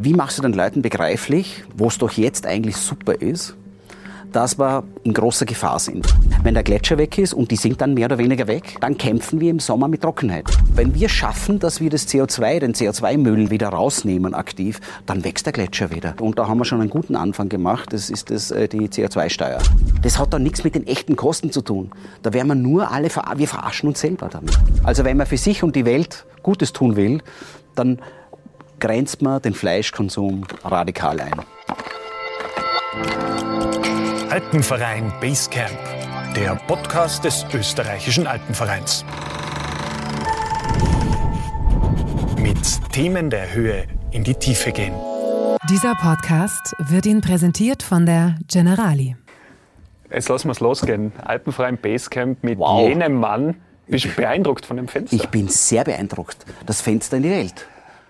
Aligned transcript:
Wie 0.00 0.14
machst 0.14 0.38
du 0.38 0.42
den 0.42 0.52
Leuten 0.52 0.80
begreiflich, 0.80 1.64
wo 1.76 1.88
es 1.88 1.98
doch 1.98 2.12
jetzt 2.12 2.46
eigentlich 2.46 2.76
super 2.76 3.20
ist, 3.20 3.56
dass 4.30 4.56
wir 4.56 4.84
in 5.02 5.12
großer 5.12 5.44
Gefahr 5.44 5.80
sind. 5.80 6.06
Wenn 6.44 6.54
der 6.54 6.62
Gletscher 6.62 6.98
weg 6.98 7.18
ist 7.18 7.34
und 7.34 7.50
die 7.50 7.56
sind 7.56 7.80
dann 7.80 7.94
mehr 7.94 8.06
oder 8.06 8.18
weniger 8.18 8.46
weg, 8.46 8.76
dann 8.80 8.96
kämpfen 8.96 9.40
wir 9.40 9.50
im 9.50 9.58
Sommer 9.58 9.88
mit 9.88 10.02
Trockenheit. 10.02 10.44
Wenn 10.72 10.94
wir 10.94 11.08
schaffen, 11.08 11.58
dass 11.58 11.80
wir 11.80 11.90
das 11.90 12.06
CO2, 12.06 12.60
den 12.60 12.74
CO2-Müll 12.74 13.50
wieder 13.50 13.70
rausnehmen 13.70 14.34
aktiv, 14.34 14.80
dann 15.04 15.24
wächst 15.24 15.46
der 15.46 15.52
Gletscher 15.52 15.90
wieder. 15.90 16.14
Und 16.20 16.38
da 16.38 16.46
haben 16.46 16.58
wir 16.58 16.64
schon 16.64 16.80
einen 16.80 16.90
guten 16.90 17.16
Anfang 17.16 17.48
gemacht. 17.48 17.92
Das 17.92 18.08
ist 18.08 18.30
das, 18.30 18.52
äh, 18.52 18.68
die 18.68 18.88
CO2-Steuer. 18.88 19.58
Das 20.02 20.16
hat 20.16 20.32
dann 20.32 20.44
nichts 20.44 20.62
mit 20.62 20.76
den 20.76 20.86
echten 20.86 21.16
Kosten 21.16 21.50
zu 21.50 21.60
tun. 21.60 21.90
Da 22.22 22.32
werden 22.32 22.46
wir 22.46 22.54
nur 22.54 22.92
alle, 22.92 23.10
ver 23.10 23.24
wir 23.34 23.48
verarschen 23.48 23.88
uns 23.88 23.98
selber 23.98 24.28
damit. 24.28 24.56
Also 24.84 25.02
wenn 25.04 25.16
man 25.16 25.26
für 25.26 25.38
sich 25.38 25.64
und 25.64 25.74
die 25.74 25.84
Welt 25.84 26.24
Gutes 26.44 26.72
tun 26.72 26.94
will, 26.94 27.20
dann 27.74 27.98
grenzt 28.80 29.22
man 29.22 29.42
den 29.42 29.54
Fleischkonsum 29.54 30.44
radikal 30.64 31.20
ein. 31.20 31.34
Alpenverein 34.30 35.12
Basecamp, 35.20 35.78
der 36.36 36.54
Podcast 36.66 37.24
des 37.24 37.44
österreichischen 37.52 38.26
Alpenvereins. 38.26 39.04
Mit 42.38 42.58
Themen 42.92 43.30
der 43.30 43.52
Höhe 43.54 43.84
in 44.10 44.24
die 44.24 44.34
Tiefe 44.34 44.70
gehen. 44.72 44.94
Dieser 45.68 45.94
Podcast 45.96 46.74
wird 46.78 47.06
Ihnen 47.06 47.20
präsentiert 47.20 47.82
von 47.82 48.06
der 48.06 48.36
Generali. 48.46 49.16
Jetzt 50.10 50.28
lassen 50.28 50.48
wir 50.48 50.52
es 50.52 50.60
losgehen. 50.60 51.12
Alpenverein 51.24 51.76
Basecamp 51.78 52.42
mit 52.42 52.58
Wow. 52.58 52.88
jenem 52.88 53.14
Mann. 53.16 53.56
Bist 53.88 54.04
du 54.04 54.08
beeindruckt 54.10 54.64
von 54.66 54.76
dem 54.76 54.86
Fenster? 54.88 55.16
Ich 55.16 55.28
bin 55.28 55.48
sehr 55.48 55.84
beeindruckt. 55.84 56.46
Das 56.66 56.80
Fenster 56.80 57.16
in 57.16 57.22
die 57.24 57.30
Welt. 57.30 57.66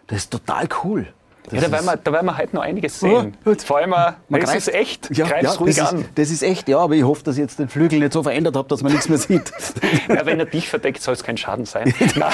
Das 0.08 0.18
ist 0.18 0.30
total 0.32 0.68
cool. 0.84 1.06
Ja, 1.50 1.62
da 1.62 1.72
werden, 1.72 1.86
wir, 1.86 1.96
da 1.96 2.12
werden 2.12 2.26
wir 2.26 2.36
heute 2.36 2.54
noch 2.56 2.62
einiges 2.62 3.00
sehen. 3.00 3.34
Oh, 3.46 3.54
Vor 3.64 3.78
allem, 3.78 3.92
äh, 3.94 4.12
Man 4.28 4.40
das 4.42 4.50
greift- 4.50 4.68
ist 4.68 4.74
echt. 4.74 5.16
Ja, 5.16 5.26
ja, 5.40 5.50
ruhig 5.52 5.76
das 5.76 5.92
an. 5.94 6.00
Ist, 6.02 6.10
das 6.16 6.30
ist 6.30 6.42
echt, 6.42 6.68
ja, 6.68 6.76
aber 6.78 6.92
ich 6.94 7.04
hoffe, 7.04 7.22
dass 7.24 7.36
ich 7.36 7.40
jetzt 7.40 7.58
den 7.58 7.70
Flügel 7.70 8.00
nicht 8.00 8.12
so 8.12 8.22
verändert 8.22 8.54
habe, 8.54 8.68
dass 8.68 8.82
man 8.82 8.92
nichts 8.92 9.08
mehr 9.08 9.16
sieht. 9.16 9.50
Ja, 10.08 10.26
wenn 10.26 10.38
er 10.40 10.44
dich 10.46 10.68
verdeckt, 10.68 11.00
soll 11.02 11.14
es 11.14 11.22
kein 11.22 11.38
Schaden 11.38 11.64
sein. 11.64 11.94
Nein, 12.16 12.32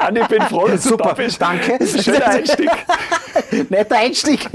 Andi, 0.00 0.20
ich 0.22 0.28
bin 0.28 0.40
froh, 0.42 0.66
dass 0.68 0.82
du 0.84 0.90
Super, 0.90 1.08
da 1.08 1.12
bist. 1.14 1.42
danke. 1.42 1.76
Das 1.78 1.90
ist 1.90 1.96
ein 1.98 2.04
schöner 2.14 2.26
Einstieg. 2.28 2.70
Netter 3.70 3.96
Einstieg. 3.98 4.48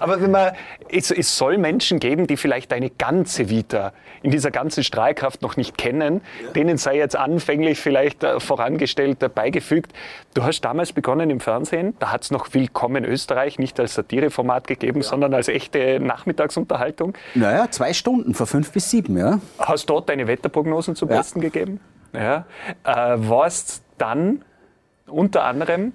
Aber 0.00 0.20
wenn 0.20 0.30
man, 0.30 0.52
es, 0.90 1.10
es 1.10 1.36
soll 1.36 1.58
Menschen 1.58 1.98
geben, 2.00 2.26
die 2.26 2.36
vielleicht 2.36 2.72
deine 2.72 2.90
ganze 2.90 3.48
Vita 3.48 3.92
in 4.22 4.30
dieser 4.30 4.50
ganzen 4.50 4.84
Strahlkraft 4.84 5.42
noch 5.42 5.56
nicht 5.56 5.78
kennen, 5.78 6.20
denen 6.54 6.76
sei 6.76 6.96
jetzt 6.96 7.16
anfänglich 7.16 7.80
vielleicht 7.80 8.24
äh, 8.24 8.40
vorangestellt, 8.40 9.22
äh, 9.22 9.28
beigefügt. 9.28 9.92
Du 10.34 10.44
hast 10.44 10.60
damals 10.62 10.92
begonnen 10.92 11.30
im 11.30 11.40
Fernsehen, 11.40 11.94
da 11.98 12.12
hat 12.12 12.24
es 12.24 12.30
noch 12.30 12.52
Willkommen 12.52 13.04
Österreich 13.04 13.58
nicht 13.58 13.78
als 13.80 13.94
Satireformat 13.94 14.66
gegeben, 14.66 15.02
sondern 15.02 15.34
als 15.34 15.48
echte 15.48 16.00
Nachmittagsunterhaltung. 16.00 17.14
Naja, 17.34 17.70
zwei 17.70 17.92
Stunden, 17.92 18.34
von 18.34 18.46
fünf 18.46 18.72
bis 18.72 18.90
sieben, 18.90 19.16
ja. 19.16 19.40
Hast 19.58 19.86
dort 19.86 20.08
deine 20.08 20.26
Wetterprognosen 20.26 20.96
zum 20.96 21.08
Ja. 21.08 21.16
Besten 21.18 21.40
gegeben? 21.40 21.80
Ja. 22.12 22.46
Äh, 22.84 23.16
warst 23.16 23.82
dann 23.98 24.44
unter 25.06 25.44
anderem 25.44 25.92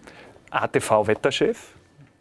ATV-Wetterchef, 0.51 1.75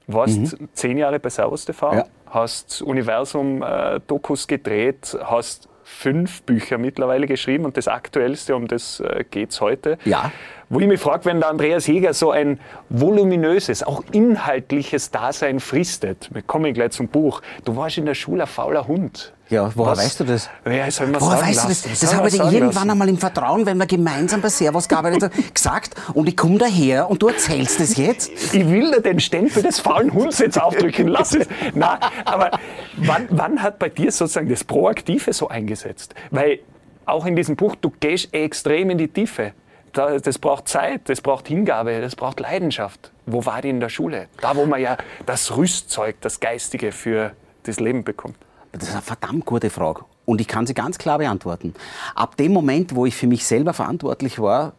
warst 0.09 0.57
zehn 0.73 0.99
Jahre 0.99 1.21
bei 1.21 1.29
Servus 1.31 1.65
TV, 1.65 1.93
Mhm. 1.93 1.99
Ja. 1.99 2.05
hast 2.31 2.83
Universum-Dokus 2.83 4.47
gedreht, 4.47 5.17
hast 5.25 5.69
fünf 5.85 6.43
Bücher 6.43 6.77
mittlerweile 6.77 7.27
geschrieben 7.27 7.65
und 7.65 7.77
das 7.77 7.89
aktuellste, 7.89 8.55
um 8.55 8.67
das 8.69 9.01
äh, 9.01 9.25
geht 9.31 9.51
es 9.51 9.61
heute. 9.61 9.97
Ja. 10.05 10.31
Wo 10.71 10.81
ich 10.81 10.87
mich 10.87 11.01
frage, 11.01 11.25
wenn 11.25 11.41
der 11.41 11.49
Andreas 11.49 11.87
Jäger 11.87 12.13
so 12.13 12.31
ein 12.31 12.61
voluminöses, 12.91 13.83
auch 13.83 14.03
inhaltliches 14.13 15.11
Dasein 15.11 15.61
fristet, 15.61 16.29
wir 16.33 16.43
kommen 16.43 16.75
gleich 16.75 16.91
zum 16.91 17.09
Buch, 17.09 17.41
du 17.65 17.75
warst 17.77 17.97
in 17.97 18.05
der 18.05 18.15
Schule 18.15 18.43
ein 18.43 18.47
fauler 18.49 18.87
Hund. 18.87 19.33
Ja, 19.49 19.73
woher 19.75 19.93
Was- 19.93 19.99
weißt 20.01 20.21
du 20.21 20.25
das? 20.25 20.51
Ja, 20.67 20.91
soll 20.91 21.09
Woher 21.09 21.21
sagen 21.21 21.49
weißt 21.49 21.65
du 21.65 21.69
lassen. 21.69 21.69
das? 21.69 21.83
Soll 21.83 21.91
Das 21.93 22.03
man 22.11 22.17
habe 22.19 22.29
ich 22.29 22.35
sagen 22.37 22.53
irgendwann 22.53 22.75
lassen. 22.75 22.91
einmal 22.91 23.09
im 23.09 23.17
Vertrauen, 23.17 23.65
wenn 23.65 23.79
wir 23.79 23.87
gemeinsam 23.87 24.43
bei 24.43 24.51
Servus 24.51 24.87
gearbeitet 24.89 25.23
haben, 25.23 25.45
gesagt 25.55 25.95
und 26.13 26.29
ich 26.29 26.37
komme 26.37 26.59
daher 26.59 27.09
und 27.09 27.23
du 27.23 27.29
erzählst 27.29 27.81
das 27.81 27.97
jetzt? 27.97 28.31
Ich 28.55 28.69
will 28.71 28.91
dir 28.91 29.01
den 29.01 29.21
Stempel 29.21 29.63
des 29.63 29.81
faulen 29.81 30.13
Hunds 30.13 30.39
jetzt 30.39 30.61
aufdrücken. 30.61 31.09
Lass 31.09 31.35
es. 31.35 31.47
Nein, 31.75 31.97
aber 32.27 32.51
wann, 32.99 33.27
wann 33.31 33.63
hat 33.63 33.79
bei 33.79 33.89
dir 33.89 34.13
sozusagen 34.13 34.51
das 34.51 34.65
Proaktive 34.65 35.33
so 35.33 35.49
eingesetzt? 35.49 36.15
Weil 36.31 36.59
auch 37.07 37.25
in 37.25 37.35
diesem 37.35 37.57
Buch, 37.57 37.75
du 37.81 37.91
gehst 38.01 38.35
extrem 38.35 38.91
in 38.91 38.99
die 38.99 39.09
Tiefe. 39.09 39.53
Da- 39.99 40.17
Das 40.17 40.39
braucht 40.39 40.69
Zeit, 40.69 41.09
das 41.09 41.21
braucht 41.21 41.49
Hingabe, 41.49 42.01
das 42.01 42.15
braucht 42.15 42.39
Leidenschaft. 42.39 43.11
Wo 43.27 43.45
war 43.45 43.61
die 43.63 43.71
in 43.71 43.81
der 43.81 43.89
Schule? 43.89 44.29
Da, 44.41 44.55
wo 44.55 44.65
man 44.65 44.81
ja 44.81 44.97
das 45.27 45.57
Rüstzeug, 45.57 46.21
das 46.21 46.39
Geistige 46.39 46.93
für 46.93 47.33
das 47.65 47.81
Leben 47.81 48.05
bekommt. 48.05 48.37
Das 48.71 48.85
ist 48.85 48.93
eine 48.93 49.03
verdammt 49.03 49.45
gute 49.45 49.71
Frage. 49.71 50.05
Und 50.25 50.41
ich 50.41 50.47
kann 50.47 50.67
sie 50.69 50.75
ganz 50.75 50.99
klar 50.99 51.19
beantworten. 51.19 51.75
Ab 52.15 52.37
dem 52.37 52.53
Moment, 52.53 52.95
wo 52.95 53.07
ich 53.07 53.17
für 53.17 53.27
mich 53.27 53.45
selber 53.45 53.73
verantwortlich 53.73 54.39
war, 54.39 54.75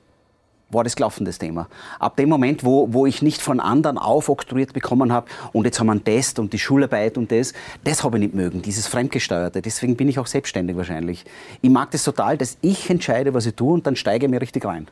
war 0.70 0.84
das 0.84 0.96
gelaufen, 0.96 1.26
das 1.26 1.40
Thema. 1.40 1.68
Ab 2.00 2.18
dem 2.18 2.30
Moment, 2.30 2.64
wo, 2.64 2.94
wo 2.94 3.06
ich 3.06 3.22
nicht 3.22 3.42
von 3.42 3.60
anderen 3.60 3.98
aufoktroyiert 3.98 4.74
bekommen 4.74 5.12
habe 5.12 5.28
und 5.52 5.66
jetzt 5.66 5.80
haben 5.80 5.88
wir 5.88 5.94
einen 5.94 6.04
Test 6.04 6.40
und 6.40 6.54
die 6.54 6.60
Schularbeit 6.60 7.18
und 7.18 7.32
das, 7.32 7.54
das 7.84 8.04
habe 8.04 8.18
ich 8.18 8.24
nicht 8.24 8.36
mögen, 8.36 8.62
dieses 8.62 8.88
Fremdgesteuerte. 8.88 9.62
Deswegen 9.62 9.96
bin 9.96 10.08
ich 10.08 10.20
auch 10.20 10.28
selbstständig 10.28 10.78
wahrscheinlich. 10.78 11.26
Ich 11.62 11.70
mag 11.70 11.92
das 11.92 12.04
total, 12.04 12.38
dass 12.38 12.58
ich 12.62 12.90
entscheide, 12.90 13.34
was 13.34 13.46
ich 13.46 13.56
tue 13.56 13.74
und 13.74 13.88
dann 13.88 13.96
steige 13.96 14.26
ich 14.26 14.32
mir 14.32 14.42
richtig 14.42 14.66
rein. 14.66 14.88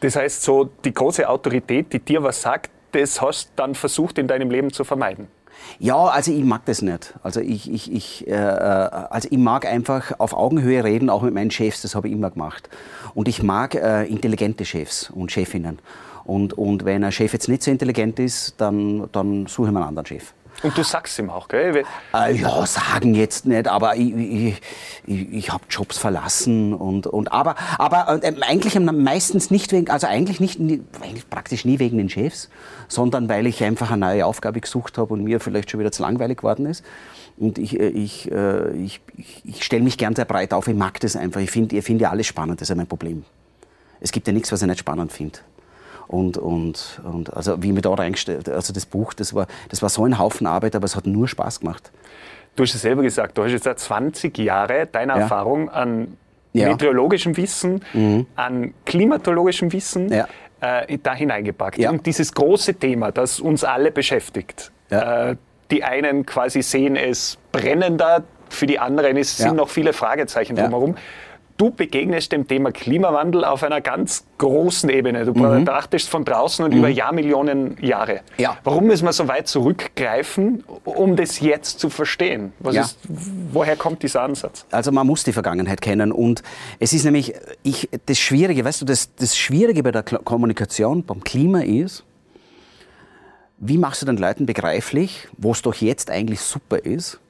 Das 0.00 0.16
heißt, 0.16 0.42
so 0.42 0.68
die 0.84 0.92
große 0.92 1.28
Autorität, 1.28 1.92
die 1.92 2.00
dir 2.00 2.22
was 2.22 2.42
sagt, 2.42 2.70
das 2.90 3.20
hast 3.20 3.50
du 3.50 3.52
dann 3.56 3.74
versucht 3.74 4.18
in 4.18 4.26
deinem 4.26 4.50
Leben 4.50 4.72
zu 4.72 4.84
vermeiden. 4.84 5.28
Ja, 5.78 6.06
also 6.06 6.32
ich 6.32 6.44
mag 6.44 6.64
das 6.66 6.82
nicht. 6.82 7.14
Also 7.22 7.40
ich, 7.40 7.70
ich, 7.70 7.92
ich, 7.92 8.26
äh, 8.26 8.32
äh, 8.32 8.34
also 8.34 9.28
ich 9.30 9.38
mag 9.38 9.66
einfach 9.66 10.18
auf 10.18 10.32
Augenhöhe 10.32 10.84
reden, 10.84 11.10
auch 11.10 11.22
mit 11.22 11.34
meinen 11.34 11.50
Chefs, 11.50 11.82
das 11.82 11.94
habe 11.94 12.08
ich 12.08 12.14
immer 12.14 12.30
gemacht. 12.30 12.68
Und 13.14 13.28
ich 13.28 13.42
mag 13.42 13.74
äh, 13.74 14.04
intelligente 14.04 14.64
Chefs 14.64 15.10
und 15.10 15.32
Chefinnen. 15.32 15.78
Und, 16.24 16.52
und 16.54 16.84
wenn 16.84 17.02
ein 17.04 17.12
Chef 17.12 17.32
jetzt 17.32 17.48
nicht 17.48 17.62
so 17.62 17.70
intelligent 17.70 18.18
ist, 18.18 18.54
dann, 18.60 19.08
dann 19.12 19.46
suche 19.46 19.68
ich 19.68 19.72
mir 19.72 19.80
einen 19.80 19.88
anderen 19.88 20.06
Chef. 20.06 20.32
Und 20.62 20.78
du 20.78 20.84
sagst 20.84 21.18
ihm 21.18 21.30
auch, 21.30 21.48
gell? 21.48 21.84
Äh, 22.14 22.34
ja, 22.34 22.64
sagen 22.66 23.14
jetzt 23.14 23.46
nicht, 23.46 23.66
aber 23.66 23.96
ich, 23.96 24.14
ich, 24.14 24.60
ich, 25.06 25.32
ich 25.32 25.52
habe 25.52 25.64
Jobs 25.68 25.98
verlassen 25.98 26.72
und, 26.72 27.06
und 27.06 27.32
aber, 27.32 27.56
aber 27.78 28.20
äh, 28.22 28.34
eigentlich 28.42 28.78
meistens 28.78 29.50
nicht 29.50 29.72
wegen, 29.72 29.90
also 29.90 30.06
eigentlich 30.06 30.38
nicht, 30.38 30.60
eigentlich 31.00 31.28
praktisch 31.28 31.64
nie 31.64 31.78
wegen 31.78 31.98
den 31.98 32.08
Chefs, 32.08 32.48
sondern 32.88 33.28
weil 33.28 33.46
ich 33.46 33.62
einfach 33.64 33.90
eine 33.90 34.06
neue 34.06 34.26
Aufgabe 34.26 34.60
gesucht 34.60 34.98
habe 34.98 35.12
und 35.14 35.24
mir 35.24 35.40
vielleicht 35.40 35.70
schon 35.70 35.80
wieder 35.80 35.92
zu 35.92 36.02
langweilig 36.02 36.38
geworden 36.38 36.66
ist. 36.66 36.84
Und 37.36 37.58
ich, 37.58 37.80
äh, 37.80 37.88
ich, 37.88 38.30
äh, 38.30 38.70
ich, 38.72 39.00
ich, 39.16 39.42
ich 39.44 39.64
stelle 39.64 39.82
mich 39.82 39.98
gern 39.98 40.14
sehr 40.14 40.26
breit 40.26 40.52
auf, 40.54 40.68
ich 40.68 40.76
mag 40.76 41.00
das 41.00 41.16
einfach. 41.16 41.40
Ich 41.40 41.50
finde 41.50 41.76
ich 41.76 41.84
find 41.84 42.00
ja 42.00 42.10
alles 42.10 42.26
spannend, 42.26 42.60
das 42.60 42.66
ist 42.66 42.70
ja 42.70 42.76
mein 42.76 42.86
Problem. 42.86 43.24
Es 44.00 44.12
gibt 44.12 44.26
ja 44.26 44.32
nichts, 44.32 44.52
was 44.52 44.62
ich 44.62 44.68
nicht 44.68 44.80
spannend 44.80 45.12
finde. 45.12 45.38
Und, 46.12 46.36
und, 46.36 47.00
und 47.10 47.32
also 47.34 47.62
wie 47.62 47.72
mich 47.72 47.82
da 47.82 47.92
reingestellt, 47.94 48.46
also 48.48 48.72
das 48.74 48.84
Buch, 48.84 49.14
das 49.14 49.32
war, 49.34 49.46
das 49.70 49.80
war 49.80 49.88
so 49.88 50.04
ein 50.04 50.18
Haufen 50.18 50.46
Arbeit, 50.46 50.76
aber 50.76 50.84
es 50.84 50.94
hat 50.94 51.06
nur 51.06 51.26
Spaß 51.26 51.60
gemacht. 51.60 51.90
Du 52.54 52.64
hast 52.64 52.74
es 52.74 52.82
selber 52.82 53.00
gesagt, 53.02 53.38
du 53.38 53.44
hast 53.44 53.52
jetzt 53.52 53.64
seit 53.64 53.78
20 53.78 54.36
Jahre 54.36 54.86
deiner 54.86 55.14
Ja. 55.16 55.20
Erfahrung 55.22 55.70
an 55.70 56.18
Ja. 56.52 56.66
Mhm. 56.66 56.72
meteorologischem 56.72 57.34
Wissen, 57.38 57.82
an 58.36 58.74
klimatologischem 58.84 59.72
Wissen 59.72 60.12
Ja. 60.12 60.28
äh, 60.60 60.98
da 61.02 61.14
hineingepackt. 61.14 61.78
Und 61.78 62.04
dieses 62.04 62.34
große 62.34 62.74
Thema, 62.74 63.10
das 63.10 63.40
uns 63.40 63.64
alle 63.64 63.90
beschäftigt. 63.90 64.70
Äh, 64.90 65.36
die 65.70 65.82
einen 65.82 66.26
quasi 66.26 66.60
sehen 66.60 66.96
es 66.96 67.38
brennender, 67.52 68.22
für 68.50 68.66
die 68.66 68.78
anderen 68.78 69.16
ist, 69.16 69.38
sind 69.38 69.56
noch 69.56 69.70
viele 69.70 69.94
Fragezeichen 69.94 70.56
drumherum. 70.56 70.96
Du 71.56 71.70
begegnest 71.70 72.32
dem 72.32 72.48
Thema 72.48 72.72
Klimawandel 72.72 73.44
auf 73.44 73.62
einer 73.62 73.80
ganz 73.80 74.24
großen 74.38 74.90
Ebene. 74.90 75.24
Du 75.24 75.32
betrachtest 75.32 76.08
von 76.08 76.24
draußen 76.24 76.64
und 76.64 76.72
über 76.72 76.88
Jahrmillionen 76.88 77.76
Jahre. 77.80 78.14
Mhm. 78.14 78.42
Ja. 78.42 78.56
Warum 78.64 78.86
müssen 78.86 79.04
wir 79.04 79.12
so 79.12 79.28
weit 79.28 79.48
zurückgreifen, 79.48 80.64
um 80.84 81.16
das 81.16 81.40
jetzt 81.40 81.78
zu 81.78 81.90
verstehen? 81.90 82.52
Ja. 82.64 82.82
ist, 82.82 82.98
woher 83.52 83.76
kommt 83.76 84.02
dieser 84.02 84.22
Ansatz? 84.22 84.66
Also 84.70 84.90
man 84.92 85.06
muss 85.06 85.24
die 85.24 85.32
Vergangenheit 85.32 85.80
kennen 85.80 86.10
und 86.10 86.42
es 86.78 86.92
ist 86.92 87.04
nämlich 87.04 87.34
ich, 87.62 87.88
das 88.06 88.18
Schwierige, 88.18 88.64
weißt 88.64 88.80
du, 88.80 88.84
das, 88.84 89.14
das 89.14 89.36
Schwierige 89.36 89.82
bei 89.82 89.92
der 89.92 90.02
Kommunikation 90.02 91.04
beim 91.04 91.22
Klima 91.22 91.60
ist, 91.60 92.04
wie 93.58 93.78
machst 93.78 94.02
du 94.02 94.06
den 94.06 94.16
Leuten 94.16 94.44
begreiflich, 94.44 95.28
wo 95.38 95.52
es 95.52 95.62
doch 95.62 95.74
jetzt 95.74 96.10
eigentlich 96.10 96.40
super 96.40 96.78
ist, 96.78 97.20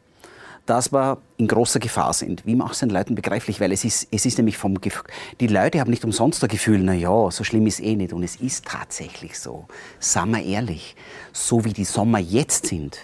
dass 0.67 0.93
wir 0.93 1.19
in 1.37 1.49
großer 1.49 1.81
Gefahr 1.81 2.13
sind. 2.13 2.47
Wie 2.47 2.55
machst 2.55 2.83
du 2.83 2.87
den 2.87 2.95
Leuten 2.95 3.15
begreiflich? 3.15 3.61
Weil 3.61 3.73
es 3.73 3.85
ist, 3.85 4.09
es 4.11 4.27
ist 4.27 4.39
nämlich 4.39 4.57
vom 4.57 4.81
Gef 4.81 5.03
die 5.41 5.49
Leute 5.49 5.81
haben 5.81 5.91
nicht 5.91 6.05
umsonst 6.05 6.43
das 6.43 6.49
Gefühl, 6.49 6.79
na 6.81 6.95
ja, 6.95 7.31
so 7.31 7.45
schlimm 7.45 7.67
ist 7.67 7.81
eh 7.81 7.97
nicht. 7.97 8.13
Und 8.13 8.23
es 8.23 8.37
ist 8.37 8.65
tatsächlich 8.67 9.39
so. 9.39 9.67
Sagen 9.99 10.33
wir 10.33 10.45
ehrlich, 10.45 10.97
so 11.33 11.65
wie 11.65 11.73
die 11.73 11.85
Sommer 11.85 12.19
jetzt 12.19 12.67
sind, 12.67 12.99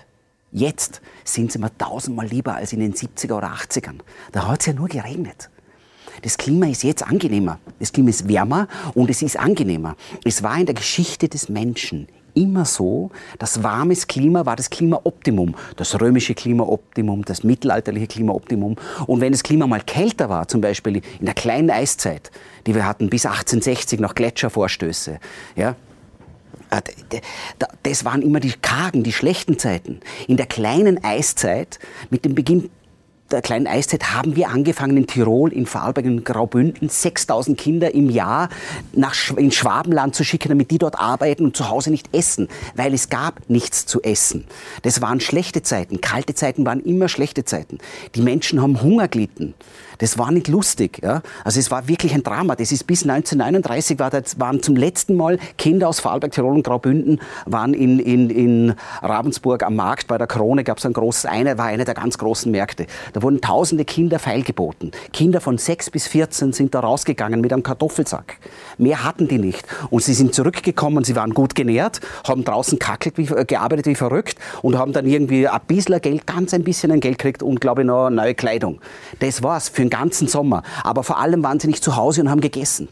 jetzt 0.52 1.00
sind 1.24 1.52
sie 1.52 1.58
mir 1.58 1.76
tausendmal 1.76 2.26
lieber 2.26 2.54
als 2.54 2.72
in 2.72 2.80
den 2.80 2.94
70er 2.94 3.34
oder 3.34 3.52
80ern. 3.52 3.98
Da 4.32 4.46
hat 4.46 4.60
es 4.60 4.66
ja 4.66 4.72
nur 4.72 4.88
geregnet. 4.88 5.50
Das 6.22 6.36
Klima 6.36 6.66
ist 6.66 6.82
jetzt 6.82 7.04
angenehmer. 7.04 7.58
Das 7.78 7.92
Klima 7.92 8.10
ist 8.10 8.28
wärmer 8.28 8.66
und 8.94 9.10
es 9.10 9.22
ist 9.22 9.38
angenehmer. 9.38 9.96
Es 10.24 10.42
war 10.42 10.58
in 10.58 10.66
der 10.66 10.74
Geschichte 10.74 11.28
des 11.28 11.48
Menschen 11.48 12.08
immer 12.38 12.64
so, 12.64 13.10
das 13.38 13.62
warmes 13.62 14.06
Klima 14.06 14.46
war 14.46 14.56
das 14.56 14.70
Klimaoptimum, 14.70 15.54
das 15.76 16.00
römische 16.00 16.34
Klimaoptimum, 16.34 17.24
das 17.24 17.42
mittelalterliche 17.42 18.06
Klimaoptimum. 18.06 18.76
Und 19.06 19.20
wenn 19.20 19.32
das 19.32 19.42
Klima 19.42 19.66
mal 19.66 19.80
kälter 19.80 20.28
war, 20.28 20.48
zum 20.48 20.60
Beispiel 20.60 21.02
in 21.18 21.26
der 21.26 21.34
kleinen 21.34 21.70
Eiszeit, 21.70 22.30
die 22.66 22.74
wir 22.74 22.86
hatten 22.86 23.10
bis 23.10 23.26
1860 23.26 24.00
noch 24.00 24.14
Gletschervorstöße, 24.14 25.18
ja, 25.56 25.74
äh, 26.70 27.20
das 27.82 28.04
waren 28.04 28.22
immer 28.22 28.40
die 28.40 28.52
kargen, 28.52 29.02
die 29.02 29.12
schlechten 29.12 29.58
Zeiten. 29.58 30.00
In 30.26 30.36
der 30.36 30.46
kleinen 30.46 31.02
Eiszeit, 31.02 31.78
mit 32.10 32.24
dem 32.24 32.34
Beginn 32.34 32.70
der 33.30 33.42
kleinen 33.42 33.66
Eiszeit 33.66 34.14
haben 34.14 34.36
wir 34.36 34.48
angefangen 34.48 34.96
in 34.96 35.06
Tirol, 35.06 35.52
in 35.52 35.66
Vorarlberg, 35.66 36.06
in 36.06 36.24
Graubünden 36.24 36.88
6000 36.88 37.58
Kinder 37.58 37.94
im 37.94 38.10
Jahr 38.10 38.48
nach 38.92 39.14
in 39.36 39.52
Schwabenland 39.52 40.14
zu 40.14 40.24
schicken, 40.24 40.48
damit 40.48 40.70
die 40.70 40.78
dort 40.78 40.98
arbeiten 40.98 41.44
und 41.44 41.56
zu 41.56 41.68
Hause 41.68 41.90
nicht 41.90 42.14
essen, 42.14 42.48
weil 42.74 42.94
es 42.94 43.08
gab 43.08 43.48
nichts 43.48 43.86
zu 43.86 44.02
essen. 44.02 44.44
Das 44.82 45.00
waren 45.00 45.20
schlechte 45.20 45.62
Zeiten. 45.62 46.00
Kalte 46.00 46.34
Zeiten 46.34 46.64
waren 46.64 46.80
immer 46.80 47.08
schlechte 47.08 47.44
Zeiten. 47.44 47.78
Die 48.14 48.22
Menschen 48.22 48.62
haben 48.62 48.82
Hunger 48.82 49.08
gelitten. 49.08 49.54
Das 49.98 50.18
war 50.18 50.30
nicht 50.30 50.48
lustig. 50.48 51.00
Ja? 51.02 51.22
Also 51.44 51.60
es 51.60 51.70
war 51.70 51.88
wirklich 51.88 52.14
ein 52.14 52.22
Drama. 52.22 52.56
Das 52.56 52.72
ist 52.72 52.86
bis 52.86 53.02
1939 53.02 53.98
war 53.98 54.10
das, 54.10 54.38
waren 54.38 54.62
zum 54.62 54.76
letzten 54.76 55.14
Mal 55.14 55.38
Kinder 55.56 55.88
aus 55.88 56.00
Vorarlberg, 56.00 56.32
Tirol 56.32 56.54
und 56.54 56.62
Graubünden 56.62 57.20
waren 57.46 57.74
in, 57.74 57.98
in, 57.98 58.30
in 58.30 58.74
Ravensburg 59.02 59.62
am 59.62 59.76
Markt 59.76 60.06
bei 60.06 60.18
der 60.18 60.26
Krone 60.26 60.64
gab 60.64 60.78
es 60.78 60.86
ein 60.86 60.92
großes, 60.92 61.26
einer 61.26 61.58
war 61.58 61.66
einer 61.66 61.84
der 61.84 61.94
ganz 61.94 62.18
großen 62.18 62.50
Märkte. 62.50 62.86
Da 63.12 63.22
wurden 63.22 63.40
tausende 63.40 63.84
Kinder 63.84 64.18
feilgeboten. 64.18 64.92
Kinder 65.12 65.40
von 65.40 65.58
6 65.58 65.90
bis 65.90 66.06
14 66.06 66.52
sind 66.52 66.74
da 66.74 66.80
rausgegangen 66.80 67.40
mit 67.40 67.52
einem 67.52 67.62
Kartoffelsack. 67.62 68.38
Mehr 68.78 69.04
hatten 69.04 69.28
die 69.28 69.38
nicht. 69.38 69.64
Und 69.90 70.02
sie 70.02 70.14
sind 70.14 70.34
zurückgekommen, 70.34 71.04
sie 71.04 71.16
waren 71.16 71.34
gut 71.34 71.54
genährt, 71.54 72.00
haben 72.26 72.44
draußen 72.44 72.78
kackelt, 72.78 73.18
wie, 73.18 73.26
gearbeitet 73.44 73.86
wie 73.86 73.94
verrückt 73.94 74.36
und 74.62 74.78
haben 74.78 74.92
dann 74.92 75.06
irgendwie 75.06 75.48
ein 75.48 75.60
bisschen 75.66 76.00
Geld, 76.00 76.26
ganz 76.26 76.54
ein 76.54 76.64
bisschen 76.64 76.92
ein 76.92 77.00
Geld 77.00 77.18
gekriegt 77.18 77.42
und 77.42 77.60
glaube 77.60 77.82
ich 77.82 77.86
noch 77.86 78.10
neue 78.10 78.34
Kleidung. 78.34 78.80
Das 79.18 79.42
war's 79.42 79.68
für 79.68 79.87
den 79.88 79.98
ganzen 79.98 80.28
Sommer. 80.28 80.62
Aber 80.84 81.02
vor 81.02 81.18
allem 81.18 81.42
waren 81.42 81.60
sie 81.60 81.68
nicht 81.68 81.82
zu 81.82 81.96
Hause 81.96 82.20
und 82.20 82.30
haben 82.30 82.40
gegessen. 82.40 82.88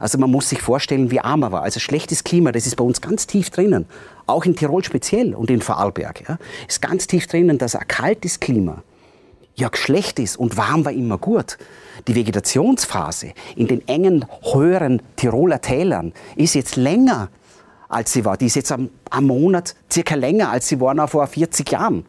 Also 0.00 0.18
man 0.18 0.30
muss 0.30 0.48
sich 0.48 0.60
vorstellen, 0.60 1.10
wie 1.10 1.20
arm 1.20 1.42
er 1.42 1.52
war. 1.52 1.62
Also 1.62 1.78
schlechtes 1.78 2.24
Klima, 2.24 2.50
das 2.50 2.66
ist 2.66 2.76
bei 2.76 2.84
uns 2.84 3.00
ganz 3.00 3.26
tief 3.26 3.50
drinnen. 3.50 3.86
Auch 4.26 4.44
in 4.44 4.56
Tirol 4.56 4.82
speziell 4.82 5.34
und 5.34 5.50
in 5.50 5.62
Vorarlberg. 5.62 6.28
Ja, 6.28 6.38
ist 6.66 6.82
ganz 6.82 7.06
tief 7.06 7.26
drinnen, 7.28 7.58
dass 7.58 7.76
ein 7.76 7.86
kaltes 7.86 8.40
Klima 8.40 8.82
ja 9.54 9.70
schlecht 9.72 10.18
ist 10.18 10.36
und 10.36 10.56
warm 10.56 10.84
war 10.84 10.92
immer 10.92 11.18
gut. 11.18 11.58
Die 12.08 12.14
Vegetationsphase 12.14 13.32
in 13.54 13.68
den 13.68 13.86
engen, 13.86 14.24
höheren 14.52 15.02
Tiroler 15.16 15.60
Tälern 15.60 16.12
ist 16.36 16.54
jetzt 16.54 16.76
länger, 16.76 17.28
als 17.88 18.12
sie 18.12 18.24
war. 18.24 18.36
Die 18.36 18.46
ist 18.46 18.56
jetzt 18.56 18.72
am, 18.72 18.88
am 19.10 19.26
Monat 19.26 19.76
circa 19.90 20.14
länger, 20.14 20.50
als 20.50 20.68
sie 20.68 20.80
war 20.80 20.94
noch 20.94 21.10
vor 21.10 21.26
40 21.26 21.70
Jahren. 21.70 22.06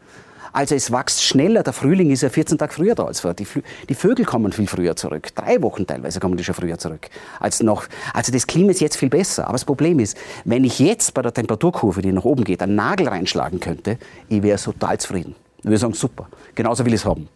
Also 0.54 0.76
es 0.76 0.92
wächst 0.92 1.24
schneller. 1.24 1.64
Der 1.64 1.72
Frühling 1.72 2.12
ist 2.12 2.22
ja 2.22 2.28
14 2.28 2.58
Tage 2.58 2.72
früher 2.72 2.94
da 2.94 3.06
als 3.06 3.20
vorher. 3.20 3.34
Die, 3.34 3.46
die, 3.88 3.94
Vögel 3.94 4.24
kommen 4.24 4.52
viel 4.52 4.68
früher 4.68 4.94
zurück. 4.94 5.34
Drei 5.34 5.60
Wochen 5.62 5.84
teilweise 5.84 6.20
kommen 6.20 6.36
die 6.36 6.44
schon 6.44 6.54
früher 6.54 6.78
zurück. 6.78 7.08
Als 7.40 7.60
noch. 7.60 7.86
Also 8.12 8.30
das 8.30 8.46
Klima 8.46 8.70
ist 8.70 8.80
jetzt 8.80 8.96
viel 8.96 9.08
besser. 9.08 9.44
Aber 9.44 9.54
das 9.54 9.64
Problem 9.64 9.98
ist, 9.98 10.16
wenn 10.44 10.62
ich 10.62 10.78
jetzt 10.78 11.12
bei 11.12 11.22
der 11.22 11.34
Temperaturkurve, 11.34 12.02
die 12.02 12.12
nach 12.12 12.24
oben 12.24 12.44
geht, 12.44 12.62
einen 12.62 12.76
Nagel 12.76 13.08
reinschlagen 13.08 13.58
könnte, 13.58 13.98
ich 14.28 14.44
wäre 14.44 14.56
total 14.56 14.96
zufrieden. 14.98 15.34
Ich 15.58 15.64
würde 15.64 15.78
sagen, 15.78 15.94
super. 15.94 16.28
Genauso 16.54 16.84
will 16.84 16.94
ich 16.94 17.00
es 17.00 17.04
haben. 17.04 17.28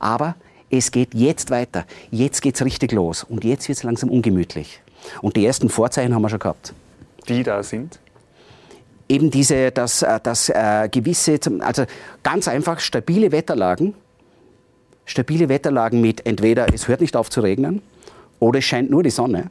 Aber 0.00 0.34
es 0.68 0.90
geht 0.90 1.14
jetzt 1.14 1.52
weiter. 1.52 1.84
Jetzt 2.10 2.42
geht 2.42 2.56
es 2.56 2.64
richtig 2.64 2.90
los. 2.90 3.22
Und 3.22 3.44
jetzt 3.44 3.68
wird 3.68 3.78
es 3.78 3.84
langsam 3.84 4.10
ungemütlich. 4.10 4.80
Und 5.22 5.36
die 5.36 5.46
ersten 5.46 5.68
Vorzeichen 5.68 6.12
haben 6.12 6.22
wir 6.22 6.28
schon 6.28 6.40
gehabt. 6.40 6.74
Die 7.28 7.44
da 7.44 7.62
sind? 7.62 8.00
Eben 9.08 9.30
diese, 9.30 9.70
dass, 9.70 10.02
äh, 10.02 10.20
äh, 10.48 10.88
gewisse, 10.88 11.38
also 11.60 11.84
ganz 12.22 12.48
einfach 12.48 12.80
stabile 12.80 13.32
Wetterlagen, 13.32 13.94
stabile 15.04 15.48
Wetterlagen 15.48 16.00
mit 16.00 16.26
entweder 16.26 16.72
es 16.72 16.88
hört 16.88 17.00
nicht 17.00 17.16
auf 17.16 17.30
zu 17.30 17.40
regnen 17.40 17.82
oder 18.40 18.58
es 18.58 18.64
scheint 18.64 18.90
nur 18.90 19.02
die 19.02 19.10
Sonne. 19.10 19.50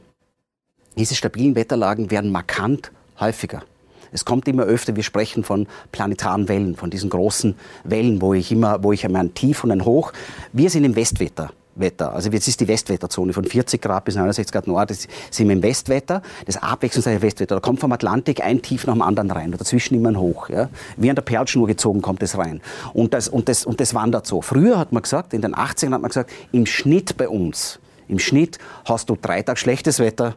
Diese 0.97 1.15
stabilen 1.15 1.55
Wetterlagen 1.55 2.11
werden 2.11 2.31
markant 2.31 2.91
häufiger. 3.19 3.63
Es 4.11 4.25
kommt 4.25 4.47
immer 4.47 4.63
öfter, 4.63 4.95
wir 4.95 5.01
sprechen 5.01 5.43
von 5.43 5.67
planetaren 5.91 6.47
Wellen, 6.47 6.75
von 6.75 6.91
diesen 6.91 7.09
großen 7.09 7.55
Wellen, 7.83 8.21
wo 8.21 8.35
ich 8.35 8.51
immer, 8.51 8.83
wo 8.83 8.91
ich 8.91 9.03
einmal 9.05 9.23
ein 9.23 9.33
Tief 9.33 9.63
und 9.63 9.71
ein 9.71 9.85
Hoch. 9.85 10.13
Wir 10.51 10.69
sind 10.69 10.83
im 10.83 10.95
Westwetter. 10.95 11.51
Wetter. 11.75 12.13
Also 12.13 12.29
jetzt 12.29 12.47
ist 12.47 12.59
die 12.59 12.67
Westwetterzone 12.67 13.33
von 13.33 13.43
40 13.43 13.81
Grad 13.81 14.05
bis 14.05 14.15
69 14.15 14.51
Grad 14.51 14.67
Nord, 14.67 14.89
das 14.89 15.07
sind 15.31 15.49
im 15.49 15.63
Westwetter, 15.63 16.21
das 16.45 16.57
abwechslungsreiche 16.57 17.21
Westwetter. 17.21 17.55
Da 17.55 17.61
kommt 17.61 17.79
vom 17.79 17.91
Atlantik 17.91 18.43
ein 18.43 18.61
Tief 18.61 18.85
nach 18.85 18.93
dem 18.93 19.01
anderen 19.01 19.31
rein, 19.31 19.51
und 19.51 19.59
dazwischen 19.59 19.95
immer 19.95 20.09
ein 20.09 20.19
Hoch. 20.19 20.49
Ja. 20.49 20.69
Wie 20.97 21.09
an 21.09 21.15
der 21.15 21.23
Perlschnur 21.23 21.67
gezogen 21.67 22.01
kommt 22.01 22.21
es 22.23 22.37
rein. 22.37 22.61
Und 22.93 23.13
das, 23.13 23.27
und, 23.27 23.49
das, 23.49 23.65
und 23.65 23.79
das 23.79 23.93
wandert 23.93 24.27
so. 24.27 24.41
Früher 24.41 24.77
hat 24.77 24.91
man 24.91 25.03
gesagt, 25.03 25.33
in 25.33 25.41
den 25.41 25.55
80ern 25.55 25.93
hat 25.93 26.01
man 26.01 26.09
gesagt, 26.09 26.31
im 26.51 26.65
Schnitt 26.65 27.17
bei 27.17 27.27
uns, 27.27 27.79
im 28.07 28.19
Schnitt 28.19 28.59
hast 28.85 29.09
du 29.09 29.17
drei 29.19 29.41
Tage 29.41 29.59
schlechtes 29.59 29.99
Wetter, 29.99 30.35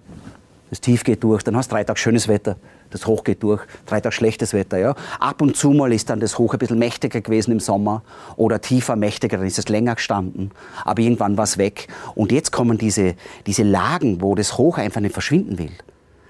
das 0.71 0.81
Tief 0.81 1.05
geht 1.05 1.23
durch, 1.23 1.43
dann 1.43 1.57
hast 1.57 1.71
du 1.71 1.75
drei 1.75 1.85
Tage 1.85 1.99
schönes 1.99 2.29
Wetter, 2.29 2.57
das 2.97 3.07
Hoch 3.07 3.25
geht 3.25 3.43
durch, 3.43 3.63
drei 3.87 4.01
Tage 4.01 4.15
schlechtes 4.15 4.53
Wetter. 4.53 4.79
Ja. 4.79 4.95
Ab 5.21 5.43
und 5.43 5.57
zu 5.57 5.71
mal 5.71 5.93
ist 5.93 6.11
dann 6.11 6.21
das 6.21 6.39
Hoch 6.39 6.53
ein 6.53 6.59
bisschen 6.59 6.79
mächtiger 6.79 7.21
gewesen 7.21 7.53
im 7.53 7.61
Sommer 7.61 8.03
oder 8.37 8.61
tiefer, 8.61 8.97
mächtiger, 8.97 9.37
dann 9.39 9.47
ist 9.47 9.59
es 9.59 9.69
länger 9.69 9.95
gestanden. 9.95 10.51
Aber 10.85 11.03
irgendwann 11.03 11.37
war 11.37 11.45
es 11.45 11.59
weg. 11.59 11.89
Und 12.15 12.33
jetzt 12.33 12.53
kommen 12.53 12.79
diese, 12.79 13.15
diese 13.47 13.63
Lagen, 13.63 14.21
wo 14.23 14.35
das 14.35 14.59
Hoch 14.59 14.79
einfach 14.79 15.01
nicht 15.01 15.13
verschwinden 15.13 15.59
will 15.59 15.73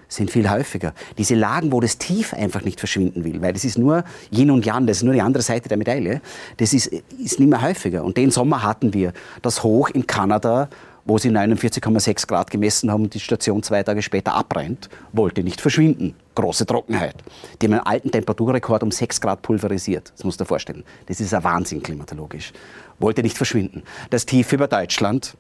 sind 0.09 0.31
viel 0.31 0.49
häufiger. 0.49 0.95
Diese 1.19 1.35
Lagen, 1.35 1.73
wo 1.73 1.81
das 1.81 1.99
Tief 1.99 2.33
einfach 2.33 2.63
nicht 2.63 2.79
verschwinden 2.79 3.25
will, 3.25 3.43
weil 3.43 3.53
das 3.53 3.65
ist 3.65 3.77
nur 3.79 4.05
Yin 4.31 4.51
und 4.51 4.65
Yang, 4.65 4.87
das 4.87 4.99
ist 4.99 5.03
nur 5.03 5.15
die 5.15 5.21
andere 5.21 5.43
Seite 5.43 5.69
der 5.69 5.77
Medaille, 5.77 6.21
das 6.59 6.73
ist, 6.73 6.87
ist 6.87 7.41
nicht 7.41 7.49
mehr 7.49 7.63
häufiger. 7.63 8.05
Und 8.05 8.17
den 8.17 8.31
Sommer 8.31 8.63
hatten 8.63 8.95
wir 8.95 9.13
das 9.43 9.63
Hoch 9.63 9.91
in 9.91 10.07
Kanada 10.07 10.69
wo 11.07 11.19
sie 11.19 11.31
49,6 11.31 12.27
Grad 12.27 12.51
gemessen 12.51 12.91
haben 12.91 13.05
und 13.05 13.15
die 13.15 13.21
Station 13.21 13.63
zwei 13.63 13.83
Tage 13.83 14.03
später 14.03 14.35
abbrennt, 14.35 14.91
wollte 15.13 15.43
nicht 15.43 15.61
verschwinden. 15.61 16.15
Große 16.35 16.67
Trockenheit. 16.67 17.15
Die 17.61 17.67
haben 17.67 17.75
einen 17.75 17.87
alten 17.87 18.11
Temperaturrekord 18.11 18.83
um 18.83 18.91
6 18.91 19.21
Grad 19.21 19.41
pulverisiert. 19.43 20.13
Das 20.15 20.25
musst 20.25 20.41
du 20.41 20.45
dir 20.45 20.49
vorstellen. 20.49 20.85
Das 21.07 21.21
ist 21.21 21.33
ein 21.33 21.45
Wahnsinn 21.45 21.83
klimatologisch. 21.83 22.53
Wollte 22.99 23.23
nicht 23.23 23.37
verschwinden. 23.37 23.85
Das 24.11 24.27
Tief 24.27 24.53
über 24.53 24.67
Deutschland, 24.67 25.37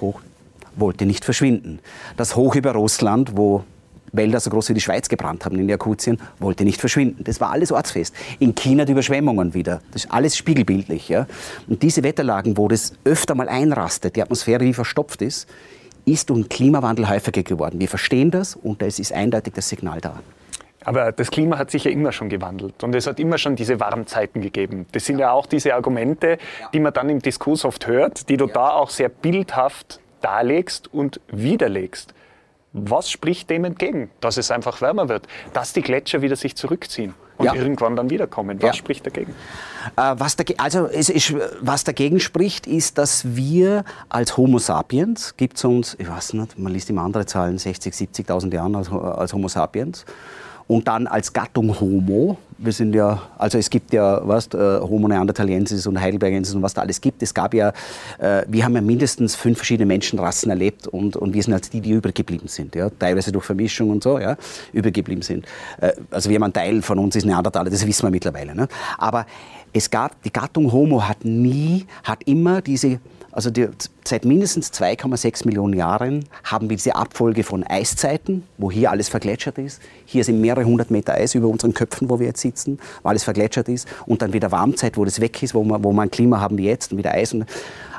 hoch, 0.00 0.20
wollte 0.76 1.06
nicht 1.06 1.24
verschwinden. 1.24 1.80
Das 2.16 2.36
Hoch 2.36 2.54
über 2.54 2.72
Russland, 2.72 3.36
wo 3.36 3.64
Wälder 4.16 4.40
so 4.40 4.50
groß 4.50 4.70
wie 4.70 4.74
die 4.74 4.80
Schweiz 4.80 5.08
gebrannt 5.08 5.44
haben 5.44 5.58
in 5.58 5.68
Jakutien, 5.68 6.18
wollte 6.38 6.64
nicht 6.64 6.80
verschwinden. 6.80 7.24
Das 7.24 7.40
war 7.40 7.50
alles 7.50 7.72
ortsfest. 7.72 8.14
In 8.38 8.54
China 8.54 8.84
die 8.84 8.92
Überschwemmungen 8.92 9.54
wieder. 9.54 9.80
Das 9.92 10.04
ist 10.04 10.12
alles 10.12 10.36
spiegelbildlich. 10.36 11.08
Ja? 11.08 11.26
Und 11.68 11.82
diese 11.82 12.02
Wetterlagen, 12.02 12.56
wo 12.56 12.68
das 12.68 12.92
öfter 13.04 13.34
mal 13.34 13.48
einrastet, 13.48 14.16
die 14.16 14.22
Atmosphäre 14.22 14.64
wie 14.64 14.74
verstopft 14.74 15.22
ist, 15.22 15.48
ist 16.04 16.30
durch 16.30 16.48
Klimawandel 16.48 17.08
häufiger 17.08 17.42
geworden. 17.42 17.80
Wir 17.80 17.88
verstehen 17.88 18.30
das 18.30 18.56
und 18.56 18.82
es 18.82 18.98
ist 18.98 19.12
eindeutig 19.12 19.54
das 19.54 19.68
Signal 19.68 20.00
da. 20.00 20.20
Aber 20.84 21.12
das 21.12 21.30
Klima 21.30 21.56
hat 21.56 21.70
sich 21.70 21.84
ja 21.84 21.90
immer 21.90 22.12
schon 22.12 22.28
gewandelt 22.28 22.84
und 22.84 22.94
es 22.94 23.06
hat 23.06 23.18
immer 23.18 23.38
schon 23.38 23.56
diese 23.56 23.80
Warmzeiten 23.80 24.42
gegeben. 24.42 24.86
Das 24.92 25.06
sind 25.06 25.18
ja, 25.18 25.28
ja 25.28 25.32
auch 25.32 25.46
diese 25.46 25.74
Argumente, 25.74 26.38
die 26.74 26.80
man 26.80 26.92
dann 26.92 27.08
im 27.08 27.20
Diskurs 27.20 27.64
oft 27.64 27.86
hört, 27.86 28.28
die 28.28 28.36
du 28.36 28.46
ja. 28.46 28.52
da 28.52 28.70
auch 28.70 28.90
sehr 28.90 29.08
bildhaft 29.08 30.00
darlegst 30.20 30.92
und 30.92 31.20
widerlegst. 31.28 32.14
Was 32.76 33.08
spricht 33.08 33.50
dem 33.50 33.64
entgegen? 33.64 34.10
Dass 34.20 34.36
es 34.36 34.50
einfach 34.50 34.80
wärmer 34.80 35.08
wird, 35.08 35.28
dass 35.52 35.72
die 35.72 35.80
Gletscher 35.80 36.22
wieder 36.22 36.34
sich 36.34 36.56
zurückziehen 36.56 37.14
und 37.36 37.46
ja. 37.46 37.54
irgendwann 37.54 37.94
dann 37.94 38.10
wiederkommen. 38.10 38.60
Was 38.60 38.66
ja. 38.66 38.72
spricht 38.74 39.06
dagegen? 39.06 39.32
Äh, 39.96 40.14
was, 40.18 40.34
dagegen, 40.34 40.58
also 40.58 40.86
es 40.86 41.08
ist, 41.08 41.34
was 41.60 41.84
dagegen 41.84 42.18
spricht, 42.18 42.66
ist, 42.66 42.98
dass 42.98 43.36
wir 43.36 43.84
als 44.08 44.36
Homo 44.36 44.58
sapiens, 44.58 45.36
gibt 45.36 45.56
es 45.56 45.64
uns, 45.64 45.96
ich 46.00 46.08
weiß 46.08 46.34
nicht, 46.34 46.58
man 46.58 46.72
liest 46.72 46.90
immer 46.90 47.02
andere 47.02 47.26
Zahlen, 47.26 47.58
60, 47.58 47.94
70.000 47.94 48.52
Jahren 48.52 48.74
als, 48.74 48.90
als 48.90 49.32
Homo 49.32 49.46
sapiens, 49.46 50.04
und 50.66 50.88
dann 50.88 51.06
als 51.06 51.32
Gattung 51.32 51.78
Homo. 51.80 52.38
Wir 52.56 52.72
sind 52.72 52.94
ja, 52.94 53.20
also 53.36 53.58
es 53.58 53.68
gibt 53.68 53.92
ja, 53.92 54.26
was, 54.26 54.46
äh, 54.54 54.80
Homo 54.80 55.08
neanderthaliensis 55.08 55.86
und 55.86 56.00
heidelbergensis 56.00 56.54
und 56.54 56.62
was 56.62 56.72
da 56.72 56.82
alles 56.82 57.00
gibt. 57.00 57.22
Es 57.22 57.34
gab 57.34 57.52
ja, 57.52 57.72
äh, 58.18 58.44
wir 58.46 58.64
haben 58.64 58.74
ja 58.74 58.80
mindestens 58.80 59.34
fünf 59.34 59.58
verschiedene 59.58 59.86
Menschenrassen 59.86 60.50
erlebt 60.50 60.86
und, 60.86 61.16
und 61.16 61.34
wir 61.34 61.42
sind 61.42 61.52
halt 61.52 61.72
die, 61.72 61.80
die 61.80 61.90
übergeblieben 61.90 62.48
sind, 62.48 62.74
ja, 62.74 62.90
teilweise 62.90 63.32
durch 63.32 63.44
Vermischung 63.44 63.90
und 63.90 64.02
so, 64.02 64.18
ja, 64.18 64.36
übergeblieben 64.72 65.22
sind. 65.22 65.44
Äh, 65.80 65.92
also 66.10 66.30
wir 66.30 66.36
haben 66.36 66.44
einen 66.44 66.52
Teil 66.52 66.82
von 66.82 66.98
uns 66.98 67.16
ist 67.16 67.26
Neandertaler, 67.26 67.70
das 67.70 67.86
wissen 67.86 68.06
wir 68.06 68.10
mittlerweile. 68.10 68.54
Ne? 68.54 68.68
Aber 68.98 69.26
es 69.72 69.90
gab, 69.90 70.22
die 70.22 70.32
Gattung 70.32 70.70
Homo 70.70 71.02
hat 71.02 71.24
nie, 71.24 71.84
hat 72.04 72.22
immer 72.24 72.62
diese 72.62 73.00
Also 73.34 73.50
die, 73.50 73.66
seit 74.04 74.24
mindestens 74.24 74.72
2,6 74.72 75.44
Millionen 75.44 75.74
Jahren 75.74 76.24
haben 76.44 76.70
wir 76.70 76.76
diese 76.76 76.94
Abfolge 76.94 77.42
von 77.42 77.64
Eiszeiten, 77.64 78.44
wo 78.58 78.70
hier 78.70 78.92
alles 78.92 79.08
vergletschert 79.08 79.58
ist. 79.58 79.82
Hier 80.04 80.22
sind 80.22 80.40
mehrere 80.40 80.64
hundert 80.64 80.92
Meter 80.92 81.14
Eis 81.14 81.34
über 81.34 81.48
unseren 81.48 81.74
Köpfen, 81.74 82.08
wo 82.08 82.20
wir 82.20 82.28
jetzt 82.28 82.40
sitzen, 82.40 82.78
wo 83.02 83.08
alles 83.08 83.24
vergletschert 83.24 83.68
ist. 83.68 83.88
Und 84.06 84.22
dann 84.22 84.32
wieder 84.32 84.52
Warmzeit, 84.52 84.96
wo 84.96 85.04
das 85.04 85.20
weg 85.20 85.42
ist, 85.42 85.52
wo 85.52 85.64
wir, 85.64 85.82
wo 85.82 85.92
wir 85.92 86.02
ein 86.02 86.12
Klima 86.12 86.38
haben 86.38 86.58
wie 86.58 86.66
jetzt 86.66 86.92
und 86.92 86.98
wieder 86.98 87.10
Eis. 87.10 87.34
Und 87.34 87.46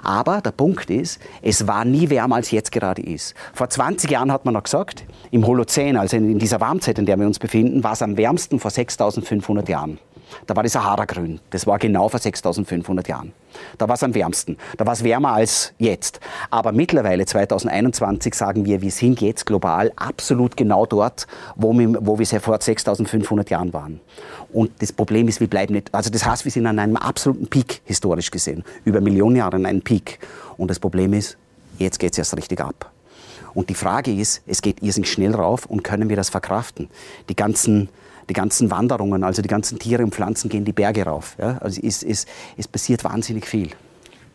aber 0.03 0.39
der 0.39 0.51
Punkt 0.51 0.89
ist, 0.89 1.19
es 1.41 1.67
war 1.67 1.83
nie 1.83 2.09
wärmer, 2.09 2.37
als 2.37 2.51
jetzt 2.51 2.71
gerade 2.71 3.01
ist. 3.01 3.33
Vor 3.53 3.69
20 3.69 4.09
Jahren 4.09 4.31
hat 4.31 4.45
man 4.45 4.53
noch 4.53 4.63
gesagt, 4.63 5.03
im 5.31 5.45
Holozän, 5.45 5.97
also 5.97 6.15
in 6.15 6.39
dieser 6.39 6.61
Warmzeit, 6.61 6.97
in 6.97 7.07
der 7.07 7.19
wir 7.19 7.27
uns 7.27 7.39
befinden, 7.39 7.83
war 7.83 7.93
es 7.93 8.01
am 8.01 8.15
wärmsten 8.15 8.59
vor 8.59 8.71
6500 8.71 9.67
Jahren. 9.67 9.99
Da 10.47 10.55
war 10.55 10.63
die 10.63 10.69
Sahara 10.69 11.05
grün. 11.05 11.39
Das 11.49 11.65
war 11.67 11.79
genau 11.79 12.09
vor 12.09 12.19
6500 12.19 13.07
Jahren. 13.07 13.33
Da 13.77 13.87
war 13.87 13.95
es 13.95 14.03
am 14.03 14.13
wärmsten. 14.13 14.57
Da 14.77 14.85
war 14.85 14.93
es 14.93 15.03
wärmer 15.03 15.33
als 15.33 15.73
jetzt. 15.77 16.19
Aber 16.49 16.71
mittlerweile, 16.71 17.25
2021, 17.25 18.33
sagen 18.33 18.65
wir, 18.65 18.81
wir 18.81 18.91
sind 18.91 19.21
jetzt 19.21 19.45
global 19.45 19.91
absolut 19.95 20.57
genau 20.57 20.85
dort, 20.85 21.27
wo 21.55 21.73
wir, 21.73 21.97
wo 22.05 22.19
wir 22.19 22.25
vor 22.41 22.59
6500 22.59 23.49
Jahren 23.49 23.73
waren. 23.73 24.01
Und 24.51 24.71
das 24.79 24.91
Problem 24.91 25.27
ist, 25.27 25.39
wir 25.39 25.47
bleiben 25.49 25.73
nicht, 25.73 25.93
also 25.93 26.09
das 26.09 26.25
heißt, 26.25 26.45
wir 26.45 26.51
sind 26.51 26.67
an 26.67 26.79
einem 26.79 26.97
absoluten 26.97 27.47
Peak, 27.47 27.81
historisch 27.85 28.31
gesehen. 28.31 28.63
Über 28.83 29.01
Millionen 29.01 29.37
Jahre 29.37 29.55
an 29.55 29.65
einem 29.65 29.81
Peak. 29.81 30.19
Und 30.57 30.69
das 30.69 30.79
Problem 30.79 31.13
ist, 31.13 31.37
jetzt 31.77 31.99
geht 31.99 32.13
es 32.13 32.17
erst 32.17 32.37
richtig 32.37 32.61
ab. 32.61 32.91
Und 33.53 33.69
die 33.69 33.75
Frage 33.75 34.13
ist, 34.13 34.41
es 34.45 34.61
geht 34.61 34.83
irrsinnig 34.83 35.11
schnell 35.11 35.33
rauf 35.33 35.65
und 35.65 35.83
können 35.83 36.09
wir 36.09 36.17
das 36.17 36.29
verkraften? 36.29 36.89
Die 37.29 37.35
ganzen 37.35 37.89
die 38.29 38.33
ganzen 38.33 38.71
Wanderungen, 38.71 39.23
also 39.23 39.41
die 39.41 39.47
ganzen 39.47 39.79
Tiere 39.79 40.03
und 40.03 40.13
Pflanzen 40.13 40.49
gehen 40.49 40.65
die 40.65 40.73
Berge 40.73 41.03
rauf. 41.03 41.35
Ja? 41.39 41.57
Also 41.59 41.81
es, 41.83 42.03
es, 42.03 42.25
es 42.57 42.67
passiert 42.67 43.03
wahnsinnig 43.03 43.45
viel. 43.45 43.71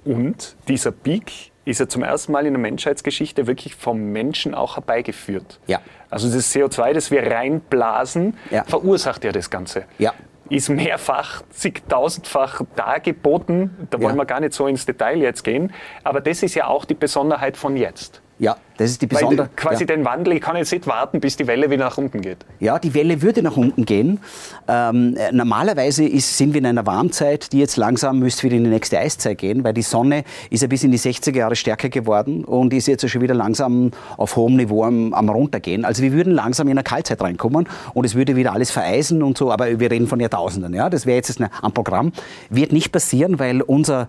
Und 0.04 0.56
dieser 0.68 0.92
Peak 0.92 1.50
ist 1.64 1.80
ja 1.80 1.88
zum 1.88 2.02
ersten 2.02 2.32
Mal 2.32 2.46
in 2.46 2.54
der 2.54 2.60
Menschheitsgeschichte 2.60 3.46
wirklich 3.46 3.74
vom 3.74 4.12
Menschen 4.12 4.54
auch 4.54 4.76
herbeigeführt. 4.76 5.60
Ja. 5.66 5.80
Also 6.08 6.32
das 6.32 6.54
CO2, 6.54 6.92
das 6.92 7.10
wir 7.10 7.30
reinblasen, 7.30 8.36
ja. 8.50 8.64
verursacht 8.64 9.24
ja 9.24 9.32
das 9.32 9.50
Ganze. 9.50 9.84
Ja. 9.98 10.14
Ist 10.48 10.68
mehrfach, 10.68 11.42
zigtausendfach 11.50 12.62
dargeboten. 12.74 13.86
Da 13.90 14.00
wollen 14.00 14.16
wir 14.16 14.24
gar 14.24 14.40
nicht 14.40 14.52
so 14.52 14.66
ins 14.66 14.84
Detail 14.84 15.18
jetzt 15.18 15.44
gehen. 15.44 15.72
Aber 16.02 16.20
das 16.20 16.42
ist 16.42 16.56
ja 16.56 16.66
auch 16.66 16.84
die 16.84 16.94
Besonderheit 16.94 17.56
von 17.56 17.76
jetzt. 17.76 18.20
Ja, 18.40 18.56
das 18.78 18.92
ist 18.92 19.02
die 19.02 19.06
besondere. 19.06 19.50
Quasi 19.54 19.82
ja. 19.82 19.88
den 19.88 20.06
Wandel, 20.06 20.32
ich 20.32 20.40
kann 20.40 20.56
jetzt 20.56 20.72
nicht 20.72 20.86
warten, 20.86 21.20
bis 21.20 21.36
die 21.36 21.46
Welle 21.46 21.70
wieder 21.70 21.84
nach 21.84 21.98
unten 21.98 22.22
geht. 22.22 22.38
Ja, 22.58 22.78
die 22.78 22.94
Welle 22.94 23.20
würde 23.20 23.42
nach 23.42 23.58
unten 23.58 23.84
gehen. 23.84 24.18
Ähm, 24.66 25.14
normalerweise 25.30 26.06
ist, 26.06 26.38
sind 26.38 26.54
wir 26.54 26.60
in 26.60 26.66
einer 26.66 26.86
Warmzeit, 26.86 27.52
die 27.52 27.58
jetzt 27.58 27.76
langsam 27.76 28.18
müsste 28.18 28.44
wieder 28.44 28.56
in 28.56 28.64
die 28.64 28.70
nächste 28.70 28.98
Eiszeit 28.98 29.36
gehen, 29.36 29.62
weil 29.62 29.74
die 29.74 29.82
Sonne 29.82 30.24
ist 30.48 30.62
ja 30.62 30.68
bis 30.68 30.82
in 30.82 30.90
die 30.90 30.98
60er 30.98 31.36
Jahre 31.36 31.54
stärker 31.54 31.90
geworden 31.90 32.42
und 32.46 32.72
ist 32.72 32.86
jetzt 32.86 33.06
schon 33.06 33.20
wieder 33.20 33.34
langsam 33.34 33.90
auf 34.16 34.36
hohem 34.36 34.56
Niveau 34.56 34.84
am, 34.84 35.12
am 35.12 35.28
runtergehen. 35.28 35.84
Also 35.84 36.02
wir 36.02 36.12
würden 36.12 36.32
langsam 36.32 36.66
in 36.68 36.78
eine 36.78 36.82
Kaltzeit 36.82 37.20
reinkommen 37.20 37.68
und 37.92 38.04
es 38.06 38.14
würde 38.14 38.36
wieder 38.36 38.54
alles 38.54 38.70
vereisen 38.70 39.22
und 39.22 39.36
so, 39.36 39.52
aber 39.52 39.78
wir 39.78 39.90
reden 39.90 40.06
von 40.06 40.18
Jahrtausenden. 40.18 40.72
Ja? 40.72 40.88
Das 40.88 41.04
wäre 41.04 41.16
jetzt 41.16 41.38
ein 41.38 41.72
Programm. 41.74 42.12
Wird 42.48 42.72
nicht 42.72 42.90
passieren, 42.90 43.38
weil 43.38 43.60
unser 43.60 44.08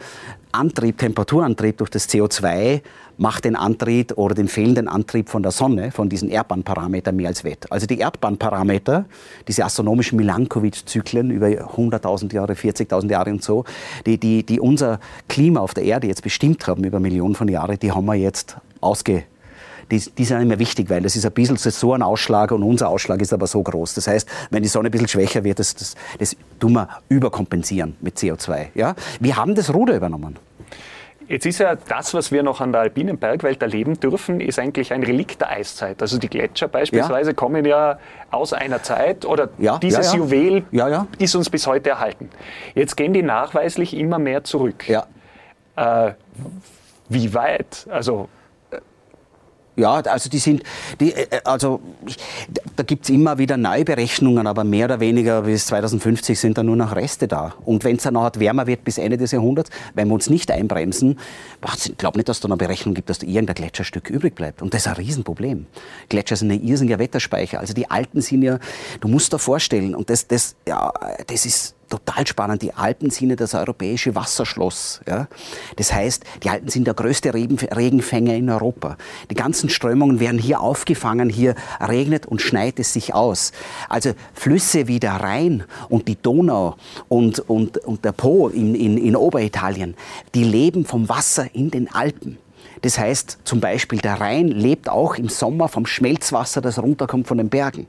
Antrieb, 0.53 0.97
Temperaturantrieb 0.97 1.77
durch 1.77 1.89
das 1.89 2.09
CO2 2.09 2.81
macht 3.21 3.45
den 3.45 3.55
Antrieb 3.55 4.17
oder 4.17 4.33
den 4.33 4.47
fehlenden 4.47 4.87
Antrieb 4.87 5.29
von 5.29 5.43
der 5.43 5.51
Sonne, 5.51 5.91
von 5.91 6.09
diesen 6.09 6.27
Erdbahnparametern 6.27 7.15
mehr 7.15 7.27
als 7.27 7.43
wett. 7.43 7.71
Also 7.71 7.85
die 7.85 7.99
Erdbahnparameter, 7.99 9.05
diese 9.47 9.63
astronomischen 9.63 10.17
Milankovitch-Zyklen 10.17 11.29
über 11.29 11.45
100.000 11.45 12.33
Jahre, 12.33 12.53
40.000 12.53 13.11
Jahre 13.11 13.29
und 13.29 13.43
so, 13.43 13.63
die, 14.07 14.17
die, 14.17 14.43
die 14.43 14.59
unser 14.59 14.99
Klima 15.29 15.59
auf 15.59 15.75
der 15.75 15.83
Erde 15.83 16.07
jetzt 16.07 16.23
bestimmt 16.23 16.65
haben 16.65 16.83
über 16.83 16.99
Millionen 16.99 17.35
von 17.35 17.47
Jahren, 17.47 17.77
die 17.77 17.91
haben 17.91 18.05
wir 18.05 18.15
jetzt 18.15 18.57
ausge 18.81 19.23
die, 19.91 19.99
die, 19.99 20.23
sind 20.23 20.39
nicht 20.39 20.47
mehr 20.47 20.59
wichtig, 20.59 20.89
weil 20.89 21.01
das 21.01 21.17
ist 21.17 21.25
ein 21.25 21.33
bisschen 21.33 21.57
so 21.57 21.93
ein 21.93 22.01
Ausschlag 22.01 22.51
und 22.53 22.63
unser 22.63 22.87
Ausschlag 22.87 23.21
ist 23.21 23.33
aber 23.33 23.45
so 23.45 23.61
groß. 23.61 23.93
Das 23.95 24.07
heißt, 24.07 24.27
wenn 24.49 24.63
die 24.63 24.69
Sonne 24.69 24.87
ein 24.87 24.91
bisschen 24.91 25.09
schwächer 25.09 25.43
wird, 25.43 25.59
das, 25.59 25.75
das, 25.75 25.95
das 26.17 26.35
tun 26.61 26.73
wir 26.73 26.87
überkompensieren 27.09 27.97
mit 27.99 28.17
CO2. 28.17 28.67
Ja? 28.73 28.95
Wir 29.19 29.35
haben 29.35 29.53
das 29.53 29.73
Ruder 29.73 29.95
übernommen. 29.95 30.37
Jetzt 31.27 31.45
ist 31.45 31.59
ja 31.59 31.75
das, 31.75 32.13
was 32.13 32.31
wir 32.31 32.43
noch 32.43 32.61
an 32.61 32.71
der 32.71 32.81
alpinen 32.81 33.17
Bergwelt 33.17 33.61
erleben 33.61 33.99
dürfen, 33.99 34.41
ist 34.41 34.59
eigentlich 34.59 34.91
ein 34.91 35.03
Relikt 35.03 35.41
der 35.41 35.51
Eiszeit. 35.51 36.01
Also 36.01 36.17
die 36.17 36.27
Gletscher 36.27 36.67
beispielsweise 36.67 37.31
ja. 37.31 37.35
kommen 37.35 37.65
ja 37.65 37.99
aus 38.31 38.53
einer 38.53 38.83
Zeit 38.83 39.25
oder 39.25 39.49
ja, 39.57 39.77
dieses 39.77 40.13
ja, 40.13 40.19
Juwel 40.19 40.63
ist 41.19 41.35
uns 41.35 41.49
bis 41.49 41.67
heute 41.67 41.91
erhalten. 41.91 42.29
Jetzt 42.75 42.97
gehen 42.97 43.13
die 43.13 43.23
nachweislich 43.23 43.95
immer 43.95 44.19
mehr 44.19 44.43
zurück. 44.43 44.89
Äh, 45.75 46.13
wie 47.09 47.33
weit? 47.33 47.87
Also 47.89 48.29
ja, 49.75 49.93
also 49.93 50.29
die 50.29 50.39
sind, 50.39 50.63
die, 50.99 51.13
äh, 51.13 51.41
also 51.45 51.79
da 52.75 52.83
gibt 52.83 53.05
es 53.05 53.09
immer 53.09 53.37
wieder 53.37 53.57
neue 53.57 53.85
Berechnungen, 53.85 54.45
aber 54.47 54.63
mehr 54.63 54.85
oder 54.85 54.99
weniger 54.99 55.43
bis 55.43 55.67
2050 55.67 56.39
sind 56.39 56.57
da 56.57 56.63
nur 56.63 56.75
noch 56.75 56.95
Reste 56.95 57.27
da. 57.27 57.53
Und 57.63 57.83
wenn 57.83 57.95
es 57.95 58.03
dann 58.03 58.15
noch 58.15 58.29
wärmer 58.35 58.67
wird 58.67 58.83
bis 58.83 58.97
Ende 58.97 59.17
des 59.17 59.31
Jahrhunderts, 59.31 59.69
wenn 59.93 60.07
wir 60.09 60.13
uns 60.13 60.29
nicht 60.29 60.51
einbremsen, 60.51 61.19
ich 61.85 61.97
glaube 61.97 62.17
nicht, 62.17 62.27
dass 62.27 62.39
da 62.39 62.47
eine 62.47 62.57
Berechnung 62.57 62.93
gibt, 62.93 63.09
dass 63.09 63.19
da 63.19 63.27
irgendein 63.27 63.55
Gletscherstück 63.55 64.09
übrig 64.09 64.35
bleibt. 64.35 64.61
Und 64.61 64.73
das 64.73 64.81
ist 64.81 64.87
ein 64.87 64.95
Riesenproblem. 64.95 65.67
Gletscher 66.09 66.35
sind 66.35 66.51
ein 66.51 66.63
irrsinniger 66.63 66.99
Wetterspeicher. 66.99 67.59
Also 67.59 67.73
die 67.73 67.89
Alten 67.89 68.21
sind 68.21 68.41
ja, 68.41 68.59
du 68.99 69.07
musst 69.07 69.31
dir 69.31 69.39
vorstellen, 69.39 69.95
und 69.95 70.09
das, 70.09 70.27
das, 70.27 70.55
ja, 70.67 70.91
das 71.27 71.45
ist 71.45 71.75
total 71.91 72.25
spannend. 72.25 72.61
Die 72.61 72.73
Alpen 72.73 73.11
sind 73.11 73.29
ja 73.29 73.35
das 73.35 73.53
europäische 73.53 74.15
Wasserschloss. 74.15 75.01
Ja? 75.07 75.27
Das 75.75 75.93
heißt, 75.93 76.23
die 76.43 76.49
Alpen 76.49 76.69
sind 76.69 76.87
der 76.87 76.93
größte 76.93 77.33
Regenfänger 77.33 78.33
in 78.33 78.49
Europa. 78.49 78.97
Die 79.29 79.35
ganzen 79.35 79.69
Strömungen 79.69 80.19
werden 80.19 80.39
hier 80.39 80.61
aufgefangen, 80.61 81.29
hier 81.29 81.55
regnet 81.79 82.25
und 82.25 82.41
schneit 82.41 82.79
es 82.79 82.93
sich 82.93 83.13
aus. 83.13 83.51
Also 83.89 84.13
Flüsse 84.33 84.87
wie 84.87 84.99
der 84.99 85.15
Rhein 85.15 85.65
und 85.89 86.07
die 86.07 86.19
Donau 86.19 86.75
und, 87.09 87.39
und, 87.39 87.77
und 87.79 88.05
der 88.05 88.13
Po 88.13 88.47
in, 88.47 88.73
in, 88.73 88.97
in 88.97 89.15
Oberitalien, 89.15 89.95
die 90.33 90.43
leben 90.43 90.85
vom 90.85 91.09
Wasser 91.09 91.53
in 91.53 91.69
den 91.69 91.93
Alpen. 91.93 92.37
Das 92.81 92.97
heißt 92.97 93.39
zum 93.43 93.59
Beispiel, 93.59 93.99
der 93.99 94.19
Rhein 94.19 94.47
lebt 94.47 94.89
auch 94.89 95.15
im 95.15 95.29
Sommer 95.29 95.67
vom 95.67 95.85
Schmelzwasser, 95.85 96.61
das 96.61 96.81
runterkommt 96.81 97.27
von 97.27 97.37
den 97.37 97.49
Bergen 97.49 97.85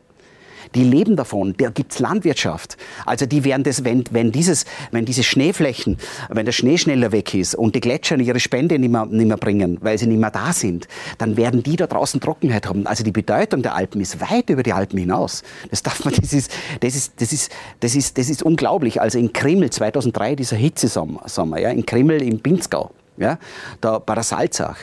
die 0.75 0.85
leben 0.85 1.17
davon. 1.17 1.55
Da 1.57 1.71
gibt's 1.71 1.99
Landwirtschaft. 1.99 2.77
Also 3.07 3.27
die 3.27 3.45
werden 3.45 3.63
das, 3.63 3.85
wenn, 3.85 4.05
wenn, 4.11 4.33
dieses, 4.33 4.65
wenn 4.91 5.05
diese 5.05 5.23
Schneeflächen, 5.23 5.99
wenn 6.29 6.47
der 6.47 6.53
Schnee 6.53 6.79
schneller 6.79 7.13
weg 7.13 7.35
ist 7.35 7.55
und 7.55 7.75
die 7.75 7.81
Gletscher 7.81 8.19
ihre 8.19 8.41
Spende 8.41 8.79
nicht 8.79 8.91
mehr, 8.91 9.07
nicht 9.07 9.27
mehr 9.27 9.37
bringen, 9.37 9.79
weil 9.81 9.99
sie 9.99 10.07
nicht 10.07 10.21
mehr 10.21 10.31
da 10.31 10.53
sind, 10.53 10.89
dann 11.19 11.37
werden 11.37 11.63
die 11.63 11.77
da 11.77 11.87
draußen 11.87 12.21
Trockenheit 12.21 12.67
haben. 12.67 12.87
Also 12.87 13.05
die 13.05 13.13
Bedeutung 13.13 13.63
der 13.63 13.75
Alpen 13.75 14.01
ist 14.01 14.21
weit 14.21 14.51
über 14.51 14.63
die 14.63 14.73
Alpen 14.73 14.99
hinaus. 14.99 15.43
Das 15.71 15.83
darf 15.83 16.05
man, 16.05 16.15
das 16.15 16.33
ist, 16.33 16.51
das 16.81 16.95
ist, 16.95 17.21
das 17.21 17.33
ist, 17.33 17.53
das 17.81 17.95
ist, 17.95 18.19
das 18.19 18.29
ist 18.29 18.43
unglaublich. 18.43 19.01
Also 19.01 19.19
in 19.19 19.33
Krimmel 19.33 19.71
2003, 19.71 20.37
dieser 20.37 20.57
Hitzesommer, 20.57 21.59
ja, 21.59 21.71
in 21.71 21.87
Krimmel 21.87 22.23
im 22.23 22.41
Pinzgau, 22.41 22.91
ja, 23.17 23.39
da 23.81 23.99
bei 23.99 24.15
der 24.15 24.25
Salzach, 24.25 24.77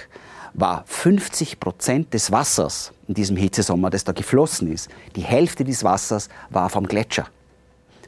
war 0.53 0.83
50 0.87 1.59
Prozent 1.59 2.13
des 2.13 2.31
Wassers 2.31 2.91
in 3.07 3.13
diesem 3.13 3.37
Hitzesommer, 3.37 3.89
das 3.89 4.03
da 4.03 4.11
geflossen 4.11 4.71
ist, 4.71 4.89
die 5.15 5.21
Hälfte 5.21 5.63
des 5.63 5.83
Wassers 5.83 6.29
war 6.49 6.69
vom 6.69 6.87
Gletscher. 6.87 7.27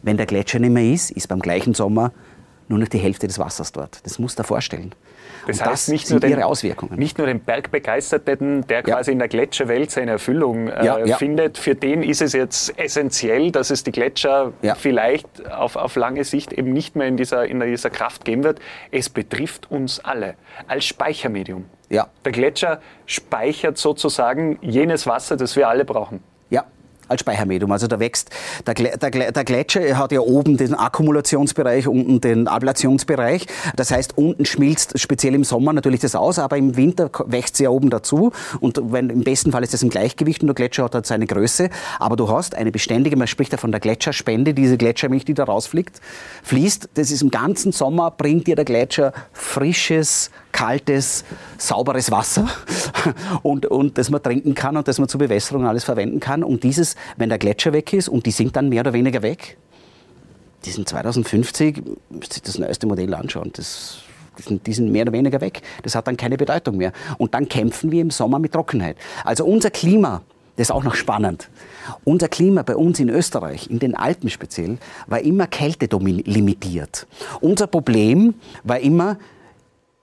Wenn 0.03 0.17
der 0.17 0.25
Gletscher 0.25 0.59
nicht 0.59 0.71
mehr 0.71 0.93
ist, 0.93 1.11
ist 1.11 1.27
beim 1.27 1.39
gleichen 1.39 1.73
Sommer 1.73 2.11
nur 2.71 2.79
noch 2.79 2.87
die 2.87 2.97
Hälfte 2.97 3.27
des 3.27 3.37
Wassers 3.37 3.71
dort. 3.71 4.03
Das 4.05 4.17
muss 4.17 4.35
du 4.35 4.41
dir 4.41 4.47
vorstellen. 4.47 4.95
Das 5.47 5.59
Und 5.59 5.65
heißt, 5.65 5.73
das 5.73 5.87
nicht, 5.89 6.09
nur 6.09 6.19
den, 6.19 6.31
ihre 6.31 6.45
Auswirkungen. 6.45 6.97
nicht 6.97 7.17
nur 7.17 7.27
den 7.27 7.39
Bergbegeisterten, 7.39 8.65
der 8.67 8.83
quasi 8.83 9.11
ja. 9.11 9.13
in 9.13 9.19
der 9.19 9.27
Gletscherwelt 9.27 9.91
seine 9.91 10.11
Erfüllung 10.11 10.67
äh, 10.67 10.85
ja. 10.85 11.17
findet, 11.17 11.57
für 11.57 11.75
den 11.75 12.03
ist 12.03 12.21
es 12.21 12.33
jetzt 12.33 12.77
essentiell, 12.79 13.51
dass 13.51 13.69
es 13.69 13.83
die 13.83 13.91
Gletscher 13.91 14.53
vielleicht 14.75 15.49
auf, 15.51 15.75
auf 15.75 15.95
lange 15.95 16.23
Sicht 16.23 16.53
eben 16.53 16.73
nicht 16.73 16.95
mehr 16.95 17.07
in 17.07 17.17
dieser, 17.17 17.45
in 17.45 17.59
dieser 17.59 17.89
Kraft 17.89 18.25
geben 18.25 18.43
wird. 18.43 18.59
Es 18.91 19.09
betrifft 19.09 19.69
uns 19.71 19.99
alle 19.99 20.35
als 20.67 20.85
Speichermedium. 20.85 21.65
Ja. 21.89 22.07
Der 22.23 22.31
Gletscher 22.31 22.81
speichert 23.05 23.77
sozusagen 23.77 24.57
jenes 24.61 25.07
Wasser, 25.07 25.37
das 25.37 25.55
wir 25.55 25.67
alle 25.67 25.85
brauchen 25.85 26.21
als 27.11 27.21
Speichermedium. 27.21 27.71
Also 27.71 27.87
da 27.87 27.99
wächst, 27.99 28.29
der, 28.65 28.73
der, 28.73 29.31
der 29.31 29.43
Gletscher 29.43 29.97
hat 29.97 30.11
ja 30.11 30.21
oben 30.21 30.57
den 30.57 30.73
Akkumulationsbereich, 30.73 31.87
unten 31.87 32.21
den 32.21 32.47
Ablationsbereich. 32.47 33.47
Das 33.75 33.91
heißt, 33.91 34.17
unten 34.17 34.45
schmilzt 34.45 34.99
speziell 34.99 35.35
im 35.35 35.43
Sommer 35.43 35.73
natürlich 35.73 35.99
das 35.99 36.15
aus, 36.15 36.39
aber 36.39 36.57
im 36.57 36.75
Winter 36.75 37.09
wächst 37.25 37.57
sie 37.57 37.63
ja 37.63 37.69
oben 37.69 37.89
dazu. 37.89 38.31
Und 38.59 38.79
wenn, 38.91 39.09
im 39.09 39.23
besten 39.23 39.51
Fall 39.51 39.63
ist 39.63 39.73
das 39.73 39.83
im 39.83 39.89
Gleichgewicht 39.89 40.41
und 40.41 40.47
der 40.47 40.55
Gletscher 40.55 40.85
hat 40.85 40.95
halt 40.95 41.05
seine 41.05 41.27
Größe. 41.27 41.69
Aber 41.99 42.15
du 42.15 42.29
hast 42.29 42.55
eine 42.55 42.71
beständige, 42.71 43.15
man 43.15 43.27
spricht 43.27 43.51
ja 43.51 43.57
von 43.57 43.71
der 43.71 43.79
Gletscherspende, 43.79 44.53
diese 44.53 44.77
Gletschermilch, 44.77 45.25
die 45.25 45.33
da 45.33 45.43
rausfliegt, 45.43 46.01
fließt. 46.43 46.89
Das 46.95 47.11
ist 47.11 47.21
im 47.21 47.31
ganzen 47.31 47.71
Sommer, 47.71 48.11
bringt 48.11 48.47
dir 48.47 48.55
der 48.55 48.65
Gletscher 48.65 49.13
frisches, 49.33 50.31
kaltes, 50.51 51.23
sauberes 51.57 52.11
Wasser 52.11 52.47
und, 53.43 53.65
und 53.65 53.97
das 53.97 54.09
man 54.09 54.21
trinken 54.21 54.55
kann 54.55 54.77
und 54.77 54.87
das 54.87 54.99
man 54.99 55.07
zur 55.07 55.19
Bewässerung 55.19 55.65
alles 55.65 55.83
verwenden 55.83 56.19
kann. 56.19 56.43
Und 56.43 56.63
dieses, 56.63 56.95
wenn 57.17 57.29
der 57.29 57.37
Gletscher 57.37 57.73
weg 57.73 57.93
ist 57.93 58.09
und 58.09 58.25
die 58.25 58.31
sind 58.31 58.55
dann 58.55 58.69
mehr 58.69 58.81
oder 58.81 58.93
weniger 58.93 59.21
weg, 59.21 59.57
die 60.65 60.71
sind 60.71 60.87
2050, 60.87 61.81
müsst 62.09 62.37
ihr 62.37 62.43
das 62.43 62.57
neueste 62.57 62.87
Modell 62.87 63.13
anschauen. 63.13 63.51
Das 63.53 64.03
Die 64.65 64.73
sind, 64.73 64.91
mehr 64.91 65.03
oder 65.03 65.11
weniger 65.11 65.41
weg. 65.41 65.61
Das 65.83 65.95
hat 65.95 66.07
dann 66.07 66.17
keine 66.17 66.37
Bedeutung 66.37 66.77
mehr. 66.77 66.93
Und 67.17 67.33
dann 67.33 67.49
kämpfen 67.49 67.91
wir 67.91 68.01
im 68.01 68.11
Sommer 68.11 68.39
mit 68.39 68.53
Trockenheit. 68.53 68.95
Also 69.25 69.45
unser 69.45 69.69
Klima, 69.71 70.21
das 70.55 70.67
ist 70.67 70.71
auch 70.71 70.83
noch 70.83 70.95
spannend. 70.95 71.49
Unser 72.03 72.27
Klima 72.27 72.63
bei 72.63 72.75
uns 72.75 72.99
in 72.99 73.09
Österreich, 73.09 73.69
in 73.69 73.79
den 73.79 73.95
Alpen 73.95 74.29
speziell, 74.29 74.77
war 75.07 75.19
immer 75.19 75.47
Kälte 75.47 75.87
limitiert. 75.97 77.07
Unser 77.41 77.67
Problem 77.67 78.35
war 78.63 78.79
immer, 78.79 79.17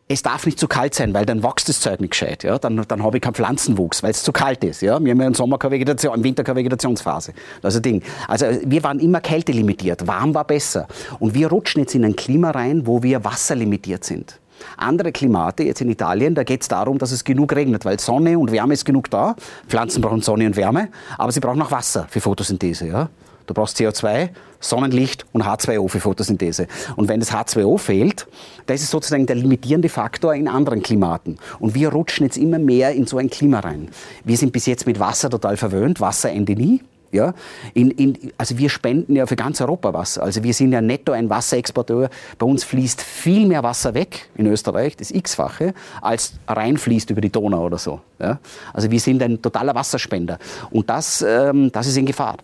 es 0.09 0.23
darf 0.23 0.47
nicht 0.47 0.59
zu 0.59 0.67
kalt 0.69 0.95
sein, 0.95 1.12
weil 1.12 1.27
dann 1.27 1.43
wächst 1.43 1.69
das 1.69 1.81
Zeug 1.81 2.00
nicht 2.00 2.11
gescheit. 2.11 2.43
Ja? 2.43 2.59
Dann, 2.59 2.83
dann 2.88 3.03
habe 3.03 3.19
ich 3.19 3.23
keinen 3.23 3.35
Pflanzenwuchs, 3.35 4.03
weil 4.03 4.11
es 4.11 4.23
zu 4.23 4.33
kalt 4.33 4.65
ist. 4.65 4.81
Ja? 4.81 4.99
Wir 5.03 5.11
haben 5.11 5.21
ja 5.21 5.27
im 5.27 5.35
Sommer 5.35 5.59
keine 5.59 5.73
Vegetation, 5.73 6.15
im 6.15 6.25
Winter 6.25 6.45
keine 6.45 6.61
Vegetationsphase. 6.61 7.35
Das 7.61 7.75
ist 7.75 7.81
ein 7.81 7.83
Ding. 7.83 8.03
Also 8.27 8.47
wir 8.65 8.83
waren 8.83 9.00
immer 9.00 9.21
kältelimitiert. 9.21 10.07
Warm 10.07 10.35
war 10.35 10.45
besser. 10.45 10.88
Und 11.19 11.35
wir 11.35 11.49
rutschen 11.49 11.83
jetzt 11.83 11.95
in 11.95 12.05
ein 12.05 12.17
Klima 12.17 12.50
rein, 12.50 12.87
wo 12.87 13.03
wir 13.03 13.23
wasserlimitiert 13.25 14.05
sind. 14.05 14.41
Andere 14.77 15.12
Klimate, 15.12 15.62
jetzt 15.62 15.81
in 15.81 15.91
Italien, 15.91 16.35
da 16.35 16.45
geht 16.45 16.62
es 16.62 16.69
darum, 16.69 16.99
dass 16.99 17.12
es 17.12 17.25
genug 17.25 17.55
regnet, 17.55 17.85
weil 17.85 17.99
Sonne 18.00 18.38
und 18.38 18.53
Wärme 18.53 18.75
ist 18.75 18.85
genug 18.85 19.11
da. 19.11 19.37
Pflanzen 19.69 20.00
brauchen 20.03 20.23
Sonne 20.23 20.47
und 20.47 20.57
Wärme, 20.57 20.88
aber 21.17 21.33
sie 21.33 21.41
brauchen 21.41 21.61
auch 21.62 21.71
Wasser 21.71 22.07
für 22.09 22.21
Photosynthese. 22.21 22.87
Ja? 22.87 23.09
Du 23.49 23.55
brauchst 23.55 23.79
CO2, 23.79 24.29
Sonnenlicht 24.61 25.25
und 25.33 25.43
H2O 25.43 25.88
für 25.88 26.00
Photosynthese. 26.00 26.69
Und 26.97 27.09
wenn 27.09 27.19
das 27.19 27.33
H2O 27.33 27.79
fehlt, 27.79 28.27
das 28.67 28.83
ist 28.83 28.91
sozusagen 28.91 29.25
der 29.25 29.37
limitierende 29.37 29.88
Faktor 29.88 30.35
in 30.35 30.49
anderen 30.49 30.83
Klimaten. 30.83 31.38
Und 31.59 31.75
wir 31.75 31.88
rutschen 31.88 32.27
jetzt 32.27 32.37
immer 32.37 32.59
mehr 32.59 32.93
in 32.93 33.07
so 33.07 33.17
ein 33.17 33.31
Klima 33.31 33.61
rein. 33.61 33.88
Wir 34.23 34.37
sind 34.37 34.53
bis 34.53 34.67
jetzt 34.67 34.87
mit 34.87 35.00
Wasser 35.00 35.31
total 35.31 35.57
verwöhnt, 35.57 36.00
Wasser 36.00 36.31
ende 36.31 36.53
nie. 36.53 36.83
Ja, 37.11 37.33
in, 37.73 37.91
in, 37.93 38.33
also 38.37 38.59
wir 38.59 38.69
spenden 38.69 39.17
ja 39.17 39.25
für 39.25 39.37
ganz 39.37 39.61
Europa 39.61 39.95
Wasser. 39.95 40.23
Also 40.23 40.43
wir 40.43 40.53
sind 40.53 40.73
ja 40.73 40.83
netto 40.83 41.12
ein 41.12 41.31
Wasserexporteur. 41.31 42.11
Bei 42.38 42.47
uns 42.47 42.65
fließt 42.65 43.00
viel 43.00 43.47
mehr 43.47 43.62
Wasser 43.62 43.95
weg 43.95 44.29
in 44.37 44.47
Österreich, 44.47 44.97
das 44.97 45.11
x-fache, 45.11 45.73
als 46.03 46.35
reinfließt 46.47 47.09
über 47.11 47.23
die 47.23 47.31
Donau 47.31 47.65
oder 47.65 47.79
so. 47.79 48.00
Ja? 48.19 48.38
Also 48.75 48.91
wir 48.91 49.00
sind 49.00 49.23
ein 49.23 49.41
totaler 49.41 49.75
Wasserspender. 49.75 50.38
Und 50.71 50.91
das, 50.91 51.25
ähm, 51.27 51.73
das 51.73 51.87
ist 51.87 51.97
in 51.97 52.05
Gefahr. 52.05 52.37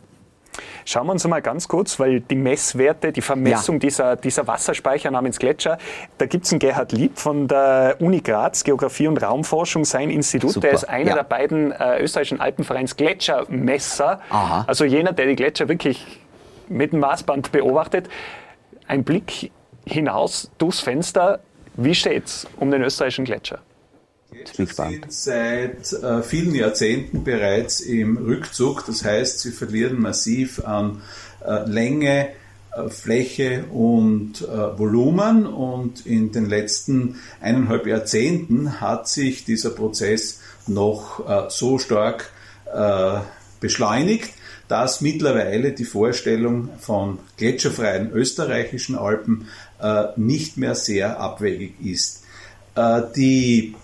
Schauen 0.84 1.06
wir 1.06 1.12
uns 1.12 1.26
mal 1.26 1.40
ganz 1.40 1.66
kurz, 1.68 1.98
weil 1.98 2.20
die 2.20 2.34
Messwerte, 2.34 3.12
die 3.12 3.22
Vermessung 3.22 3.76
ja. 3.76 3.80
dieser, 3.80 4.16
dieser 4.16 4.46
Wasserspeicher 4.46 5.10
namens 5.10 5.38
Gletscher, 5.38 5.78
da 6.18 6.26
gibt 6.26 6.44
es 6.44 6.52
einen 6.52 6.58
Gerhard 6.58 6.92
Lieb 6.92 7.18
von 7.18 7.48
der 7.48 7.96
Uni 8.00 8.20
Graz, 8.20 8.64
Geografie 8.64 9.08
und 9.08 9.22
Raumforschung, 9.22 9.84
sein 9.84 10.10
Institut, 10.10 10.50
Super. 10.50 10.68
der 10.68 10.74
ist 10.74 10.84
einer 10.84 11.10
ja. 11.10 11.14
der 11.14 11.24
beiden 11.24 11.72
äh, 11.72 12.02
österreichischen 12.02 12.40
Alpenvereins 12.40 12.96
Gletschermesser, 12.96 14.20
Aha. 14.28 14.64
also 14.66 14.84
jener, 14.84 15.12
der 15.12 15.26
die 15.26 15.36
Gletscher 15.36 15.68
wirklich 15.68 16.20
mit 16.68 16.92
dem 16.92 17.00
Maßband 17.00 17.52
beobachtet. 17.52 18.08
Ein 18.86 19.04
Blick 19.04 19.50
hinaus 19.86 20.50
durchs 20.58 20.80
Fenster, 20.80 21.40
wie 21.74 21.94
steht 21.94 22.26
es 22.26 22.46
um 22.58 22.70
den 22.70 22.82
österreichischen 22.82 23.24
Gletscher? 23.24 23.60
Sie 24.56 24.66
sind 24.66 25.12
seit 25.12 25.92
äh, 25.92 26.22
vielen 26.22 26.54
Jahrzehnten 26.54 27.24
bereits 27.24 27.80
im 27.80 28.16
Rückzug. 28.16 28.84
Das 28.86 29.04
heißt, 29.04 29.40
sie 29.40 29.52
verlieren 29.52 30.00
massiv 30.00 30.64
an 30.64 31.02
äh, 31.44 31.68
Länge, 31.68 32.28
äh, 32.72 32.88
Fläche 32.88 33.64
und 33.72 34.42
äh, 34.42 34.78
Volumen. 34.78 35.46
Und 35.46 36.06
in 36.06 36.32
den 36.32 36.46
letzten 36.46 37.20
eineinhalb 37.40 37.86
Jahrzehnten 37.86 38.80
hat 38.80 39.08
sich 39.08 39.44
dieser 39.44 39.70
Prozess 39.70 40.40
noch 40.66 41.28
äh, 41.28 41.50
so 41.50 41.78
stark 41.78 42.30
äh, 42.72 43.18
beschleunigt, 43.60 44.30
dass 44.68 45.00
mittlerweile 45.00 45.72
die 45.72 45.84
Vorstellung 45.84 46.70
von 46.80 47.18
gletscherfreien 47.36 48.10
österreichischen 48.12 48.96
Alpen 48.96 49.48
nicht 50.16 50.56
mehr 50.56 50.74
sehr 50.74 51.20
abwegig 51.20 51.74
ist. 51.84 52.24
Die 53.14 53.74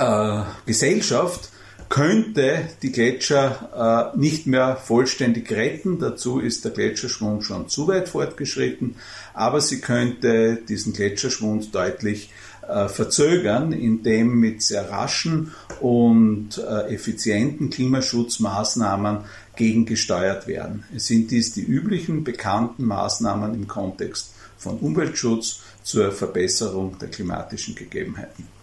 äh, 0.00 0.42
Gesellschaft 0.66 1.50
könnte 1.88 2.68
die 2.82 2.92
Gletscher 2.92 4.12
äh, 4.14 4.18
nicht 4.18 4.46
mehr 4.46 4.76
vollständig 4.76 5.50
retten. 5.50 5.98
Dazu 5.98 6.38
ist 6.38 6.64
der 6.64 6.70
Gletscherschwund 6.70 7.44
schon 7.44 7.68
zu 7.68 7.88
weit 7.88 8.08
fortgeschritten. 8.08 8.94
Aber 9.34 9.60
sie 9.60 9.80
könnte 9.80 10.60
diesen 10.68 10.92
Gletscherschwund 10.92 11.74
deutlich 11.74 12.30
äh, 12.66 12.86
verzögern, 12.88 13.72
indem 13.72 14.38
mit 14.38 14.62
sehr 14.62 14.88
raschen 14.88 15.52
und 15.80 16.58
äh, 16.58 16.94
effizienten 16.94 17.70
Klimaschutzmaßnahmen 17.70 19.24
gegengesteuert 19.56 20.46
werden. 20.46 20.84
Es 20.94 21.06
sind 21.08 21.32
dies 21.32 21.52
die 21.52 21.64
üblichen 21.64 22.22
bekannten 22.22 22.84
Maßnahmen 22.84 23.54
im 23.54 23.66
Kontext 23.66 24.32
von 24.56 24.78
Umweltschutz 24.78 25.62
zur 25.82 26.12
Verbesserung 26.12 26.96
der 27.00 27.08
klimatischen 27.08 27.74
Gegebenheiten. 27.74 28.59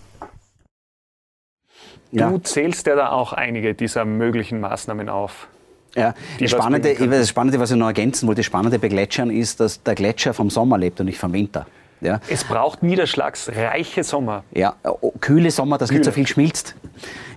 Du 2.11 2.19
ja. 2.19 2.43
zählst 2.43 2.87
ja 2.87 2.95
da 2.95 3.11
auch 3.11 3.33
einige 3.33 3.73
dieser 3.73 4.05
möglichen 4.05 4.59
Maßnahmen 4.59 5.09
auf. 5.09 5.47
Ja, 5.95 6.13
das 6.39 6.51
Spannende, 6.51 6.93
das 6.93 7.29
Spannende, 7.29 7.59
was 7.59 7.71
ich 7.71 7.77
noch 7.77 7.87
ergänzen 7.87 8.27
wollte, 8.27 8.39
das 8.39 8.45
Spannende 8.45 8.77
bei 8.77 8.87
Gletschern 8.87 9.31
ist, 9.31 9.59
dass 9.59 9.81
der 9.81 9.95
Gletscher 9.95 10.33
vom 10.33 10.49
Sommer 10.49 10.77
lebt 10.77 10.99
und 10.99 11.07
nicht 11.07 11.17
vom 11.17 11.33
Winter. 11.33 11.65
Ja. 12.01 12.19
Es 12.29 12.43
braucht 12.43 12.83
niederschlagsreiche 12.83 14.03
Sommer. 14.03 14.43
Ja, 14.53 14.75
kühle 15.19 15.49
Sommer, 15.49 15.79
dass 15.79 15.89
kühle. 15.89 15.99
nicht 15.99 16.05
so 16.05 16.11
viel 16.11 16.27
schmilzt. 16.27 16.75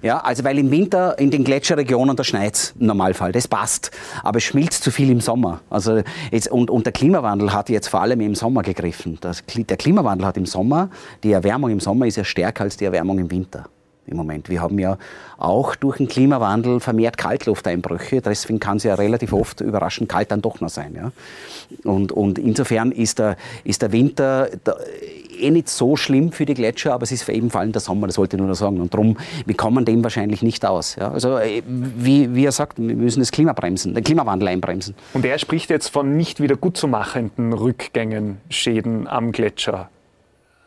Ja, 0.03 0.19
also 0.19 0.45
weil 0.45 0.59
im 0.59 0.71
Winter 0.71 1.19
in 1.19 1.31
den 1.31 1.45
Gletscherregionen, 1.45 2.15
da 2.15 2.25
schneit 2.25 2.75
im 2.79 2.87
Normalfall, 2.87 3.33
das 3.33 3.49
passt. 3.49 3.91
Aber 4.23 4.37
es 4.37 4.45
schmilzt 4.45 4.85
zu 4.85 4.91
viel 4.91 5.11
im 5.11 5.21
Sommer. 5.21 5.61
Also 5.71 6.03
jetzt, 6.31 6.51
und, 6.51 6.69
und 6.69 6.85
der 6.85 6.93
Klimawandel 6.93 7.55
hat 7.55 7.71
jetzt 7.71 7.89
vor 7.89 8.03
allem 8.03 8.21
im 8.21 8.35
Sommer 8.35 8.63
gegriffen. 8.63 9.17
Das, 9.23 9.43
der 9.47 9.77
Klimawandel 9.79 10.27
hat 10.27 10.37
im 10.37 10.47
Sommer, 10.47 10.91
die 11.23 11.33
Erwärmung 11.33 11.71
im 11.71 11.81
Sommer 11.81 12.07
ist 12.07 12.17
ja 12.17 12.25
stärker 12.25 12.65
als 12.65 12.77
die 12.77 12.85
Erwärmung 12.85 13.19
im 13.19 13.31
Winter 13.31 13.65
im 14.11 14.17
Moment. 14.17 14.49
Wir 14.49 14.61
haben 14.61 14.79
ja 14.79 14.99
auch 15.39 15.75
durch 15.75 15.99
den 15.99 16.09
Klimawandel 16.09 16.81
vermehrt 16.81 17.17
Kaltlufteinbrüche. 17.17 18.21
Deswegen 18.21 18.61
kann 18.61 18.77
es 18.77 18.85
ja 18.85 18.95
relativ 18.95 19.33
oft 19.33 19.61
überraschend 19.61 20.09
kalt 20.09 20.31
dann 20.31 20.43
doch 20.43 20.61
noch 20.61 20.69
sein. 20.69 20.95
Ja? 20.95 21.13
Und, 21.91 22.13
und 22.13 22.39
insofern 22.39 22.93
ist 22.93 23.19
der, 23.19 23.37
ist 23.65 23.83
der 23.83 23.93
Winter 23.93 24.49
der, 24.67 24.77
eh 25.41 25.51
nicht 25.51 25.69
so 25.69 25.97
schlimm 25.97 26.33
für 26.33 26.47
die 26.47 26.55
Gletscher, 26.55 26.93
aber 26.93 27.05
es 27.05 27.13
ist 27.13 27.29
eben 27.29 27.51
vor 27.51 27.61
allem 27.61 27.73
der 27.73 27.81
Sommer, 27.81 28.07
das 28.07 28.19
wollte 28.19 28.37
ich 28.37 28.39
nur 28.39 28.49
noch 28.49 28.57
sagen. 28.57 28.81
Und 28.81 28.93
darum, 28.93 29.17
wir 29.47 29.57
kommen 29.57 29.85
dem 29.85 30.03
wahrscheinlich 30.03 30.43
nicht 30.43 30.65
aus. 30.65 30.97
Ja? 30.97 31.11
Also 31.11 31.39
äh, 31.39 31.63
wie, 31.67 32.35
wie 32.35 32.45
er 32.45 32.53
sagt, 32.53 32.79
wir 32.79 32.97
müssen 32.97 33.21
das 33.21 33.31
Klima 33.31 33.53
bremsen, 33.53 33.95
den 33.95 34.05
Klimawandel 34.05 34.49
einbremsen. 34.49 34.95
Und 35.15 35.25
er 35.25 35.39
spricht 35.39 35.71
jetzt 35.71 35.89
von 35.89 36.17
nicht 36.17 36.41
wieder 36.41 36.57
gut 36.57 36.77
zu 36.77 36.89
machenden 36.89 37.53
Rückgängen, 37.53 38.39
Schäden 38.49 39.07
am 39.07 39.33
Gletscher. 39.33 39.89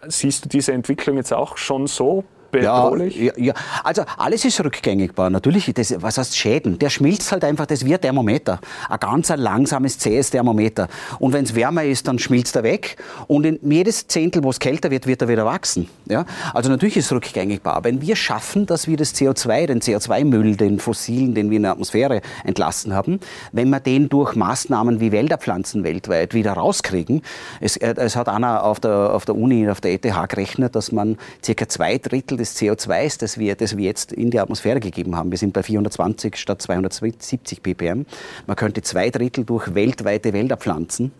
Siehst 0.07 0.45
du 0.45 0.49
diese 0.49 0.73
Entwicklung 0.73 1.15
jetzt 1.17 1.33
auch 1.33 1.57
schon 1.57 1.87
so 1.87 2.25
bedrohlich? 2.53 3.17
Ja, 3.17 3.33
ja, 3.37 3.53
also 3.83 4.03
alles 4.17 4.45
ist 4.45 4.63
rückgängigbar. 4.63 5.29
Natürlich, 5.29 5.71
das, 5.73 5.93
was 6.01 6.17
heißt 6.17 6.37
Schäden? 6.37 6.79
Der 6.79 6.89
schmilzt 6.89 7.31
halt 7.31 7.43
einfach, 7.43 7.65
das 7.65 7.85
wird 7.85 8.03
Thermometer. 8.03 8.59
Ein 8.89 8.99
ganz 8.99 9.31
ein 9.31 9.39
langsames, 9.39 9.97
zähes 9.97 10.29
Thermometer. 10.29 10.87
Und 11.19 11.33
wenn 11.33 11.43
es 11.43 11.55
wärmer 11.55 11.83
ist, 11.83 12.07
dann 12.07 12.19
schmilzt 12.19 12.55
er 12.55 12.63
weg. 12.63 12.97
Und 13.27 13.45
in 13.45 13.59
jedes 13.69 14.07
Zehntel, 14.07 14.43
wo 14.43 14.49
es 14.49 14.59
kälter 14.59 14.91
wird, 14.91 15.07
wird 15.07 15.21
er 15.21 15.27
wieder 15.27 15.45
wachsen. 15.45 15.89
Ja? 16.05 16.25
Also 16.53 16.69
natürlich 16.69 16.97
ist 16.97 17.05
es 17.05 17.11
rückgängigbar. 17.11 17.83
Wenn 17.83 18.01
wir 18.01 18.15
schaffen, 18.15 18.65
dass 18.65 18.87
wir 18.87 18.97
das 18.97 19.15
CO2, 19.15 19.67
den 19.67 19.81
CO2-Müll, 19.81 20.55
den 20.55 20.79
fossilen, 20.79 21.33
den 21.33 21.49
wir 21.49 21.57
in 21.57 21.63
der 21.63 21.71
Atmosphäre 21.71 22.21
entlassen 22.43 22.93
haben, 22.93 23.19
wenn 23.51 23.69
wir 23.69 23.79
den 23.79 24.09
durch 24.09 24.35
Maßnahmen 24.35 24.99
wie 24.99 25.11
Wälderpflanzen 25.11 25.83
weltweit 25.83 26.33
wieder 26.33 26.53
rauskriegen, 26.53 27.21
es, 27.59 27.77
äh, 27.77 27.95
es 27.97 28.15
hat 28.15 28.29
einer 28.29 28.63
auf 28.63 28.79
der, 28.79 29.13
auf 29.13 29.25
der 29.25 29.35
Uni, 29.35 29.69
auf 29.69 29.81
der 29.81 29.93
ETH 29.93 30.03
gerechnet, 30.29 30.75
dass 30.75 30.91
man 30.91 31.17
circa 31.43 31.67
zwei 31.67 31.97
Drittel 31.97 32.37
des 32.37 32.42
CO2s, 32.43 33.19
das 33.19 33.37
wir, 33.37 33.55
das 33.55 33.77
wir 33.77 33.85
jetzt 33.85 34.11
in 34.11 34.31
die 34.31 34.39
Atmosphäre 34.39 34.79
gegeben 34.79 35.15
haben, 35.15 35.31
wir 35.31 35.37
sind 35.37 35.53
bei 35.53 35.63
420 35.63 36.35
statt 36.35 36.61
270 36.61 37.63
ppm, 37.63 38.05
man 38.47 38.55
könnte 38.55 38.81
zwei 38.81 39.09
Drittel 39.09 39.45
durch 39.45 39.73
weltweite 39.73 40.33
Wälderpflanzen 40.33 41.11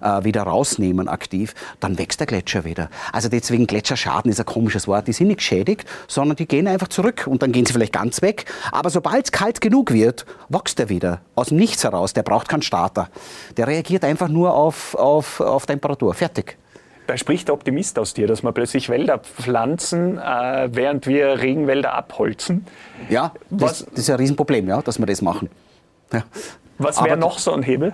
äh, 0.00 0.24
wieder 0.24 0.42
rausnehmen 0.42 1.08
aktiv, 1.08 1.54
dann 1.80 1.98
wächst 1.98 2.20
der 2.20 2.26
Gletscher 2.26 2.64
wieder. 2.64 2.90
Also 3.12 3.28
deswegen 3.28 3.66
Gletscherschaden 3.66 4.30
ist 4.30 4.40
ein 4.40 4.46
komisches 4.46 4.88
Wort. 4.88 5.08
Die 5.08 5.12
sind 5.12 5.28
nicht 5.28 5.38
geschädigt, 5.38 5.88
sondern 6.08 6.36
die 6.36 6.46
gehen 6.46 6.66
einfach 6.66 6.88
zurück 6.88 7.26
und 7.26 7.42
dann 7.42 7.52
gehen 7.52 7.66
sie 7.66 7.72
vielleicht 7.72 7.92
ganz 7.92 8.22
weg. 8.22 8.46
Aber 8.70 8.90
sobald 8.90 9.26
es 9.26 9.32
kalt 9.32 9.60
genug 9.60 9.92
wird, 9.92 10.26
wächst 10.48 10.80
er 10.80 10.88
wieder. 10.88 11.20
Aus 11.34 11.48
dem 11.48 11.58
Nichts 11.58 11.84
heraus. 11.84 12.12
Der 12.12 12.22
braucht 12.22 12.48
keinen 12.48 12.62
Starter. 12.62 13.08
Der 13.56 13.66
reagiert 13.66 14.04
einfach 14.04 14.28
nur 14.28 14.54
auf, 14.54 14.94
auf, 14.94 15.40
auf 15.40 15.66
Temperatur. 15.66 16.14
Fertig. 16.14 16.56
Da 17.06 17.16
spricht 17.16 17.48
der 17.48 17.54
Optimist 17.54 17.98
aus 17.98 18.14
dir, 18.14 18.26
dass 18.26 18.42
wir 18.42 18.52
plötzlich 18.52 18.88
Wälder 18.88 19.18
pflanzen, 19.18 20.18
äh, 20.18 20.68
während 20.72 21.06
wir 21.06 21.40
Regenwälder 21.40 21.94
abholzen. 21.94 22.66
Ja, 23.10 23.32
das, 23.50 23.84
das, 23.86 23.98
ist 23.98 24.10
ein 24.10 24.16
Riesenproblem, 24.16 24.68
ja, 24.68 24.82
dass 24.82 24.98
wir 24.98 25.06
das 25.06 25.20
machen. 25.20 25.50
Ja. 26.12 26.24
Was 26.78 27.02
wäre 27.02 27.16
noch 27.16 27.38
so 27.38 27.52
ein 27.52 27.62
Hebel? 27.62 27.92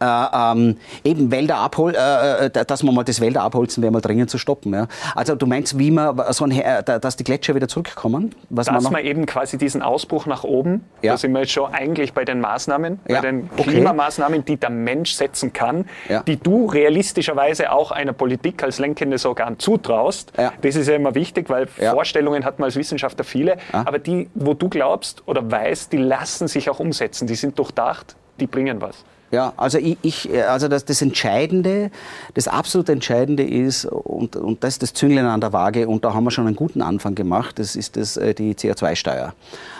Äh, 0.00 0.06
ähm, 0.06 0.76
eben 1.04 1.30
Wälder 1.30 1.58
abholen, 1.58 1.94
äh, 1.94 2.46
äh, 2.46 2.50
dass 2.50 2.82
man 2.82 2.94
mal 2.94 3.04
das 3.04 3.20
Wälder 3.20 3.42
abholzen 3.42 3.82
wäre 3.82 3.92
mal 3.92 4.00
dringend 4.00 4.28
zu 4.28 4.38
stoppen. 4.38 4.74
Ja. 4.74 4.88
Also 5.14 5.34
du 5.34 5.46
meinst, 5.46 5.78
wie 5.78 5.90
man 5.90 6.20
so 6.32 6.44
ein, 6.44 6.50
äh, 6.50 6.82
dass 6.82 7.16
die 7.16 7.24
Gletscher 7.24 7.54
wieder 7.54 7.68
zurückkommen? 7.68 8.34
Was 8.50 8.66
dass 8.66 8.82
man, 8.82 8.92
man, 8.92 9.04
eben 9.04 9.24
quasi 9.26 9.56
diesen 9.56 9.82
Ausbruch 9.82 10.26
nach 10.26 10.44
oben, 10.44 10.84
ja. 11.02 11.12
da 11.12 11.16
sind 11.16 11.32
wir 11.32 11.40
jetzt 11.40 11.52
schon 11.52 11.72
eigentlich 11.72 12.12
bei 12.12 12.24
den 12.24 12.40
Maßnahmen, 12.40 13.00
ja. 13.08 13.20
bei 13.20 13.26
den 13.26 13.48
Klimamaßnahmen, 13.56 14.40
okay. 14.40 14.52
die 14.52 14.56
der 14.56 14.70
Mensch 14.70 15.12
setzen 15.12 15.52
kann, 15.52 15.86
ja. 16.08 16.22
die 16.22 16.36
du 16.36 16.66
realistischerweise 16.66 17.70
auch 17.70 17.90
einer 17.90 18.12
Politik 18.12 18.62
als 18.62 18.78
lenkendes 18.78 19.24
Organ 19.24 19.58
zutraust. 19.58 20.32
Das 20.62 20.76
ist 20.76 20.88
ja 20.88 20.94
immer 20.94 21.14
wichtig, 21.14 21.48
weil 21.48 21.66
Vorstellungen 21.66 22.44
hat 22.44 22.58
man 22.58 22.66
als 22.66 22.76
Wissenschaftler 22.76 23.24
viele, 23.24 23.56
aber 23.72 23.98
die, 23.98 24.28
wo 24.34 24.54
du 24.54 24.68
glaubst 24.68 25.22
oder 25.26 25.50
weißt, 25.50 25.92
die 25.92 25.98
lassen 25.98 26.48
sich 26.48 26.68
auch 26.68 26.80
umsetzen, 26.80 27.26
die 27.26 27.34
sind 27.34 27.58
durchdacht, 27.58 28.16
die 28.40 28.46
bringen 28.46 28.80
was. 28.80 29.04
Ja, 29.34 29.52
also 29.56 29.78
ich, 29.78 29.98
ich 30.02 30.30
also 30.48 30.68
das, 30.68 30.84
das, 30.84 31.02
Entscheidende, 31.02 31.90
das 32.34 32.46
absolut 32.46 32.88
Entscheidende 32.88 33.42
ist, 33.42 33.84
und, 33.84 34.36
und 34.36 34.62
das 34.62 34.74
ist 34.74 34.82
das 34.84 34.94
Zünglein 34.94 35.26
an 35.26 35.40
der 35.40 35.52
Waage, 35.52 35.88
und 35.88 36.04
da 36.04 36.14
haben 36.14 36.22
wir 36.22 36.30
schon 36.30 36.46
einen 36.46 36.54
guten 36.54 36.80
Anfang 36.80 37.16
gemacht, 37.16 37.58
das 37.58 37.74
ist 37.74 37.96
das, 37.96 38.16
äh, 38.16 38.32
die 38.32 38.54
CO2-Steuer. 38.54 39.34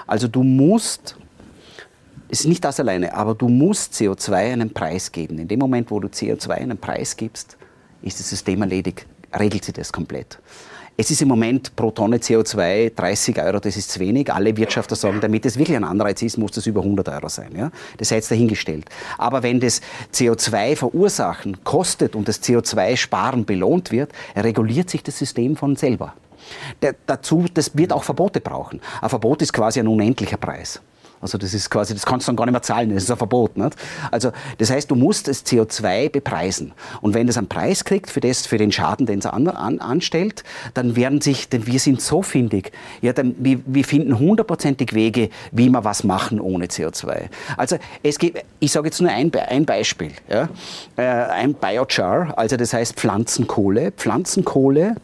Also 0.08 0.26
du 0.26 0.42
musst, 0.42 1.14
es 2.28 2.40
ist 2.40 2.46
nicht 2.46 2.64
das 2.64 2.80
alleine, 2.80 3.14
aber 3.14 3.36
du 3.36 3.46
musst 3.46 3.94
CO2 3.94 4.34
einen 4.34 4.74
Preis 4.74 5.12
geben. 5.12 5.38
In 5.38 5.46
dem 5.46 5.60
Moment, 5.60 5.88
wo 5.92 6.00
du 6.00 6.08
CO2 6.08 6.50
einen 6.50 6.78
Preis 6.78 7.16
gibst, 7.16 7.56
ist 8.02 8.18
das 8.18 8.28
System 8.28 8.60
erledigt, 8.60 9.06
regelt 9.38 9.64
sich 9.64 9.74
das 9.74 9.92
komplett. 9.92 10.40
Es 10.96 11.10
ist 11.10 11.20
im 11.22 11.28
Moment 11.28 11.74
pro 11.74 11.90
Tonne 11.90 12.18
CO2 12.18 12.94
30 12.94 13.42
Euro, 13.42 13.58
das 13.58 13.76
ist 13.76 13.90
zu 13.90 13.98
wenig. 13.98 14.32
Alle 14.32 14.56
Wirtschaftler 14.56 14.96
sagen, 14.96 15.20
damit 15.20 15.44
es 15.44 15.58
wirklich 15.58 15.76
ein 15.76 15.82
Anreiz 15.82 16.22
ist, 16.22 16.38
muss 16.38 16.52
das 16.52 16.66
über 16.66 16.82
100 16.82 17.08
Euro 17.08 17.28
sein. 17.28 17.50
Ja? 17.56 17.72
Das 17.96 18.10
sei 18.10 18.16
jetzt 18.16 18.30
dahingestellt. 18.30 18.84
Aber 19.18 19.42
wenn 19.42 19.58
das 19.58 19.80
CO2 20.12 20.76
verursachen 20.76 21.64
kostet 21.64 22.14
und 22.14 22.28
das 22.28 22.40
CO2-Sparen 22.42 23.44
belohnt 23.44 23.90
wird, 23.90 24.12
reguliert 24.36 24.88
sich 24.88 25.02
das 25.02 25.18
System 25.18 25.56
von 25.56 25.74
selber. 25.74 26.14
Der, 26.80 26.94
dazu, 27.06 27.46
das 27.52 27.76
wird 27.76 27.92
auch 27.92 28.04
Verbote 28.04 28.40
brauchen. 28.40 28.80
Ein 29.00 29.08
Verbot 29.08 29.42
ist 29.42 29.52
quasi 29.52 29.80
ein 29.80 29.88
unendlicher 29.88 30.36
Preis. 30.36 30.80
Also 31.24 31.38
das 31.38 31.54
ist 31.54 31.70
quasi, 31.70 31.94
das 31.94 32.04
kannst 32.04 32.28
du 32.28 32.32
dann 32.32 32.36
gar 32.36 32.44
nicht 32.44 32.52
mehr 32.52 32.60
zahlen, 32.60 32.92
das 32.92 33.04
ist 33.04 33.10
ein 33.10 33.16
Verbot. 33.16 33.56
Nicht? 33.56 33.76
Also 34.10 34.30
das 34.58 34.70
heißt, 34.70 34.90
du 34.90 34.94
musst 34.94 35.26
das 35.26 35.46
CO2 35.46 36.10
bepreisen. 36.10 36.72
Und 37.00 37.14
wenn 37.14 37.26
das 37.26 37.38
einen 37.38 37.48
Preis 37.48 37.86
kriegt 37.86 38.10
für, 38.10 38.20
das, 38.20 38.46
für 38.46 38.58
den 38.58 38.70
Schaden, 38.70 39.06
den 39.06 39.20
es 39.20 39.26
an, 39.26 39.48
an, 39.48 39.80
anstellt, 39.80 40.44
dann 40.74 40.96
werden 40.96 41.22
sich, 41.22 41.48
denn 41.48 41.66
wir 41.66 41.80
sind 41.80 42.02
so 42.02 42.20
findig, 42.20 42.72
ja, 43.00 43.14
dann, 43.14 43.34
wir, 43.38 43.60
wir 43.64 43.84
finden 43.84 44.18
hundertprozentig 44.18 44.92
Wege, 44.92 45.30
wie 45.50 45.70
wir 45.70 45.82
was 45.82 46.04
machen 46.04 46.40
ohne 46.40 46.66
CO2. 46.66 47.30
Also 47.56 47.78
es 48.02 48.18
gibt, 48.18 48.44
ich 48.60 48.70
sage 48.70 48.88
jetzt 48.88 49.00
nur 49.00 49.10
ein, 49.10 49.32
ein 49.34 49.64
Beispiel, 49.64 50.12
ja? 50.28 50.50
Äh, 50.96 51.04
ein 51.04 51.54
Biochar, 51.54 52.36
also 52.36 52.58
das 52.58 52.74
heißt 52.74 52.96
Pflanzenkohle. 52.96 53.92
Pflanzenkohle 53.92 54.96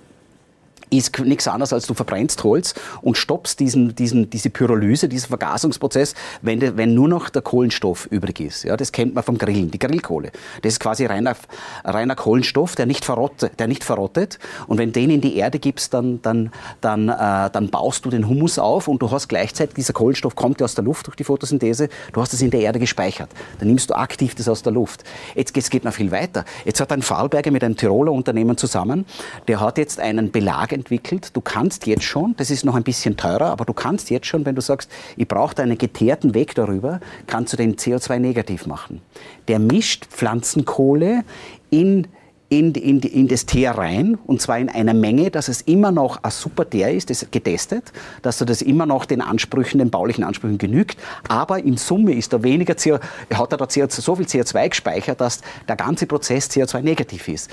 ist 0.91 1.19
nichts 1.21 1.47
anderes, 1.49 1.73
als 1.73 1.87
du 1.87 1.95
verbrennst 1.95 2.43
Holz 2.45 2.75
und 3.01 3.17
stoppst 3.17 3.61
diesen, 3.61 3.95
diesen, 3.95 4.29
diese 4.29 4.51
Pyrolyse, 4.51 5.09
diesen 5.09 5.29
Vergasungsprozess, 5.29 6.15
wenn, 6.43 6.61
de, 6.61 6.77
wenn 6.77 6.95
nur 6.95 7.09
noch 7.09 7.29
der 7.29 7.43
Kohlenstoff 7.43 8.07
übrig 8.11 8.41
ist. 8.41 8.65
Ja, 8.65 8.77
das 8.77 8.93
kennt 8.93 9.15
man 9.15 9.25
vom 9.25 9.39
Grillen, 9.39 9.71
die 9.71 9.79
Grillkohle. 9.79 10.33
Das 10.63 10.75
ist 10.75 10.81
quasi 10.81 11.07
reiner, 11.07 11.37
reiner 11.85 12.17
Kohlenstoff, 12.17 12.75
der 12.75 12.87
nicht, 12.87 13.05
verrottet, 13.05 13.59
der 13.59 13.69
nicht 13.69 13.85
verrottet. 13.85 14.39
Und 14.67 14.79
wenn 14.79 14.93
den 14.93 15.11
in 15.11 15.21
die 15.21 15.37
Erde 15.37 15.59
gibst, 15.59 15.95
dann, 15.95 16.21
dann, 16.23 16.51
dann, 16.81 17.09
äh, 17.09 17.51
dann 17.51 17.71
baust 17.71 18.05
du 18.05 18.11
den 18.11 18.29
Humus 18.29 18.59
auf 18.59 18.89
und 18.89 19.01
du 19.01 19.11
hast 19.11 19.29
gleichzeitig, 19.29 19.75
dieser 19.75 19.93
Kohlenstoff 19.93 20.35
kommt 20.35 20.61
ja 20.61 20.65
aus 20.65 20.75
der 20.75 20.85
Luft 20.85 21.07
durch 21.07 21.17
die 21.17 21.25
Photosynthese, 21.25 21.89
du 22.13 22.21
hast 22.21 22.35
es 22.35 22.43
in 22.43 22.51
der 22.51 22.61
Erde 22.61 22.79
gespeichert. 22.79 23.31
Dann 23.59 23.69
nimmst 23.69 23.91
du 23.91 23.95
aktiv 23.95 24.35
das 24.35 24.49
aus 24.49 24.63
der 24.63 24.73
Luft. 24.73 25.05
Jetzt, 25.35 25.57
jetzt 25.57 25.71
geht 25.71 25.85
noch 25.85 25.93
viel 25.93 26.11
weiter. 26.11 26.45
Jetzt 26.65 26.81
hat 26.81 26.91
ein 26.93 27.03
Vorarlberger 27.03 27.51
mit 27.51 27.63
einem 27.63 27.77
Tiroler 27.77 28.13
Unternehmen 28.13 28.57
zusammen, 28.57 29.07
der 29.47 29.61
hat 29.61 29.79
jetzt 29.79 30.01
einen 30.01 30.31
Belag 30.31 30.73
entwickelt. 30.81 31.37
Du 31.37 31.41
kannst 31.41 31.87
jetzt 31.87 32.05
schon, 32.05 32.35
das 32.37 32.51
ist 32.51 32.65
noch 32.65 32.75
ein 32.75 32.83
bisschen 32.83 33.17
teurer, 33.17 33.47
aber 33.47 33.65
du 33.65 33.73
kannst 33.73 34.11
jetzt 34.11 34.27
schon, 34.27 34.45
wenn 34.47 34.55
du 34.55 34.63
sagst, 34.63 34.91
ich 35.17 35.29
brauche 35.29 35.57
einen 35.59 35.79
geteerten 35.79 36.35
Weg 36.35 36.55
darüber, 36.55 37.01
kannst 37.27 37.53
du 37.53 37.57
den 37.57 37.77
CO2 37.77 38.19
negativ 38.19 38.67
machen. 38.67 39.01
Der 39.49 39.59
mischt 39.59 40.07
Pflanzenkohle 40.07 41.25
in 41.71 42.07
in, 42.51 42.73
in, 42.73 42.99
in 43.01 43.29
das 43.29 43.47
Teer 43.47 43.71
rein 43.79 44.19
und 44.27 44.43
zwar 44.43 44.59
in 44.59 44.69
einer 44.69 44.93
Menge, 44.93 45.31
dass 45.31 45.47
es 45.47 45.61
immer 45.63 45.93
noch 45.93 46.25
ein 46.25 46.33
super 46.33 46.69
Teer 46.69 46.93
ist, 46.93 47.09
das 47.09 47.25
getestet, 47.31 47.93
dass 48.23 48.39
du 48.39 48.45
das 48.45 48.61
immer 48.61 48.87
noch 48.87 49.05
den 49.05 49.21
Ansprüchen, 49.21 49.79
den 49.79 49.91
baulichen 49.91 50.25
Ansprüchen 50.25 50.59
genügt, 50.59 50.99
aber 51.29 51.61
in 51.61 51.77
Summe 51.77 52.13
ist 52.13 52.33
da 52.33 52.43
weniger 52.43 52.75
CO, 52.75 52.99
hat 53.33 53.53
er 53.53 53.57
da 53.57 53.67
CO2, 53.67 54.01
so 54.01 54.17
viel 54.17 54.27
CO2 54.27 54.69
gespeichert, 54.69 55.21
dass 55.21 55.43
der 55.69 55.77
ganze 55.77 56.07
Prozess 56.07 56.51
CO2 56.51 56.83
negativ 56.83 57.29
ist. 57.29 57.51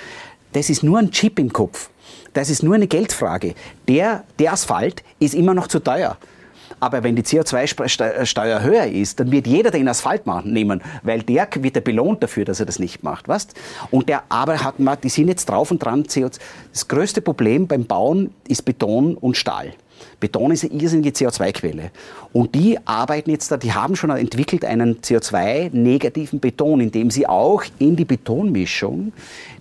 Das 0.53 0.69
ist 0.69 0.83
nur 0.83 0.99
ein 0.99 1.11
Chip 1.11 1.39
im 1.39 1.51
Kopf. 1.51 1.89
Das 2.33 2.49
ist 2.49 2.63
nur 2.63 2.75
eine 2.75 2.87
Geldfrage. 2.87 3.55
Der, 3.87 4.23
der 4.39 4.53
Asphalt 4.53 5.03
ist 5.19 5.33
immer 5.33 5.53
noch 5.53 5.67
zu 5.67 5.79
teuer. 5.79 6.17
Aber 6.79 7.03
wenn 7.03 7.15
die 7.15 7.23
CO2-Steuer 7.23 8.61
höher 8.61 8.85
ist, 8.85 9.19
dann 9.19 9.31
wird 9.31 9.47
jeder 9.47 9.71
den 9.71 9.87
Asphalt 9.87 10.27
machen, 10.27 10.53
nehmen, 10.53 10.81
weil 11.01 11.23
der 11.23 11.47
wird 11.55 11.75
er 11.75 11.81
belohnt 11.81 12.21
dafür, 12.21 12.45
dass 12.45 12.59
er 12.59 12.67
das 12.67 12.77
nicht 12.77 13.03
macht. 13.03 13.27
Weißt? 13.27 13.55
Und 13.89 14.09
der 14.09 14.23
aber 14.29 14.63
hat, 14.63 14.75
die 15.03 15.09
sind 15.09 15.27
jetzt 15.27 15.49
drauf 15.49 15.71
und 15.71 15.83
dran. 15.83 16.03
CO2. 16.03 16.39
Das 16.71 16.87
größte 16.87 17.21
Problem 17.21 17.67
beim 17.67 17.85
Bauen 17.85 18.33
ist 18.47 18.63
Beton 18.63 19.15
und 19.15 19.35
Stahl. 19.37 19.73
Beton 20.19 20.51
ist 20.51 20.63
eine 20.63 20.73
irrsinnige 20.73 21.09
CO2-Quelle. 21.11 21.91
Und 22.33 22.55
die 22.55 22.77
arbeiten 22.85 23.29
jetzt 23.29 23.51
da, 23.51 23.57
die 23.57 23.73
haben 23.73 23.95
schon 23.95 24.09
entwickelt 24.09 24.65
einen 24.65 25.01
CO2-negativen 25.01 26.39
Beton, 26.39 26.81
indem 26.81 27.11
sie 27.11 27.27
auch 27.27 27.63
in 27.79 27.95
die 27.95 28.05
Betonmischung 28.05 29.13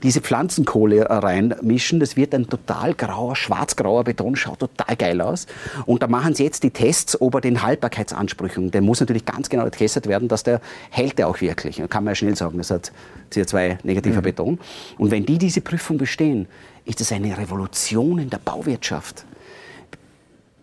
diese 0.02 0.20
Pflanzenkohle 0.20 1.08
reinmischen. 1.08 2.00
Das 2.00 2.16
wird 2.16 2.34
ein 2.34 2.48
total 2.48 2.94
grauer, 2.94 3.36
schwarzgrauer 3.36 4.04
Beton, 4.04 4.36
schaut 4.36 4.60
total 4.60 4.96
geil 4.96 5.20
aus. 5.20 5.46
Und 5.84 6.02
da 6.02 6.08
machen 6.08 6.34
sie 6.34 6.44
jetzt 6.44 6.62
die 6.62 6.70
Tests, 6.70 7.20
ob 7.20 7.34
er 7.34 7.40
den 7.40 7.62
Haltbarkeitsansprüchen, 7.62 8.70
der 8.70 8.82
muss 8.82 9.00
natürlich 9.00 9.24
ganz 9.24 9.48
genau 9.48 9.64
getestet 9.64 10.06
werden, 10.06 10.28
dass 10.28 10.42
der 10.42 10.60
hält 10.90 11.18
er 11.20 11.28
auch 11.28 11.40
wirklich. 11.40 11.76
Da 11.76 11.86
kann 11.86 12.04
man 12.04 12.12
ja 12.12 12.14
schnell 12.16 12.36
sagen, 12.36 12.58
das 12.58 12.70
hat 12.70 12.92
CO2-negativer 13.32 14.18
mhm. 14.18 14.22
Beton. 14.22 14.58
Und 14.98 15.10
wenn 15.10 15.26
die 15.26 15.38
diese 15.38 15.60
Prüfung 15.60 15.98
bestehen, 15.98 16.46
ist 16.84 17.00
das 17.00 17.12
eine 17.12 17.36
Revolution 17.36 18.18
in 18.18 18.30
der 18.30 18.38
Bauwirtschaft 18.38 19.24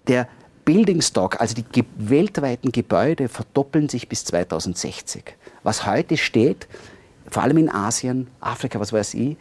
der 0.07 0.27
Building 0.65 1.01
Stock, 1.01 1.41
also 1.41 1.55
die 1.55 1.63
ge 1.63 1.83
weltweiten 1.97 2.71
Gebäude, 2.71 3.27
verdoppeln 3.27 3.89
sich 3.89 4.07
bis 4.07 4.25
2060. 4.25 5.35
Was 5.63 5.85
heute 5.85 6.17
steht, 6.17 6.67
vor 7.29 7.43
allem 7.43 7.57
in 7.57 7.69
Asien, 7.69 8.27
Afrika, 8.39 8.79
was 8.79 8.93
weiß 8.93 9.13
ich, 9.15 9.37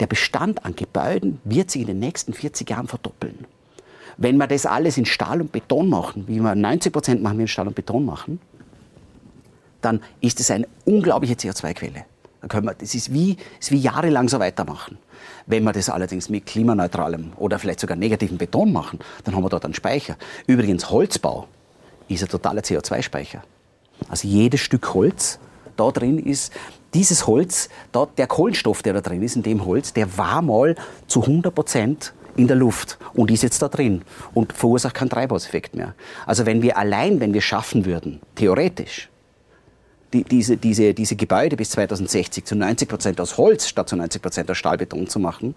der 0.00 0.06
Bestand 0.06 0.64
an 0.64 0.74
Gebäuden 0.74 1.40
wird 1.44 1.70
sich 1.70 1.82
in 1.82 1.88
den 1.88 1.98
nächsten 1.98 2.32
40 2.34 2.68
Jahren 2.68 2.88
verdoppeln. 2.88 3.46
Wenn 4.18 4.36
wir 4.38 4.46
das 4.46 4.66
alles 4.66 4.96
in 4.98 5.06
Stahl 5.06 5.40
und 5.40 5.52
Beton 5.52 5.88
machen, 5.88 6.24
wie 6.26 6.40
wir 6.40 6.54
90 6.54 6.92
Prozent 6.92 7.22
machen 7.22 7.38
wir 7.38 7.44
in 7.44 7.48
Stahl 7.48 7.68
und 7.68 7.74
Beton 7.74 8.04
machen, 8.04 8.40
dann 9.82 10.02
ist 10.20 10.40
es 10.40 10.50
eine 10.50 10.66
unglaubliche 10.84 11.34
CO2-Quelle. 11.34 12.04
Das 12.48 12.94
ist 12.94 13.12
wie, 13.12 13.36
ist 13.60 13.70
wie 13.70 13.78
jahrelang 13.78 14.28
so 14.28 14.38
weitermachen. 14.38 14.98
Wenn 15.46 15.64
wir 15.64 15.72
das 15.72 15.88
allerdings 15.88 16.28
mit 16.28 16.46
klimaneutralem 16.46 17.32
oder 17.36 17.58
vielleicht 17.58 17.80
sogar 17.80 17.96
negativem 17.96 18.38
Beton 18.38 18.72
machen, 18.72 18.98
dann 19.24 19.34
haben 19.34 19.44
wir 19.44 19.48
dort 19.48 19.64
einen 19.64 19.74
Speicher. 19.74 20.16
Übrigens, 20.46 20.90
Holzbau 20.90 21.48
ist 22.08 22.22
ein 22.22 22.28
totaler 22.28 22.62
CO2-Speicher. 22.62 23.42
Also 24.08 24.28
jedes 24.28 24.60
Stück 24.60 24.94
Holz, 24.94 25.38
da 25.76 25.90
drin 25.90 26.18
ist, 26.18 26.52
dieses 26.94 27.26
Holz, 27.26 27.68
da, 27.92 28.06
der 28.16 28.26
Kohlenstoff, 28.26 28.82
der 28.82 28.94
da 28.94 29.00
drin 29.00 29.22
ist 29.22 29.36
in 29.36 29.42
dem 29.42 29.64
Holz, 29.64 29.92
der 29.92 30.16
war 30.16 30.42
mal 30.42 30.74
zu 31.06 31.22
100 31.22 31.54
Prozent 31.54 32.14
in 32.36 32.46
der 32.46 32.56
Luft 32.56 32.98
und 33.14 33.30
ist 33.30 33.42
jetzt 33.42 33.62
da 33.62 33.68
drin 33.68 34.02
und 34.34 34.52
verursacht 34.52 34.94
keinen 34.94 35.10
Treibhauseffekt 35.10 35.74
mehr. 35.74 35.94
Also 36.26 36.46
wenn 36.46 36.62
wir 36.62 36.76
allein, 36.76 37.20
wenn 37.20 37.34
wir 37.34 37.40
schaffen 37.40 37.84
würden, 37.86 38.20
theoretisch, 38.34 39.08
die, 40.12 40.24
diese, 40.24 40.56
diese, 40.56 40.94
diese 40.94 41.16
Gebäude 41.16 41.56
bis 41.56 41.70
2060 41.70 42.44
zu 42.44 42.56
90 42.56 42.88
Prozent 42.88 43.20
aus 43.20 43.36
Holz 43.38 43.68
statt 43.68 43.88
zu 43.88 43.96
90 43.96 44.22
Prozent 44.22 44.50
aus 44.50 44.56
Stahlbeton 44.56 45.08
zu 45.08 45.18
machen, 45.18 45.54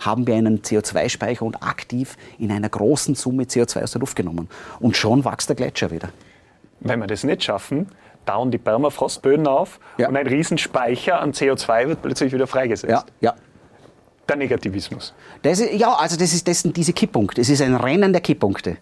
haben 0.00 0.26
wir 0.26 0.34
einen 0.34 0.62
CO2-Speicher 0.62 1.44
und 1.44 1.62
aktiv 1.62 2.16
in 2.38 2.50
einer 2.50 2.68
großen 2.68 3.14
Summe 3.14 3.44
CO2 3.44 3.82
aus 3.82 3.92
der 3.92 4.00
Luft 4.00 4.16
genommen. 4.16 4.48
Und 4.80 4.96
schon 4.96 5.24
wächst 5.24 5.48
der 5.48 5.56
Gletscher 5.56 5.90
wieder. 5.90 6.10
Wenn 6.80 7.00
wir 7.00 7.06
das 7.06 7.24
nicht 7.24 7.44
schaffen, 7.44 7.86
tauen 8.26 8.50
die 8.50 8.58
Permafrostböden 8.58 9.46
auf 9.46 9.78
ja. 9.98 10.08
und 10.08 10.16
ein 10.16 10.26
Riesenspeicher 10.26 11.20
an 11.20 11.32
CO2 11.32 11.88
wird 11.88 12.02
plötzlich 12.02 12.32
wieder 12.32 12.46
freigesetzt. 12.46 12.90
Ja, 12.90 13.04
ja. 13.20 13.34
Der 14.28 14.36
Negativismus. 14.36 15.14
Das 15.42 15.58
ist, 15.58 15.72
ja, 15.72 15.94
also 15.94 16.16
das, 16.16 16.32
ist, 16.32 16.46
das 16.46 16.60
sind 16.60 16.76
diese 16.76 16.92
Kipppunkte. 16.92 17.40
Es 17.40 17.48
ist 17.48 17.60
ein 17.60 17.74
Rennen 17.74 18.12
der 18.12 18.22
Kipppunkte. 18.22 18.76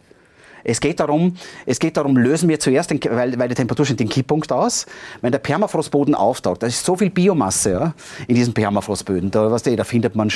Es 0.65 0.81
geht 0.81 1.01
darum, 1.01 1.37
es 1.67 1.79
geht 1.79 1.97
darum, 1.97 2.17
lösen 2.17 2.49
wir 2.49 2.61
zuerst, 2.61 2.91
den, 2.91 3.01
weil, 3.11 3.39
weil 3.39 3.49
die 3.49 3.55
Temperatur 3.55 3.85
steht, 3.85 4.01
den 4.01 4.09
Kipppunkt 4.09 4.53
aus. 4.53 4.87
Wenn 5.21 5.33
der 5.33 5.39
Permafrostboden 5.39 6.15
auftaucht, 6.15 6.63
da 6.63 6.67
ist 6.67 6.85
so 6.85 6.97
viel 6.97 7.11
Biomasse 7.11 7.71
ja, 7.71 7.95
in 8.27 8.35
diesen 8.35 8.55
Permafrostböden. 8.55 9.31
Da, 9.31 9.51
weißt 9.51 9.67
du, 9.67 9.77
da 9.77 9.85
findet 9.85 10.17
man 10.17 10.31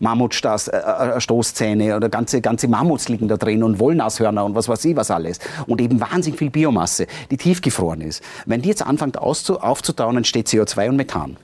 Mammutstoßzähne 0.00 1.84
äh, 1.84 1.88
äh 1.88 1.94
oder 1.94 2.08
ganze, 2.08 2.40
ganze 2.40 2.68
Mammuts 2.68 3.08
liegen 3.08 3.28
da 3.28 3.36
drin 3.36 3.62
und 3.62 3.78
Wollnashörner 3.78 4.44
und 4.44 4.54
was 4.54 4.68
weiß 4.68 4.84
ich 4.84 4.96
was 4.96 5.10
alles. 5.10 5.38
Und 5.66 5.80
eben 5.80 6.00
wahnsinnig 6.00 6.38
viel 6.38 6.50
Biomasse, 6.50 7.06
die 7.30 7.36
tiefgefroren 7.36 8.00
ist. 8.00 8.22
Wenn 8.46 8.62
die 8.62 8.68
jetzt 8.68 8.82
anfängt 8.82 9.18
aufzutauen, 9.18 10.16
entsteht 10.16 10.48
CO2 10.48 10.88
und 10.88 10.96
Methan. 10.96 11.36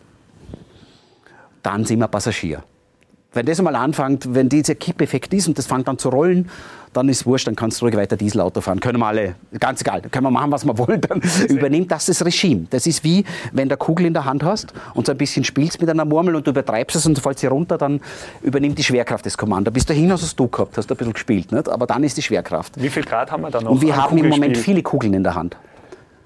Dann 1.63 1.85
sind 1.85 1.99
wir 1.99 2.09
Passagier. 2.09 2.63
Wenn 3.37 3.45
das 3.45 3.59
einmal 3.59 3.77
anfängt, 3.77 4.35
wenn 4.35 4.49
dieser 4.49 4.75
Kippeffekt 4.75 5.35
ist 5.35 5.47
und 5.47 5.59
das 5.59 5.67
fängt 5.67 5.87
an 5.91 5.99
zu 5.99 6.09
rollen, 6.09 6.49
dann 6.95 7.11
ist 7.11 7.27
wurscht, 7.27 7.47
dann 7.47 7.55
kannst 7.55 7.81
du 7.81 7.85
ruhig 7.85 7.95
weiter 7.95 8.17
Dieselauto 8.17 8.63
fahren. 8.63 8.81
Können 8.81 8.99
wir 8.99 9.07
alle, 9.07 9.35
ganz 9.61 9.83
egal, 9.83 10.01
können 10.01 10.25
wir 10.25 10.31
machen, 10.31 10.51
was 10.51 10.65
wir 10.65 10.79
wollen, 10.79 11.03
dann 11.03 11.21
übernimmt 11.49 11.91
das 11.91 12.07
das 12.07 12.25
Regime. 12.25 12.67
Das 12.71 12.87
ist 12.87 13.05
wie, 13.05 13.27
wenn 13.53 13.69
du 13.69 13.77
Kugel 13.77 14.07
in 14.07 14.15
der 14.15 14.25
Hand 14.25 14.43
hast 14.43 14.73
und 14.95 15.05
so 15.05 15.13
ein 15.13 15.19
bisschen 15.19 15.45
spielst 15.45 15.83
mit 15.83 15.91
einer 15.91 16.07
Murmel 16.07 16.35
und 16.35 16.47
du 16.47 16.51
übertreibst 16.51 16.97
es 16.97 17.05
und 17.05 17.19
fällt 17.19 17.39
sie 17.39 17.47
runter, 17.47 17.77
dann 17.77 18.01
übernimmt 18.41 18.79
die 18.79 18.85
Schwerkraft 18.85 19.27
das 19.27 19.37
Kommando. 19.37 19.71
Bis 19.71 19.85
dahin 19.85 20.11
hast 20.11 20.23
du 20.23 20.45
es 20.45 20.51
gehabt, 20.51 20.79
hast 20.79 20.89
du 20.89 20.95
ein 20.95 20.97
bisschen 20.97 21.13
gespielt, 21.13 21.53
nicht? 21.53 21.69
aber 21.69 21.87
dann 21.87 22.05
ist 22.05 22.17
die 22.17 22.23
Schwerkraft. 22.23 22.81
Wie 22.81 22.89
viel 22.89 23.05
Grad 23.05 23.31
haben 23.31 23.43
wir 23.43 23.51
da 23.51 23.61
noch? 23.61 23.73
Und 23.73 23.83
wir 23.83 23.95
haben 23.95 24.17
im 24.17 24.31
Moment 24.31 24.57
viele 24.57 24.83
Kugeln 24.83 25.13
in 25.13 25.23
der 25.23 25.35
Hand. 25.35 25.59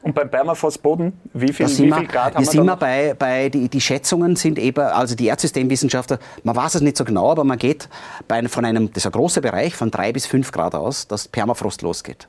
Und 0.02 0.14
beim 0.14 0.30
Permafrostboden, 0.30 1.12
wie 1.34 1.52
viel, 1.52 1.68
wie 1.68 1.92
viel 1.92 2.06
Grad 2.06 2.34
haben 2.34 2.44
wir? 2.44 2.50
sind 2.50 2.64
wir 2.64 2.76
bei, 2.76 3.14
bei 3.18 3.50
die, 3.50 3.68
die 3.68 3.80
Schätzungen 3.82 4.34
sind 4.34 4.58
eben, 4.58 4.80
also 4.80 5.14
die 5.14 5.26
Erdsystemwissenschaftler, 5.26 6.18
man 6.42 6.56
weiß 6.56 6.76
es 6.76 6.80
nicht 6.80 6.96
so 6.96 7.04
genau, 7.04 7.30
aber 7.30 7.44
man 7.44 7.58
geht 7.58 7.88
bei, 8.26 8.46
von 8.48 8.64
einem, 8.64 8.88
das 8.88 9.02
ist 9.02 9.06
ein 9.06 9.12
großer 9.12 9.42
Bereich, 9.42 9.74
von 9.74 9.90
drei 9.90 10.12
bis 10.12 10.24
fünf 10.24 10.52
Grad 10.52 10.74
aus, 10.74 11.06
dass 11.06 11.28
Permafrost 11.28 11.82
losgeht. 11.82 12.28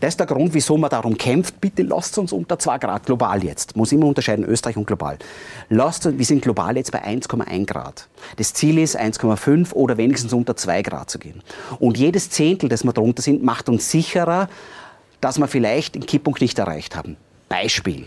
Das 0.00 0.08
ist 0.10 0.20
der 0.20 0.26
Grund, 0.26 0.52
wieso 0.52 0.76
man 0.76 0.90
darum 0.90 1.16
kämpft, 1.16 1.58
bitte 1.58 1.82
lasst 1.82 2.18
uns 2.18 2.32
unter 2.32 2.58
zwei 2.58 2.76
Grad, 2.76 3.06
global 3.06 3.42
jetzt, 3.42 3.76
muss 3.76 3.92
immer 3.92 4.06
unterscheiden, 4.06 4.44
Österreich 4.44 4.76
und 4.76 4.86
global. 4.86 5.16
Lasst, 5.70 6.18
wir 6.18 6.24
sind 6.24 6.42
global 6.42 6.76
jetzt 6.76 6.92
bei 6.92 7.02
1,1 7.02 7.64
Grad. 7.64 8.08
Das 8.36 8.52
Ziel 8.52 8.78
ist 8.78 8.98
1,5 8.98 9.72
oder 9.72 9.96
wenigstens 9.96 10.34
unter 10.34 10.54
zwei 10.54 10.82
Grad 10.82 11.08
zu 11.08 11.18
gehen. 11.18 11.42
Und 11.78 11.96
jedes 11.96 12.28
Zehntel, 12.28 12.68
das 12.68 12.84
wir 12.84 12.92
drunter 12.92 13.22
sind, 13.22 13.42
macht 13.42 13.70
uns 13.70 13.90
sicherer, 13.90 14.48
dass 15.20 15.38
wir 15.38 15.48
vielleicht 15.48 15.94
den 15.94 16.06
Kipppunkt 16.06 16.40
nicht 16.40 16.58
erreicht 16.58 16.96
haben. 16.96 17.16
Beispiel. 17.48 18.06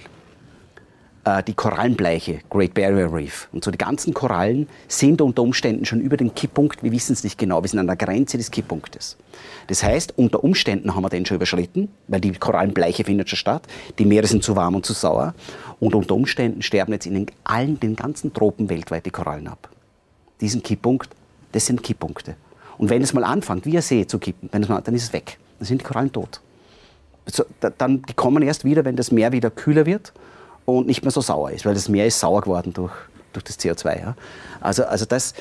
Äh, 1.26 1.44
die 1.44 1.54
Korallenbleiche, 1.54 2.40
Great 2.50 2.74
Barrier 2.74 3.12
Reef. 3.12 3.50
Und 3.52 3.64
so 3.64 3.72
die 3.72 3.78
ganzen 3.78 4.14
Korallen 4.14 4.68
sind 4.88 5.22
unter 5.22 5.42
Umständen 5.42 5.86
schon 5.86 6.02
über 6.02 6.18
den 6.18 6.34
Kipppunkt. 6.34 6.84
Wir 6.84 6.92
wissen 6.92 7.14
es 7.14 7.24
nicht 7.24 7.38
genau. 7.38 7.62
Wir 7.62 7.70
sind 7.70 7.80
an 7.80 7.88
der 7.88 7.96
Grenze 7.96 8.38
des 8.38 8.52
Kipppunktes. 8.52 9.18
Das 9.68 9.84
heißt, 9.84 10.18
unter 10.18 10.44
Umständen 10.44 10.96
haben 10.96 11.04
wir 11.04 11.10
den 11.10 11.26
schon 11.26 11.36
überschritten, 11.36 11.90
weil 12.08 12.22
die 12.22 12.32
Korallenbleiche 12.32 13.04
findet 13.04 13.30
schon 13.30 13.38
statt. 13.38 13.64
Die 13.98 14.06
Meere 14.06 14.28
sind 14.28 14.44
zu 14.44 14.56
warm 14.56 14.76
und 14.76 14.86
zu 14.86 14.94
sauer. 14.94 15.34
Und 15.80 15.94
unter 15.94 16.16
Umständen 16.16 16.62
sterben 16.62 16.94
jetzt 16.94 17.06
in 17.06 17.14
den, 17.14 17.26
allen, 17.44 17.80
den 17.80 17.96
ganzen 17.96 18.34
Tropen 18.34 18.70
weltweit 18.70 19.06
die 19.06 19.12
Korallen 19.12 19.48
ab. 19.48 19.70
Diesen 20.42 20.64
Kipppunkt, 20.64 21.10
das 21.52 21.66
sind 21.66 21.84
Kipppunkte. 21.84 22.36
Und 22.78 22.90
wenn 22.90 23.02
es 23.02 23.14
mal 23.14 23.26
anfängt, 23.26 23.66
wie 23.66 23.72
ihr 23.72 23.82
seht, 23.82 24.10
zu 24.10 24.20
kippen, 24.20 24.48
wenn 24.54 24.64
es 24.64 24.70
mal, 24.70 24.82
dann 24.82 24.96
ist 24.96 25.04
es 25.04 25.14
weg. 25.14 25.38
Dann 25.60 25.68
sind 25.68 25.82
die 25.82 25.86
Korallen 25.86 26.14
tot 26.14 26.40
dann, 27.78 28.02
die 28.04 28.14
kommen 28.14 28.44
erst 28.44 28.66
wieder, 28.66 28.86
wenn 28.86 28.96
das 28.96 29.12
Meer 29.12 29.32
wieder 29.32 29.50
kühler 29.50 29.86
wird 29.86 30.14
und 30.66 30.88
nicht 30.88 31.04
mehr 31.04 31.12
so 31.12 31.22
sauer 31.22 31.52
ist, 31.52 31.66
weil 31.66 31.74
das 31.74 31.90
Meer 31.90 32.06
ist 32.06 32.20
sauer 32.20 32.42
geworden 32.42 32.74
durch, 32.74 32.94
durch 33.34 33.44
das 33.44 33.60
CO2. 33.60 34.00
Ja. 34.00 34.16
Also, 34.62 34.86
also 34.86 35.06
das, 35.06 35.34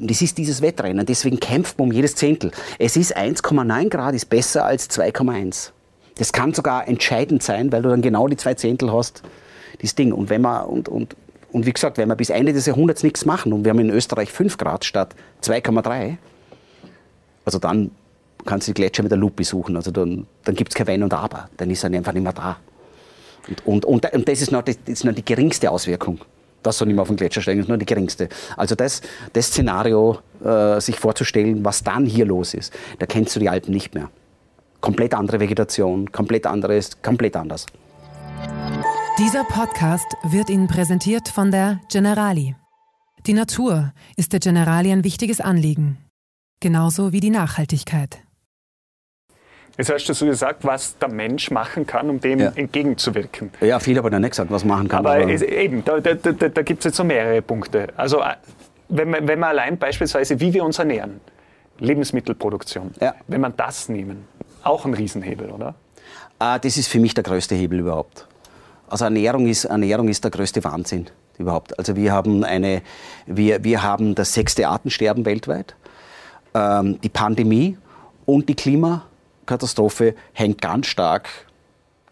das 0.00 0.22
ist 0.22 0.38
dieses 0.38 0.62
Wettrennen. 0.62 1.04
Deswegen 1.06 1.40
kämpft 1.40 1.78
man 1.78 1.88
um 1.88 1.92
jedes 1.92 2.14
Zehntel. 2.14 2.50
Es 2.78 2.96
ist 2.96 3.16
1,9 3.16 3.88
Grad 3.88 4.14
ist 4.14 4.26
besser 4.26 4.64
als 4.64 4.90
2,1. 4.90 5.70
Das 6.16 6.32
kann 6.32 6.54
sogar 6.54 6.86
entscheidend 6.86 7.42
sein, 7.42 7.72
weil 7.72 7.82
du 7.82 7.88
dann 7.88 8.02
genau 8.02 8.28
die 8.28 8.36
zwei 8.36 8.54
Zehntel 8.54 8.92
hast, 8.92 9.22
dieses 9.80 9.96
Ding. 9.96 10.12
Und 10.12 10.30
wenn 10.30 10.42
man, 10.42 10.64
und, 10.66 10.88
und, 10.88 11.16
und 11.50 11.66
wie 11.66 11.72
gesagt, 11.72 11.98
wenn 11.98 12.08
wir 12.08 12.14
bis 12.14 12.30
Ende 12.30 12.52
des 12.52 12.66
Jahrhunderts 12.66 13.02
nichts 13.02 13.24
machen 13.24 13.52
und 13.52 13.64
wir 13.64 13.70
haben 13.70 13.80
in 13.80 13.90
Österreich 13.90 14.30
5 14.30 14.56
Grad 14.56 14.84
statt 14.84 15.14
2,3, 15.42 16.16
also 17.44 17.58
dann 17.58 17.90
kannst 18.44 18.68
du 18.68 18.72
die 18.72 18.74
Gletscher 18.74 19.02
mit 19.02 19.12
der 19.12 19.18
Lupe 19.18 19.44
suchen. 19.44 19.76
Also 19.76 19.90
dann, 19.90 20.26
dann 20.44 20.54
gibt 20.54 20.70
es 20.70 20.74
kein 20.74 20.86
Wenn 20.86 21.02
und 21.02 21.12
Aber. 21.12 21.48
Dann 21.56 21.70
ist 21.70 21.84
er 21.84 21.90
einfach 21.90 22.12
nicht 22.12 22.22
mehr 22.22 22.32
da. 22.32 22.56
Und, 23.48 23.66
und, 23.66 23.84
und, 23.84 24.12
und 24.12 24.28
das, 24.28 24.40
ist 24.40 24.52
noch, 24.52 24.62
das 24.62 24.76
ist 24.86 25.04
noch 25.04 25.14
die 25.14 25.24
geringste 25.24 25.70
Auswirkung. 25.70 26.20
Das 26.62 26.78
soll 26.78 26.86
nicht 26.86 26.94
mehr 26.94 27.02
auf 27.02 27.08
den 27.08 27.16
Gletscher 27.16 27.42
steigen, 27.42 27.60
ist 27.60 27.68
nur 27.68 27.76
die 27.76 27.84
geringste. 27.84 28.28
Also 28.56 28.74
das, 28.74 29.02
das 29.34 29.48
Szenario, 29.48 30.18
äh, 30.42 30.80
sich 30.80 30.98
vorzustellen, 30.98 31.62
was 31.64 31.82
dann 31.82 32.06
hier 32.06 32.24
los 32.24 32.54
ist, 32.54 32.72
da 32.98 33.06
kennst 33.06 33.36
du 33.36 33.40
die 33.40 33.50
Alpen 33.50 33.72
nicht 33.72 33.94
mehr. 33.94 34.08
Komplett 34.80 35.14
andere 35.14 35.40
Vegetation, 35.40 36.10
komplett 36.10 36.46
anderes, 36.46 37.02
komplett 37.02 37.36
anders. 37.36 37.66
Dieser 39.18 39.44
Podcast 39.44 40.06
wird 40.24 40.50
Ihnen 40.50 40.66
präsentiert 40.66 41.28
von 41.28 41.50
der 41.50 41.80
Generali. 41.90 42.56
Die 43.26 43.32
Natur 43.32 43.92
ist 44.16 44.32
der 44.32 44.40
Generali 44.40 44.90
ein 44.90 45.04
wichtiges 45.04 45.40
Anliegen. 45.40 45.98
Genauso 46.60 47.12
wie 47.12 47.20
die 47.20 47.30
Nachhaltigkeit. 47.30 48.23
Jetzt 49.76 49.92
hast 49.92 50.04
du 50.06 50.12
so 50.12 50.26
gesagt, 50.26 50.64
was 50.64 50.96
der 50.98 51.08
Mensch 51.08 51.50
machen 51.50 51.86
kann, 51.86 52.08
um 52.08 52.20
dem 52.20 52.38
ja. 52.38 52.52
entgegenzuwirken. 52.54 53.50
Ja, 53.60 53.80
viel 53.80 53.98
aber 53.98 54.10
noch 54.10 54.20
nicht 54.20 54.30
gesagt, 54.30 54.50
was 54.50 54.64
machen 54.64 54.88
kann. 54.88 55.00
Aber, 55.00 55.14
aber 55.14 55.28
eben, 55.28 55.84
da, 55.84 55.98
da, 55.98 56.14
da, 56.14 56.32
da 56.32 56.62
gibt 56.62 56.80
es 56.80 56.84
jetzt 56.84 56.96
so 56.96 57.04
mehrere 57.04 57.42
Punkte. 57.42 57.88
Also, 57.96 58.20
äh, 58.20 58.34
wenn 58.88 59.10
man, 59.10 59.26
wenn 59.26 59.38
man 59.38 59.50
allein 59.50 59.76
beispielsweise, 59.76 60.38
wie 60.38 60.54
wir 60.54 60.64
uns 60.64 60.78
ernähren, 60.78 61.20
Lebensmittelproduktion, 61.80 62.92
ja. 63.00 63.14
wenn 63.26 63.40
man 63.40 63.54
das 63.56 63.88
nehmen, 63.88 64.28
auch 64.62 64.84
ein 64.84 64.94
Riesenhebel, 64.94 65.50
oder? 65.50 65.74
Ah, 66.38 66.58
das 66.58 66.76
ist 66.76 66.88
für 66.88 67.00
mich 67.00 67.14
der 67.14 67.24
größte 67.24 67.54
Hebel 67.56 67.80
überhaupt. 67.80 68.28
Also 68.88 69.06
Ernährung 69.06 69.46
ist, 69.46 69.64
Ernährung 69.64 70.08
ist 70.08 70.22
der 70.22 70.30
größte 70.30 70.62
Wahnsinn 70.62 71.06
überhaupt. 71.38 71.76
Also 71.78 71.96
wir 71.96 72.12
haben, 72.12 72.44
eine, 72.44 72.82
wir, 73.26 73.64
wir 73.64 73.82
haben 73.82 74.14
das 74.14 74.34
sechste 74.34 74.68
Artensterben 74.68 75.24
weltweit. 75.24 75.74
Ähm, 76.54 77.00
die 77.00 77.08
Pandemie 77.08 77.76
und 78.24 78.48
die 78.48 78.54
Klima 78.54 79.06
Katastrophe 79.46 80.14
hängt 80.32 80.60
ganz 80.60 80.86
stark, 80.86 81.28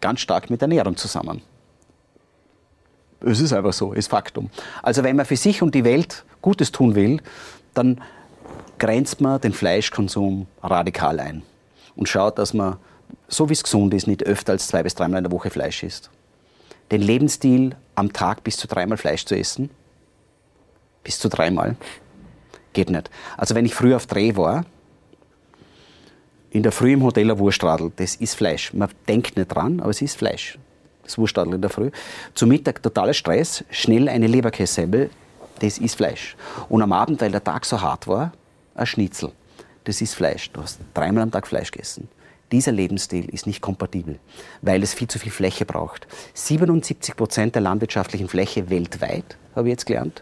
ganz 0.01 0.19
stark 0.19 0.49
mit 0.49 0.61
Ernährung 0.61 0.97
zusammen. 0.97 1.41
Es 3.21 3.39
ist 3.39 3.53
einfach 3.53 3.73
so, 3.73 3.93
ist 3.93 4.07
Faktum. 4.09 4.49
Also 4.81 5.03
wenn 5.03 5.15
man 5.15 5.25
für 5.25 5.37
sich 5.37 5.61
und 5.61 5.73
die 5.73 5.85
Welt 5.85 6.25
Gutes 6.41 6.71
tun 6.71 6.95
will, 6.95 7.21
dann 7.73 8.01
grenzt 8.77 9.21
man 9.21 9.39
den 9.39 9.53
Fleischkonsum 9.53 10.47
radikal 10.61 11.19
ein 11.19 11.43
und 11.95 12.09
schaut, 12.09 12.37
dass 12.37 12.53
man, 12.53 12.77
so 13.27 13.47
wie 13.49 13.53
es 13.53 13.63
gesund 13.63 13.93
ist, 13.93 14.07
nicht 14.07 14.23
öfter 14.23 14.51
als 14.51 14.67
zwei 14.67 14.83
bis 14.83 14.95
dreimal 14.95 15.19
in 15.19 15.23
der 15.23 15.31
Woche 15.31 15.49
Fleisch 15.49 15.83
isst. 15.83 16.09
Den 16.91 17.01
Lebensstil 17.01 17.77
am 17.95 18.11
Tag 18.11 18.43
bis 18.43 18.57
zu 18.57 18.67
dreimal 18.67 18.97
Fleisch 18.97 19.25
zu 19.25 19.37
essen, 19.37 19.69
bis 21.03 21.19
zu 21.19 21.29
dreimal, 21.29 21.77
geht 22.73 22.89
nicht. 22.89 23.09
Also 23.37 23.55
wenn 23.55 23.65
ich 23.65 23.73
früher 23.73 23.95
auf 23.95 24.07
Dreh 24.07 24.35
war, 24.35 24.65
in 26.53 26.61
der 26.61 26.71
Früh 26.71 26.93
im 26.93 27.03
Hotel 27.03 27.31
ein 27.31 27.39
Wurstradl, 27.39 27.91
das 27.95 28.15
ist 28.15 28.35
Fleisch. 28.35 28.73
Man 28.73 28.89
denkt 29.07 29.35
nicht 29.35 29.47
dran, 29.47 29.79
aber 29.79 29.89
es 29.89 30.03
ist 30.03 30.15
Fleisch. 30.15 30.59
Das 31.01 31.17
Wurstradl 31.17 31.55
in 31.55 31.61
der 31.61 31.71
Früh. 31.71 31.89
Zum 32.35 32.49
Mittag 32.49 32.81
totaler 32.83 33.15
Stress, 33.15 33.63
schnell 33.71 34.07
eine 34.07 34.27
Leberkässemmel, 34.27 35.09
das 35.59 35.79
ist 35.79 35.95
Fleisch. 35.95 36.35
Und 36.69 36.83
am 36.83 36.93
Abend, 36.93 37.21
weil 37.21 37.31
der 37.31 37.43
Tag 37.43 37.65
so 37.65 37.81
hart 37.81 38.07
war, 38.07 38.33
ein 38.75 38.85
Schnitzel. 38.85 39.31
Das 39.83 39.99
ist 39.99 40.13
Fleisch. 40.13 40.51
Du 40.51 40.61
hast 40.61 40.79
dreimal 40.93 41.23
am 41.23 41.31
Tag 41.31 41.47
Fleisch 41.47 41.71
gegessen. 41.71 42.07
Dieser 42.51 42.71
Lebensstil 42.71 43.25
ist 43.29 43.47
nicht 43.47 43.61
kompatibel, 43.61 44.19
weil 44.61 44.83
es 44.83 44.93
viel 44.93 45.07
zu 45.07 45.17
viel 45.17 45.31
Fläche 45.31 45.65
braucht. 45.65 46.07
77 46.35 47.15
Prozent 47.15 47.55
der 47.55 47.63
landwirtschaftlichen 47.63 48.29
Fläche 48.29 48.69
weltweit, 48.69 49.37
habe 49.55 49.69
ich 49.69 49.71
jetzt 49.71 49.87
gelernt, 49.87 50.21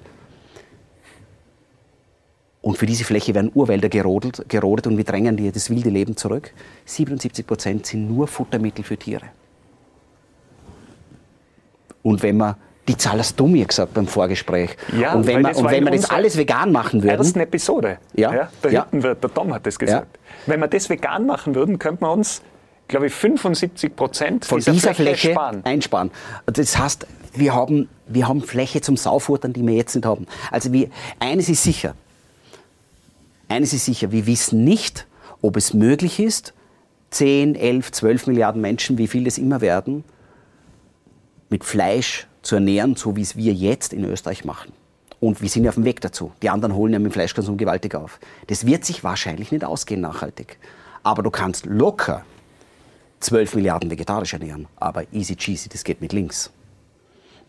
und 2.61 2.77
für 2.77 2.85
diese 2.85 3.03
Fläche 3.03 3.33
werden 3.33 3.51
Urwälder 3.53 3.89
gerodet, 3.89 4.45
gerodet 4.47 4.87
und 4.87 4.97
wir 4.97 5.03
drängen 5.03 5.35
die, 5.35 5.51
das 5.51 5.69
wilde 5.69 5.89
Leben 5.89 6.15
zurück. 6.15 6.53
77 6.85 7.45
Prozent 7.45 7.85
sind 7.85 8.07
nur 8.07 8.27
Futtermittel 8.27 8.83
für 8.83 8.97
Tiere. 8.97 9.25
Und 12.03 12.21
wenn 12.23 12.37
man 12.37 12.55
die 12.87 12.97
Zahl 12.97 13.19
hast 13.19 13.39
du 13.39 13.47
mir 13.47 13.65
gesagt 13.65 13.93
beim 13.93 14.07
Vorgespräch. 14.07 14.75
Ja, 14.99 15.13
und 15.13 15.27
wenn, 15.27 15.41
man, 15.41 15.55
und 15.55 15.69
wenn 15.69 15.83
wir 15.83 15.91
das 15.91 16.09
alles 16.09 16.35
vegan 16.37 16.71
machen 16.71 17.03
würden. 17.03 17.17
ersten 17.17 17.39
Episode. 17.39 17.99
Ja, 18.13 18.33
ja 18.33 18.49
da 18.61 18.69
ja. 18.69 18.81
hinten 18.81 19.03
wird, 19.03 19.23
der 19.23 19.33
Tom 19.33 19.53
hat 19.53 19.65
das 19.65 19.77
gesagt. 19.77 20.17
Ja. 20.17 20.43
Wenn 20.47 20.59
wir 20.59 20.67
das 20.67 20.89
vegan 20.89 21.25
machen 21.25 21.53
würden, 21.53 21.77
könnte 21.77 22.03
man 22.03 22.17
uns, 22.17 22.41
glaube 22.87 23.07
ich, 23.07 23.13
75 23.13 23.95
Prozent 23.95 24.45
von 24.45 24.59
dieser, 24.59 24.71
dieser 24.71 24.93
Fläche, 24.93 25.17
Fläche 25.19 25.31
sparen. 25.33 25.61
einsparen. 25.63 26.11
Das 26.47 26.77
heißt, 26.77 27.05
wir 27.33 27.53
haben, 27.53 27.87
wir 28.07 28.27
haben 28.27 28.41
Fläche 28.41 28.81
zum 28.81 28.97
Saufuttern, 28.97 29.53
die 29.53 29.65
wir 29.65 29.75
jetzt 29.75 29.95
nicht 29.95 30.05
haben. 30.05 30.25
Also 30.49 30.73
wir, 30.73 30.89
eines 31.19 31.49
ist 31.49 31.63
sicher, 31.63 31.93
eines 33.51 33.73
ist 33.73 33.85
sicher, 33.85 34.11
wir 34.11 34.25
wissen 34.25 34.63
nicht, 34.63 35.07
ob 35.41 35.57
es 35.57 35.73
möglich 35.73 36.19
ist, 36.19 36.53
10, 37.11 37.55
11, 37.55 37.91
12 37.91 38.27
Milliarden 38.27 38.61
Menschen, 38.61 38.97
wie 38.97 39.07
viel 39.07 39.27
es 39.27 39.37
immer 39.37 39.61
werden, 39.61 40.03
mit 41.49 41.63
Fleisch 41.63 42.27
zu 42.41 42.55
ernähren, 42.55 42.95
so 42.95 43.15
wie 43.15 43.21
es 43.21 43.35
wir 43.35 43.53
jetzt 43.53 43.93
in 43.93 44.05
Österreich 44.05 44.45
machen. 44.45 44.71
Und 45.19 45.41
wir 45.41 45.49
sind 45.49 45.65
ja 45.65 45.69
auf 45.69 45.75
dem 45.75 45.85
Weg 45.85 46.01
dazu. 46.01 46.31
Die 46.41 46.49
anderen 46.49 46.73
holen 46.73 46.93
ja 46.93 46.99
mit 46.99 47.11
dem 47.11 47.13
Fleischkonsum 47.13 47.57
gewaltig 47.57 47.93
auf. 47.93 48.19
Das 48.47 48.65
wird 48.65 48.85
sich 48.85 49.03
wahrscheinlich 49.03 49.51
nicht 49.51 49.63
ausgehen 49.63 50.01
nachhaltig. 50.01 50.57
Aber 51.03 51.21
du 51.21 51.29
kannst 51.29 51.65
locker 51.67 52.25
12 53.19 53.55
Milliarden 53.55 53.91
vegetarisch 53.91 54.33
ernähren. 54.33 54.67
Aber 54.77 55.03
easy 55.11 55.35
cheesy, 55.35 55.69
das 55.69 55.83
geht 55.83 56.01
mit 56.01 56.11
links. 56.13 56.49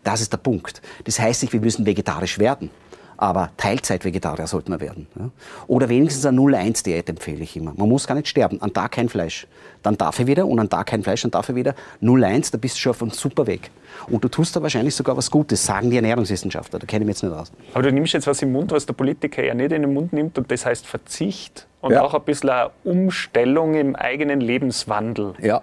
Das 0.03 0.21
ist 0.21 0.31
der 0.31 0.37
Punkt. 0.37 0.81
Das 1.05 1.19
heißt 1.19 1.41
nicht, 1.41 1.53
wir 1.53 1.61
müssen 1.61 1.85
vegetarisch 1.85 2.37
werden. 2.37 2.69
Aber 3.17 3.51
Teilzeit-Vegetarier 3.57 4.47
sollten 4.47 4.71
wir 4.71 4.81
werden. 4.81 5.07
Ja? 5.17 5.29
Oder 5.67 5.89
wenigstens 5.89 6.25
eine 6.25 6.39
0-1-Diät 6.39 7.09
empfehle 7.09 7.43
ich 7.43 7.55
immer. 7.55 7.73
Man 7.75 7.89
muss 7.89 8.07
gar 8.07 8.15
nicht 8.15 8.27
sterben. 8.27 8.61
An 8.61 8.73
Tag 8.73 8.91
kein 8.91 9.09
Fleisch. 9.09 9.47
Dann 9.83 9.97
darf 9.97 10.17
er 10.19 10.27
wieder 10.27 10.47
und 10.47 10.59
an 10.59 10.69
Tag 10.69 10.87
kein 10.87 11.03
Fleisch, 11.03 11.21
dann 11.23 11.31
darf 11.31 11.49
er 11.49 11.55
wieder 11.55 11.75
0-1, 12.01 12.51
da 12.51 12.57
bist 12.57 12.77
du 12.77 12.79
schon 12.79 12.89
auf 12.91 13.01
einem 13.01 13.11
super 13.11 13.45
Weg. 13.47 13.69
Und 14.09 14.23
du 14.23 14.29
tust 14.29 14.55
da 14.55 14.61
wahrscheinlich 14.61 14.95
sogar 14.95 15.15
was 15.17 15.29
Gutes, 15.29 15.65
sagen 15.65 15.89
die 15.89 15.97
Ernährungswissenschaftler. 15.97 16.79
Da 16.79 16.85
kenne 16.87 17.03
ich 17.03 17.07
mich 17.07 17.15
jetzt 17.15 17.23
nicht 17.23 17.33
aus. 17.33 17.51
Aber 17.73 17.83
du 17.83 17.91
nimmst 17.91 18.13
jetzt 18.13 18.25
was 18.25 18.41
im 18.41 18.53
Mund, 18.53 18.71
was 18.71 18.85
der 18.85 18.93
Politiker 18.93 19.43
ja 19.43 19.53
nicht 19.53 19.73
in 19.73 19.81
den 19.81 19.93
Mund 19.93 20.13
nimmt 20.13 20.37
und 20.37 20.49
das 20.49 20.65
heißt 20.65 20.87
Verzicht 20.87 21.67
und 21.81 21.91
ja. 21.91 22.01
auch 22.01 22.13
ein 22.13 22.23
bisschen 22.23 22.49
eine 22.49 22.71
Umstellung 22.85 23.75
im 23.75 23.95
eigenen 23.95 24.39
Lebenswandel. 24.39 25.33
Ja. 25.41 25.61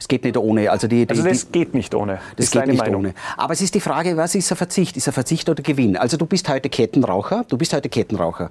Es 0.00 0.08
geht 0.08 0.24
nicht 0.24 0.38
ohne. 0.38 0.70
Also, 0.70 0.88
die, 0.88 1.04
die, 1.04 1.10
also 1.10 1.22
das 1.22 1.52
geht 1.52 1.74
nicht 1.74 1.94
ohne. 1.94 2.14
Das, 2.36 2.46
das 2.46 2.50
geht 2.50 2.66
nicht 2.68 2.78
Meinung. 2.78 3.02
ohne. 3.02 3.14
Aber 3.36 3.52
es 3.52 3.60
ist 3.60 3.74
die 3.74 3.80
Frage, 3.80 4.16
was 4.16 4.34
ist 4.34 4.50
ein 4.50 4.56
Verzicht? 4.56 4.96
Ist 4.96 5.06
ein 5.06 5.12
Verzicht 5.12 5.46
oder 5.50 5.62
Gewinn? 5.62 5.98
Also 5.98 6.16
du 6.16 6.24
bist 6.24 6.48
heute 6.48 6.70
Kettenraucher, 6.70 7.44
du 7.46 7.58
bist 7.58 7.74
heute 7.74 7.90
Kettenraucher. 7.90 8.48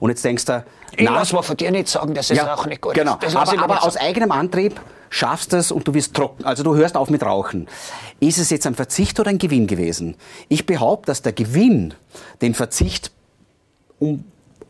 Und 0.00 0.10
jetzt 0.10 0.24
denkst 0.24 0.44
du, 0.46 0.64
ich 0.96 1.04
na, 1.04 1.14
lass 1.14 1.32
mal 1.32 1.42
von 1.42 1.56
dir 1.56 1.70
nicht 1.70 1.86
sagen, 1.86 2.14
dass 2.14 2.30
es 2.30 2.38
ja, 2.38 2.52
auch 2.52 2.66
nicht 2.66 2.80
gut 2.80 2.94
genau. 2.94 3.16
ist. 3.24 3.36
aber, 3.36 3.62
aber 3.62 3.84
aus 3.84 3.96
eigenem 3.96 4.32
Antrieb 4.32 4.80
schaffst 5.08 5.52
du 5.52 5.58
es 5.58 5.70
und 5.70 5.86
du 5.86 5.94
wirst 5.94 6.14
trocken. 6.14 6.44
Also 6.44 6.64
du 6.64 6.74
hörst 6.74 6.96
auf 6.96 7.10
mit 7.10 7.22
Rauchen. 7.22 7.68
Ist 8.18 8.38
es 8.38 8.50
jetzt 8.50 8.66
ein 8.66 8.74
Verzicht 8.74 9.20
oder 9.20 9.30
ein 9.30 9.38
Gewinn 9.38 9.68
gewesen? 9.68 10.16
Ich 10.48 10.66
behaupte, 10.66 11.06
dass 11.06 11.22
der 11.22 11.32
Gewinn 11.32 11.94
den 12.42 12.54
Verzicht 12.54 13.12
um, 14.00 14.24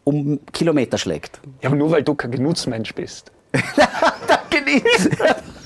um 0.04 0.40
Kilometer 0.52 0.98
schlägt. 0.98 1.40
Ja, 1.62 1.70
aber 1.70 1.76
nur 1.76 1.90
weil 1.90 2.02
du 2.02 2.14
kein 2.14 2.32
Genussmensch 2.32 2.94
bist. 2.94 3.32
Danke 3.52 4.62
nicht. 4.62 4.84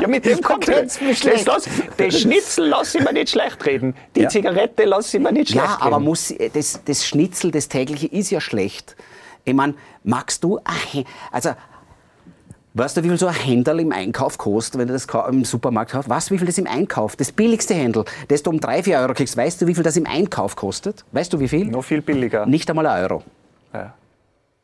ja, 0.00 0.08
mit 0.08 0.24
dem 0.24 0.40
kommt 0.40 0.68
das, 0.68 0.98
das, 1.44 1.68
das 1.96 2.20
Schnitzel 2.20 2.68
lass 2.68 2.94
ich 2.94 3.02
mir 3.02 3.12
nicht 3.12 3.30
schlecht 3.30 3.64
reden. 3.64 3.94
Die 4.14 4.22
ja. 4.22 4.28
Zigarette 4.28 4.84
lass 4.84 5.12
ich 5.12 5.20
mir 5.20 5.32
nicht 5.32 5.50
schlecht 5.50 5.64
reden. 5.64 5.78
Ja, 5.80 5.86
aber 5.86 6.00
muss, 6.00 6.34
das, 6.52 6.80
das 6.84 7.06
Schnitzel, 7.06 7.50
das 7.50 7.68
tägliche, 7.68 8.06
ist 8.06 8.30
ja 8.30 8.40
schlecht. 8.40 8.96
Ich 9.44 9.54
meine, 9.54 9.74
magst 10.04 10.44
du, 10.44 10.60
also, 11.30 11.50
Weißt 12.74 12.96
du, 12.96 13.04
wie 13.04 13.08
viel 13.08 13.18
so 13.18 13.26
ein 13.26 13.34
Händel 13.34 13.80
im 13.80 13.92
Einkauf 13.92 14.38
kostet, 14.38 14.80
wenn 14.80 14.88
du 14.88 14.94
das 14.94 15.06
im 15.28 15.44
Supermarkt 15.44 15.92
kaufst? 15.92 16.30
Du, 16.30 16.34
wie 16.34 16.38
viel 16.38 16.46
das 16.46 16.56
im 16.56 16.66
Einkauf? 16.66 17.16
Das 17.16 17.30
billigste 17.30 17.74
Händel, 17.74 18.06
das 18.28 18.42
du 18.42 18.48
um 18.48 18.60
3, 18.60 18.84
4 18.84 18.98
Euro 18.98 19.12
kriegst, 19.12 19.36
weißt 19.36 19.60
du, 19.60 19.66
wie 19.66 19.74
viel 19.74 19.82
das 19.82 19.98
im 19.98 20.06
Einkauf 20.06 20.56
kostet? 20.56 21.04
Weißt 21.12 21.30
du, 21.34 21.38
wie 21.38 21.48
viel? 21.48 21.66
Noch 21.66 21.84
viel 21.84 22.00
billiger. 22.00 22.46
Nicht 22.46 22.70
einmal 22.70 22.86
ein 22.86 23.02
Euro. 23.02 23.22
Ja. 23.74 23.92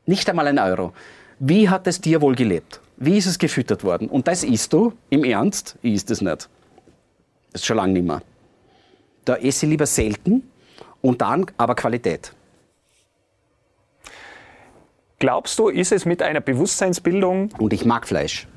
Nicht 0.06 0.28
einmal 0.30 0.46
ein 0.46 0.58
Euro. 0.58 0.94
Wie 1.38 1.68
hat 1.68 1.86
das 1.86 2.00
Tier 2.00 2.22
wohl 2.22 2.34
gelebt? 2.34 2.80
Wie 3.00 3.16
ist 3.16 3.26
es 3.26 3.38
gefüttert 3.38 3.84
worden? 3.84 4.08
Und 4.08 4.26
das 4.26 4.42
isst 4.42 4.72
du 4.72 4.92
im 5.08 5.22
Ernst? 5.22 5.76
Ich 5.82 5.94
isst 5.94 6.10
es 6.10 6.20
nicht. 6.20 6.48
Das 7.52 7.62
ist 7.62 7.66
schon 7.66 7.76
lange 7.76 7.92
nicht 7.92 8.06
mehr. 8.06 8.22
Da 9.24 9.36
esse 9.36 9.66
ich 9.66 9.70
lieber 9.70 9.86
selten 9.86 10.50
und 11.00 11.22
dann 11.22 11.46
aber 11.56 11.76
Qualität. 11.76 12.32
Glaubst 15.20 15.58
du, 15.60 15.68
ist 15.68 15.92
es 15.92 16.06
mit 16.06 16.22
einer 16.22 16.40
Bewusstseinsbildung. 16.40 17.50
Und 17.58 17.72
ich 17.72 17.84
mag 17.84 18.06
Fleisch. 18.06 18.48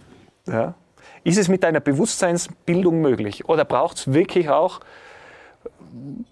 Ja. 0.47 0.73
Ist 1.23 1.37
es 1.37 1.47
mit 1.47 1.63
einer 1.63 1.79
Bewusstseinsbildung 1.79 2.99
möglich? 2.99 3.47
Oder 3.47 3.63
braucht 3.63 3.97
es 3.97 4.13
wirklich 4.13 4.49
auch 4.49 4.79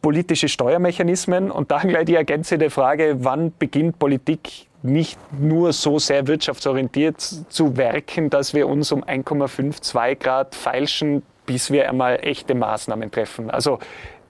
politische 0.02 0.48
Steuermechanismen? 0.48 1.52
Und 1.52 1.70
dann 1.70 1.88
gleich 1.90 2.06
die 2.06 2.16
ergänzende 2.16 2.72
Frage, 2.72 3.18
wann 3.20 3.54
beginnt 3.58 4.00
Politik 4.00 4.69
nicht 4.82 5.20
nur 5.34 5.74
so 5.74 6.00
sehr 6.00 6.28
wirtschaftsorientiert 6.28 7.20
zu 7.50 7.78
werken, 7.78 8.30
dass 8.30 8.54
wir 8.54 8.68
uns 8.68 8.92
um 8.92 9.04
1,52 9.04 10.16
Grad 10.16 10.56
feilschen, 10.56 11.24
bis 11.46 11.72
wir 11.72 11.90
einmal 11.90 12.20
echte 12.22 12.56
Maßnahmen 12.56 13.12
treffen. 13.12 13.50
Also 13.50 13.80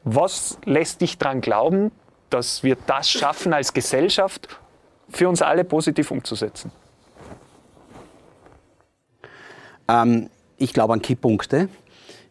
was 0.03 0.57
lässt 0.65 1.01
dich 1.01 1.17
daran 1.17 1.41
glauben, 1.41 1.91
dass 2.29 2.63
wir 2.63 2.77
das 2.87 3.09
schaffen 3.09 3.53
als 3.53 3.73
Gesellschaft 3.73 4.47
für 5.09 5.27
uns 5.29 5.41
alle 5.41 5.63
positiv 5.63 6.11
umzusetzen? 6.11 6.71
Ähm, 9.87 10.29
ich 10.57 10.73
glaube 10.73 10.93
an 10.93 11.01
Kipppunkte. 11.01 11.69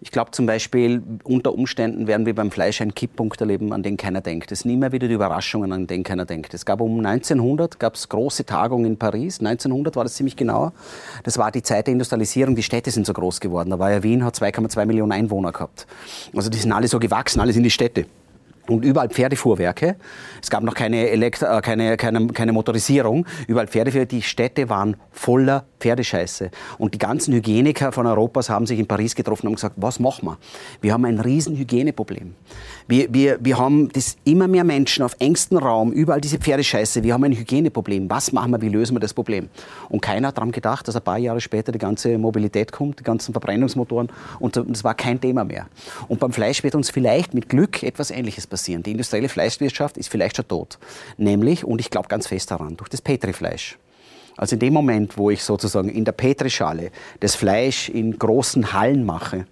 Ich 0.00 0.12
glaube 0.12 0.30
zum 0.30 0.46
Beispiel, 0.46 1.02
unter 1.24 1.52
Umständen 1.52 2.06
werden 2.06 2.24
wir 2.24 2.34
beim 2.34 2.52
Fleisch 2.52 2.80
einen 2.80 2.94
Kipppunkt 2.94 3.40
erleben, 3.40 3.72
an 3.72 3.82
den 3.82 3.96
keiner 3.96 4.20
denkt. 4.20 4.52
Es 4.52 4.60
sind 4.60 4.70
immer 4.70 4.92
wieder 4.92 5.08
die 5.08 5.14
Überraschungen, 5.14 5.72
an 5.72 5.88
denen 5.88 6.04
keiner 6.04 6.24
denkt. 6.24 6.54
Es 6.54 6.64
gab 6.64 6.80
um 6.80 7.04
1900 7.04 7.80
gab 7.80 7.96
es 7.96 8.08
große 8.08 8.46
Tagungen 8.46 8.86
in 8.86 8.96
Paris. 8.96 9.40
1900 9.40 9.96
war 9.96 10.04
das 10.04 10.14
ziemlich 10.14 10.36
genau. 10.36 10.70
Das 11.24 11.36
war 11.36 11.50
die 11.50 11.62
Zeit 11.62 11.88
der 11.88 11.92
Industrialisierung. 11.92 12.54
Die 12.54 12.62
Städte 12.62 12.92
sind 12.92 13.06
so 13.06 13.12
groß 13.12 13.40
geworden. 13.40 13.70
Da 13.70 13.80
war 13.80 13.90
ja 13.90 14.04
Wien, 14.04 14.24
hat 14.24 14.36
2,2 14.36 14.86
Millionen 14.86 15.10
Einwohner 15.10 15.50
gehabt. 15.50 15.88
Also 16.34 16.48
die 16.48 16.58
sind 16.58 16.70
alle 16.70 16.86
so 16.86 17.00
gewachsen, 17.00 17.40
alle 17.40 17.52
sind 17.52 17.64
die 17.64 17.70
Städte 17.70 18.06
und 18.68 18.84
überall 18.84 19.08
Pferdefuhrwerke. 19.08 19.96
Es 20.42 20.50
gab 20.50 20.62
noch 20.62 20.74
keine, 20.74 21.08
Elekt 21.08 21.42
äh, 21.42 21.60
keine, 21.60 21.96
keine, 21.96 22.28
keine 22.28 22.52
Motorisierung. 22.52 23.26
Überall 23.46 23.66
Pferdefuhrwerke. 23.66 24.16
Die 24.16 24.22
Städte 24.22 24.68
waren 24.68 24.96
voller 25.10 25.64
Pferdescheiße. 25.78 26.50
Und 26.78 26.94
die 26.94 26.98
ganzen 26.98 27.34
Hygieniker 27.34 27.92
von 27.92 28.06
Europas 28.06 28.50
haben 28.50 28.66
sich 28.66 28.78
in 28.78 28.86
Paris 28.86 29.14
getroffen 29.14 29.48
und 29.48 29.54
gesagt, 29.54 29.74
was 29.76 30.00
machen 30.00 30.28
wir? 30.28 30.38
Wir 30.80 30.92
haben 30.92 31.04
ein 31.04 31.20
riesen 31.20 31.56
Hygieneproblem. 31.56 32.34
Wir, 32.86 33.12
wir, 33.12 33.38
wir 33.40 33.58
haben 33.58 33.90
das 33.92 34.16
immer 34.24 34.48
mehr 34.48 34.64
Menschen 34.64 35.04
auf 35.04 35.14
engstem 35.18 35.58
Raum, 35.58 35.92
überall 35.92 36.20
diese 36.20 36.38
Pferdescheiße. 36.38 37.02
Wir 37.02 37.14
haben 37.14 37.24
ein 37.24 37.32
Hygieneproblem. 37.32 38.08
Was 38.08 38.32
machen 38.32 38.50
wir? 38.52 38.60
Wie 38.60 38.68
lösen 38.68 38.96
wir 38.96 39.00
das 39.00 39.14
Problem? 39.14 39.48
Und 39.88 40.00
keiner 40.00 40.28
hat 40.28 40.38
daran 40.38 40.52
gedacht, 40.52 40.88
dass 40.88 40.96
ein 40.96 41.02
paar 41.02 41.18
Jahre 41.18 41.40
später 41.40 41.72
die 41.72 41.78
ganze 41.78 42.16
Mobilität 42.18 42.72
kommt, 42.72 43.00
die 43.00 43.04
ganzen 43.04 43.32
Verbrennungsmotoren. 43.32 44.08
Und 44.38 44.56
das 44.56 44.84
war 44.84 44.94
kein 44.94 45.20
Thema 45.20 45.44
mehr. 45.44 45.66
Und 46.08 46.20
beim 46.20 46.32
Fleisch 46.32 46.62
wird 46.62 46.74
uns 46.74 46.90
vielleicht 46.90 47.34
mit 47.34 47.48
Glück 47.48 47.82
etwas 47.82 48.10
Ähnliches 48.10 48.46
passieren. 48.46 48.82
Die 48.82 48.92
industrielle 48.92 49.28
Fleischwirtschaft 49.28 49.98
ist 49.98 50.08
vielleicht 50.08 50.36
schon 50.36 50.48
tot. 50.48 50.78
Nämlich, 51.16 51.64
und 51.64 51.80
ich 51.80 51.90
glaube 51.90 52.08
ganz 52.08 52.26
fest 52.26 52.50
daran, 52.50 52.76
durch 52.76 52.88
das 52.88 53.02
Petrifleisch. 53.02 53.78
Also 54.38 54.54
in 54.54 54.60
dem 54.60 54.72
Moment, 54.72 55.18
wo 55.18 55.30
ich 55.30 55.42
sozusagen 55.42 55.88
in 55.88 56.04
der 56.04 56.12
Petrischale 56.12 56.90
das 57.20 57.34
Fleisch 57.34 57.88
in 57.88 58.18
großen 58.18 58.72
Hallen 58.72 59.04
mache, 59.04 59.46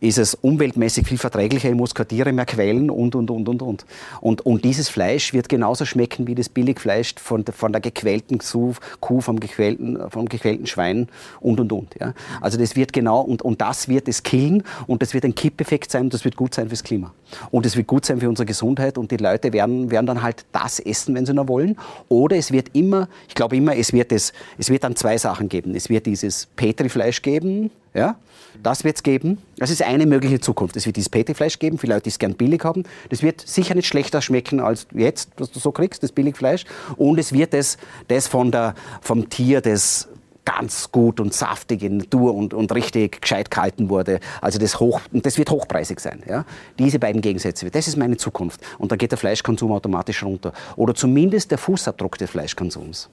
ist 0.00 0.18
es 0.18 0.34
umweltmäßig 0.34 1.06
viel 1.06 1.18
verträglicher, 1.18 1.68
ich 1.68 1.74
muss 1.74 1.94
keine 1.94 2.08
Tiere 2.08 2.32
mehr 2.32 2.46
quälen 2.46 2.90
und, 2.90 3.14
und, 3.14 3.30
und, 3.30 3.48
und, 3.48 3.62
und. 3.62 3.86
Und, 4.20 4.44
und 4.44 4.64
dieses 4.64 4.88
Fleisch 4.88 5.32
wird 5.32 5.48
genauso 5.48 5.84
schmecken 5.84 6.26
wie 6.26 6.34
das 6.34 6.48
Billigfleisch 6.48 7.14
von, 7.16 7.44
von 7.44 7.72
der 7.72 7.80
gequälten 7.80 8.38
Kuh, 8.38 9.20
vom 9.20 9.40
gequälten, 9.40 10.10
vom 10.10 10.28
gequälten 10.28 10.66
Schwein 10.66 11.08
und, 11.40 11.60
und, 11.60 11.72
und. 11.72 11.94
Ja. 11.98 12.14
Also 12.40 12.58
das 12.58 12.76
wird 12.76 12.92
genau, 12.92 13.20
und, 13.20 13.42
und 13.42 13.60
das 13.60 13.88
wird 13.88 14.08
es 14.08 14.22
killen 14.22 14.62
und 14.86 15.02
das 15.02 15.14
wird 15.14 15.24
ein 15.24 15.34
Kippeffekt 15.34 15.90
sein 15.90 16.02
und 16.02 16.14
das 16.14 16.24
wird 16.24 16.36
gut 16.36 16.54
sein 16.54 16.68
fürs 16.68 16.82
Klima. 16.82 17.12
Und 17.50 17.66
es 17.66 17.76
wird 17.76 17.86
gut 17.86 18.04
sein 18.04 18.20
für 18.20 18.28
unsere 18.28 18.46
Gesundheit 18.46 18.98
und 18.98 19.10
die 19.10 19.16
Leute 19.16 19.52
werden, 19.52 19.90
werden 19.90 20.06
dann 20.06 20.22
halt 20.22 20.44
das 20.52 20.78
essen, 20.78 21.14
wenn 21.14 21.26
sie 21.26 21.34
noch 21.34 21.48
wollen. 21.48 21.76
Oder 22.08 22.36
es 22.36 22.52
wird 22.52 22.74
immer, 22.74 23.08
ich 23.28 23.34
glaube 23.34 23.56
immer, 23.56 23.76
es 23.76 23.92
wird, 23.92 24.12
es, 24.26 24.32
es 24.58 24.70
wird 24.70 24.84
dann 24.84 24.96
zwei 24.96 25.18
Sachen 25.18 25.48
geben. 25.48 25.74
Es 25.74 25.88
wird 25.88 26.06
dieses 26.06 26.46
Petrifleisch 26.56 27.22
geben, 27.22 27.70
ja, 27.94 28.16
das 28.62 28.84
wird 28.84 28.96
es 28.96 29.02
geben. 29.02 29.38
Das 29.58 29.70
ist 29.70 29.82
eine 29.82 30.06
mögliche 30.06 30.40
Zukunft. 30.40 30.76
Es 30.76 30.86
wird 30.86 30.96
dieses 30.96 31.08
Petrifleisch 31.08 31.58
geben, 31.58 31.78
viele 31.78 31.94
Leute, 31.94 32.04
die 32.04 32.10
es 32.10 32.18
gern 32.18 32.34
billig 32.34 32.64
haben. 32.64 32.84
Das 33.10 33.22
wird 33.22 33.40
sicher 33.40 33.74
nicht 33.74 33.86
schlechter 33.86 34.22
schmecken 34.22 34.60
als 34.60 34.86
jetzt, 34.92 35.30
was 35.38 35.50
du 35.50 35.58
so 35.58 35.72
kriegst, 35.72 36.02
das 36.02 36.12
Billigfleisch. 36.12 36.64
Und 36.96 37.18
es 37.18 37.32
wird 37.32 37.52
das, 37.52 37.78
das 38.08 38.28
von 38.28 38.50
der, 38.50 38.74
vom 39.00 39.28
Tier, 39.28 39.60
das 39.60 40.08
ganz 40.46 40.92
gut 40.92 41.20
und 41.20 41.34
saftig 41.34 41.82
in 41.82 41.98
Natur 41.98 42.34
und, 42.34 42.54
und 42.54 42.72
richtig 42.72 43.20
gescheit 43.20 43.50
gehalten 43.50 43.90
wurde. 43.90 44.20
Also 44.40 44.58
das, 44.58 44.80
hoch, 44.80 45.00
das 45.12 45.36
wird 45.36 45.50
hochpreisig 45.50 46.00
sein. 46.00 46.22
Ja? 46.26 46.46
Diese 46.78 46.98
beiden 46.98 47.20
Gegensätze, 47.20 47.68
das 47.70 47.88
ist 47.88 47.96
meine 47.96 48.16
Zukunft. 48.16 48.60
Und 48.78 48.90
dann 48.90 48.98
geht 48.98 49.10
der 49.10 49.18
Fleischkonsum 49.18 49.72
automatisch 49.72 50.22
runter. 50.22 50.52
Oder 50.76 50.94
zumindest 50.94 51.50
der 51.50 51.58
Fußabdruck 51.58 52.16
des 52.16 52.30
Fleischkonsums. 52.30 53.10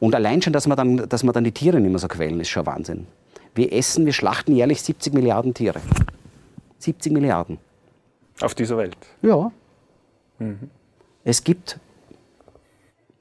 Und 0.00 0.14
allein 0.14 0.42
schon, 0.42 0.52
dass 0.52 0.66
man 0.66 0.76
dann, 0.76 1.08
dass 1.08 1.22
man 1.22 1.32
dann 1.32 1.44
die 1.44 1.52
Tiere 1.52 1.80
nicht 1.80 1.90
mehr 1.90 1.98
so 1.98 2.08
quälen, 2.08 2.40
ist 2.40 2.48
schon 2.48 2.66
Wahnsinn. 2.66 3.06
Wir 3.54 3.72
essen, 3.72 4.06
wir 4.06 4.12
schlachten 4.12 4.56
jährlich 4.56 4.82
70 4.82 5.12
Milliarden 5.12 5.54
Tiere. 5.54 5.80
70 6.78 7.12
Milliarden. 7.12 7.58
Auf 8.40 8.54
dieser 8.54 8.78
Welt? 8.78 8.96
Ja. 9.22 9.52
Mhm. 10.38 10.70
Es 11.24 11.44
gibt 11.44 11.78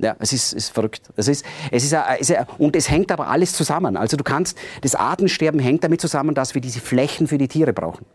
ja, 0.01 0.15
es 0.19 0.31
ist, 0.31 0.53
ist 0.53 0.69
verrückt. 0.69 1.09
Es 1.17 1.27
ist, 1.27 1.45
es 1.71 1.83
ist, 1.83 1.93
es 1.93 2.29
ist, 2.29 2.39
und 2.57 2.75
es 2.77 2.89
hängt 2.89 3.11
aber 3.11 3.27
alles 3.27 3.51
zusammen. 3.51 3.97
Also 3.97 4.15
du 4.15 4.23
kannst, 4.23 4.57
das 4.81 4.95
Artensterben 4.95 5.59
hängt 5.59 5.83
damit 5.83 5.99
zusammen, 5.99 6.33
dass 6.33 6.55
wir 6.55 6.61
diese 6.61 6.79
Flächen 6.79 7.27
für 7.27 7.37
die 7.37 7.49
Tiere 7.49 7.73
brauchen. 7.73 8.05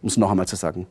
Um 0.00 0.08
es 0.08 0.16
noch 0.16 0.30
einmal 0.30 0.48
zu 0.48 0.56
sagen. 0.56 0.86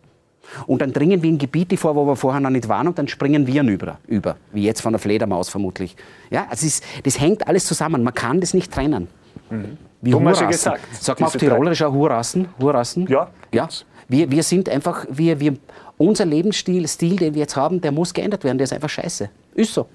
Und 0.68 0.82
dann 0.82 0.94
dringen 0.94 1.22
wir 1.22 1.30
in 1.30 1.38
Gebiete 1.38 1.78
vor, 1.78 1.96
wo 1.96 2.06
wir 2.06 2.16
vorher 2.16 2.40
noch 2.40 2.50
nicht 2.50 2.68
waren, 2.70 2.88
und 2.88 2.98
dann 2.98 3.08
springen 3.08 3.48
wir 3.48 3.64
über, 3.64 3.98
über 4.08 4.36
wie 4.52 4.64
jetzt 4.64 4.82
von 4.82 4.94
der 4.94 5.00
Fledermaus 5.00 5.50
vermutlich. 5.50 5.96
Ja, 6.30 6.48
es 6.52 6.64
ist, 6.64 6.84
das 7.04 7.20
hängt 7.20 7.48
alles 7.48 7.66
zusammen. 7.66 8.04
Man 8.04 8.14
kann 8.14 8.40
das 8.42 8.54
nicht 8.54 8.72
trennen. 8.72 9.08
Mhm. 9.50 9.78
Wie 10.02 10.14
Hurrassen. 10.14 10.48
gesagt. 10.48 10.82
Sag 11.00 11.20
mal 11.20 11.28
auf 11.28 11.38
Tirolerisch 11.38 11.82
auch 11.82 11.94
Hurrassen? 11.94 12.48
Hurrassen? 12.60 13.08
Ja. 13.08 13.30
ja. 13.52 13.68
Wir, 14.08 14.30
wir 14.30 14.44
sind 14.44 14.70
einfach, 14.70 15.06
wir, 15.10 15.40
wir, 15.40 15.56
unser 15.98 16.26
Lebensstil, 16.26 16.88
Stil, 16.88 17.16
den 17.16 17.34
wir 17.34 17.42
jetzt 17.42 17.56
haben, 17.56 17.82
der 17.82 17.92
muss 17.92 18.14
geändert 18.14 18.44
werden. 18.44 18.58
Der 18.58 18.66
ist 18.66 18.74
einfach 18.74 18.90
scheiße. 18.90 19.30
Ist 19.56 19.74
so. 19.74 19.88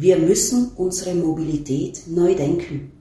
Wir 0.00 0.16
müssen 0.16 0.70
unsere 0.76 1.12
Mobilität 1.12 2.02
neu 2.06 2.32
denken. 2.32 2.92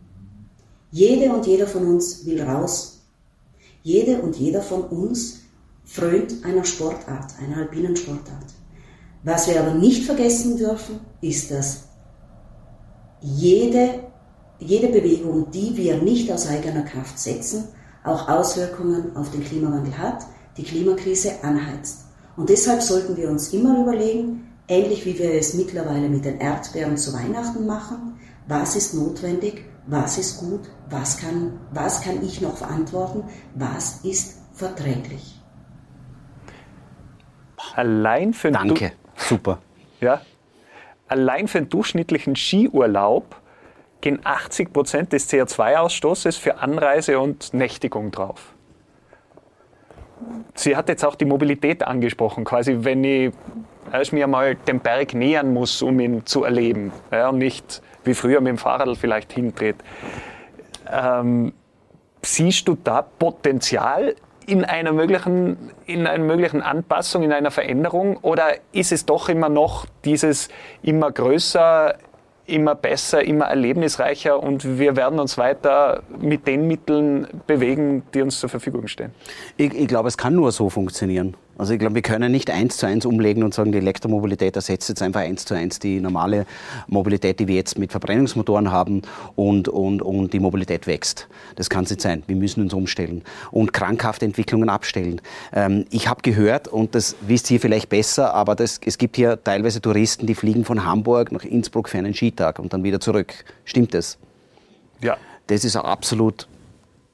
Jede 0.90 1.32
und 1.32 1.46
jeder 1.46 1.68
von 1.68 1.86
uns 1.86 2.26
will 2.26 2.42
raus. 2.42 3.04
Jede 3.84 4.20
und 4.24 4.36
jeder 4.36 4.64
von 4.64 4.82
uns 4.82 5.42
frönt 5.86 6.44
einer 6.44 6.64
Sportart, 6.64 7.34
einer 7.40 7.58
alpinen 7.58 7.96
Sportart. 7.96 8.48
Was 9.24 9.48
wir 9.48 9.62
aber 9.62 9.76
nicht 9.76 10.06
vergessen 10.06 10.58
dürfen, 10.58 11.00
ist, 11.22 11.52
dass 11.52 11.84
jede, 13.22 14.00
jede 14.58 14.88
Bewegung, 14.88 15.52
die 15.52 15.78
wir 15.78 16.02
nicht 16.02 16.32
aus 16.32 16.48
eigener 16.48 16.82
Kraft 16.82 17.20
setzen, 17.20 17.66
auch 18.04 18.28
Auswirkungen 18.28 19.16
auf 19.16 19.30
den 19.30 19.44
Klimawandel 19.44 19.96
hat, 20.00 20.26
die 20.58 20.64
Klimakrise 20.64 21.44
anheizt. 21.44 22.06
Und 22.36 22.50
deshalb 22.50 22.82
sollten 22.82 23.16
wir 23.16 23.30
uns 23.30 23.54
immer 23.54 23.84
überlegen, 23.84 24.47
ähnlich 24.68 25.06
wie 25.06 25.18
wir 25.18 25.34
es 25.34 25.54
mittlerweile 25.54 26.10
mit 26.10 26.26
den 26.26 26.40
Erdbeeren 26.40 26.98
zu 26.98 27.14
Weihnachten 27.14 27.66
machen, 27.66 28.20
was 28.48 28.76
ist 28.76 28.94
notwendig, 28.94 29.66
was 29.88 30.18
ist 30.18 30.40
gut, 30.40 30.62
was 30.90 31.18
kann, 31.18 31.60
was 31.72 32.02
kann 32.02 32.24
ich 32.24 32.42
noch 32.42 32.58
verantworten, 32.58 33.24
was 33.56 34.04
ist 34.04 34.42
verträglich. 34.54 35.40
Allein 37.76 38.34
für 38.34 38.52
Danke. 38.52 38.94
Super. 39.16 39.60
Du 40.00 40.06
ja, 40.06 40.22
allein 41.08 41.48
für 41.48 41.60
den 41.60 41.70
durchschnittlichen 41.70 42.36
Skiurlaub 42.36 43.36
gehen 44.02 44.20
80 44.24 44.74
Prozent 44.74 45.14
des 45.14 45.30
CO2-Ausstoßes 45.30 46.38
für 46.38 46.60
Anreise 46.60 47.20
und 47.20 47.54
Nächtigung 47.54 48.12
drauf. 48.12 48.54
Sie 50.56 50.76
hat 50.76 50.90
jetzt 50.90 51.06
auch 51.06 51.16
die 51.16 51.26
Mobilität 51.26 51.84
angesprochen, 51.84 52.44
quasi 52.44 52.78
wenn 52.82 53.04
ich 53.04 53.34
erst 53.92 54.14
mir 54.14 54.28
mal 54.28 54.56
den 54.56 54.80
Berg 54.80 55.14
nähern 55.14 55.54
muss, 55.54 55.82
um 55.82 56.00
ihn 56.00 56.26
zu 56.26 56.44
erleben 56.44 56.92
ja, 57.12 57.30
und 57.30 57.38
nicht 57.38 57.82
wie 58.04 58.14
früher 58.14 58.42
mit 58.42 58.50
dem 58.50 58.58
Fahrrad 58.58 58.98
vielleicht 58.98 59.34
hindreht. 59.34 59.78
Ähm, 60.92 61.54
siehst 62.22 62.68
du 62.68 62.78
da 62.82 63.02
Potenzial 63.02 64.16
in 64.46 64.64
einer 64.64 64.94
möglichen, 64.94 65.72
in 65.86 66.08
einer 66.08 66.24
möglichen 66.24 66.62
Anpassung, 66.62 67.24
in 67.24 67.34
einer 67.34 67.52
Veränderung? 67.52 68.18
Oder 68.18 68.56
ist 68.72 68.92
es 68.92 69.06
doch 69.06 69.30
immer 69.30 69.50
noch 69.50 69.86
dieses 70.06 70.48
immer 70.82 71.12
größer, 71.12 71.96
immer 72.46 72.76
besser, 72.76 73.24
immer 73.24 73.46
erlebnisreicher 73.46 74.42
und 74.42 74.80
wir 74.80 74.96
werden 74.96 75.20
uns 75.20 75.38
weiter 75.38 76.02
mit 76.18 76.48
den 76.48 76.66
Mitteln 76.66 77.28
bewegen, 77.46 78.04
die 78.14 78.22
uns 78.22 78.40
zur 78.40 78.50
Verfügung 78.50 78.88
stehen? 78.88 79.12
Ich, 79.58 79.74
ich 79.74 79.88
glaube, 79.88 80.08
es 80.08 80.18
kann 80.18 80.34
nur 80.34 80.54
so 80.54 80.70
funktionieren. 80.70 81.36
Also 81.58 81.74
ich 81.74 81.80
glaube, 81.80 81.96
wir 81.96 82.02
können 82.02 82.32
nicht 82.32 82.52
eins 82.52 82.78
zu 82.78 82.86
eins 82.86 83.06
umlegen 83.06 83.44
und 83.44 83.54
sagen, 83.54 83.72
die 83.72 83.80
Elektromobilität 83.80 84.56
ersetzt 84.56 84.90
jetzt 84.90 85.02
einfach 85.02 85.22
eins 85.22 85.46
zu 85.46 85.56
eins 85.56 85.80
die 85.80 86.00
normale 86.00 86.46
Mobilität, 86.88 87.40
die 87.40 87.48
wir 87.48 87.56
jetzt 87.56 87.80
mit 87.80 87.92
Verbrennungsmotoren 87.92 88.72
haben 88.72 89.02
und, 89.36 89.68
und, 89.68 90.02
und 90.02 90.34
die 90.34 90.40
Mobilität 90.40 90.86
wächst. 90.86 91.28
Das 91.56 91.70
kann 91.70 91.86
es 91.86 91.90
nicht 91.90 92.02
sein. 92.02 92.24
Wir 92.28 92.36
müssen 92.36 92.62
uns 92.62 92.74
umstellen 92.74 93.24
und 93.52 93.74
krankhafte 93.74 94.26
Entwicklungen 94.26 94.70
abstellen. 94.70 95.22
Ähm, 95.54 95.86
ich 95.90 96.08
habe 96.08 96.22
gehört, 96.22 96.68
und 96.68 96.94
das 96.94 97.16
wisst 97.22 97.50
ihr 97.50 97.60
vielleicht 97.60 97.90
besser, 97.90 98.34
aber 98.34 98.56
das, 98.56 98.80
es 98.86 98.98
gibt 98.98 99.16
hier 99.16 99.44
teilweise 99.44 99.82
Touristen, 99.82 100.28
die 100.28 100.36
fliegen 100.36 100.64
von 100.64 100.86
Hamburg 100.86 101.32
nach 101.32 101.44
Innsbruck 101.44 101.90
für 101.90 101.98
einen 101.98 102.14
Skitag 102.14 102.60
und 102.60 102.74
dann 102.74 102.84
wieder 102.84 103.00
zurück. 103.00 103.34
Stimmt 103.66 103.94
das? 103.94 104.18
Ja. 105.02 105.18
Das 105.48 105.64
ist 105.64 105.76
absolut 105.76 106.48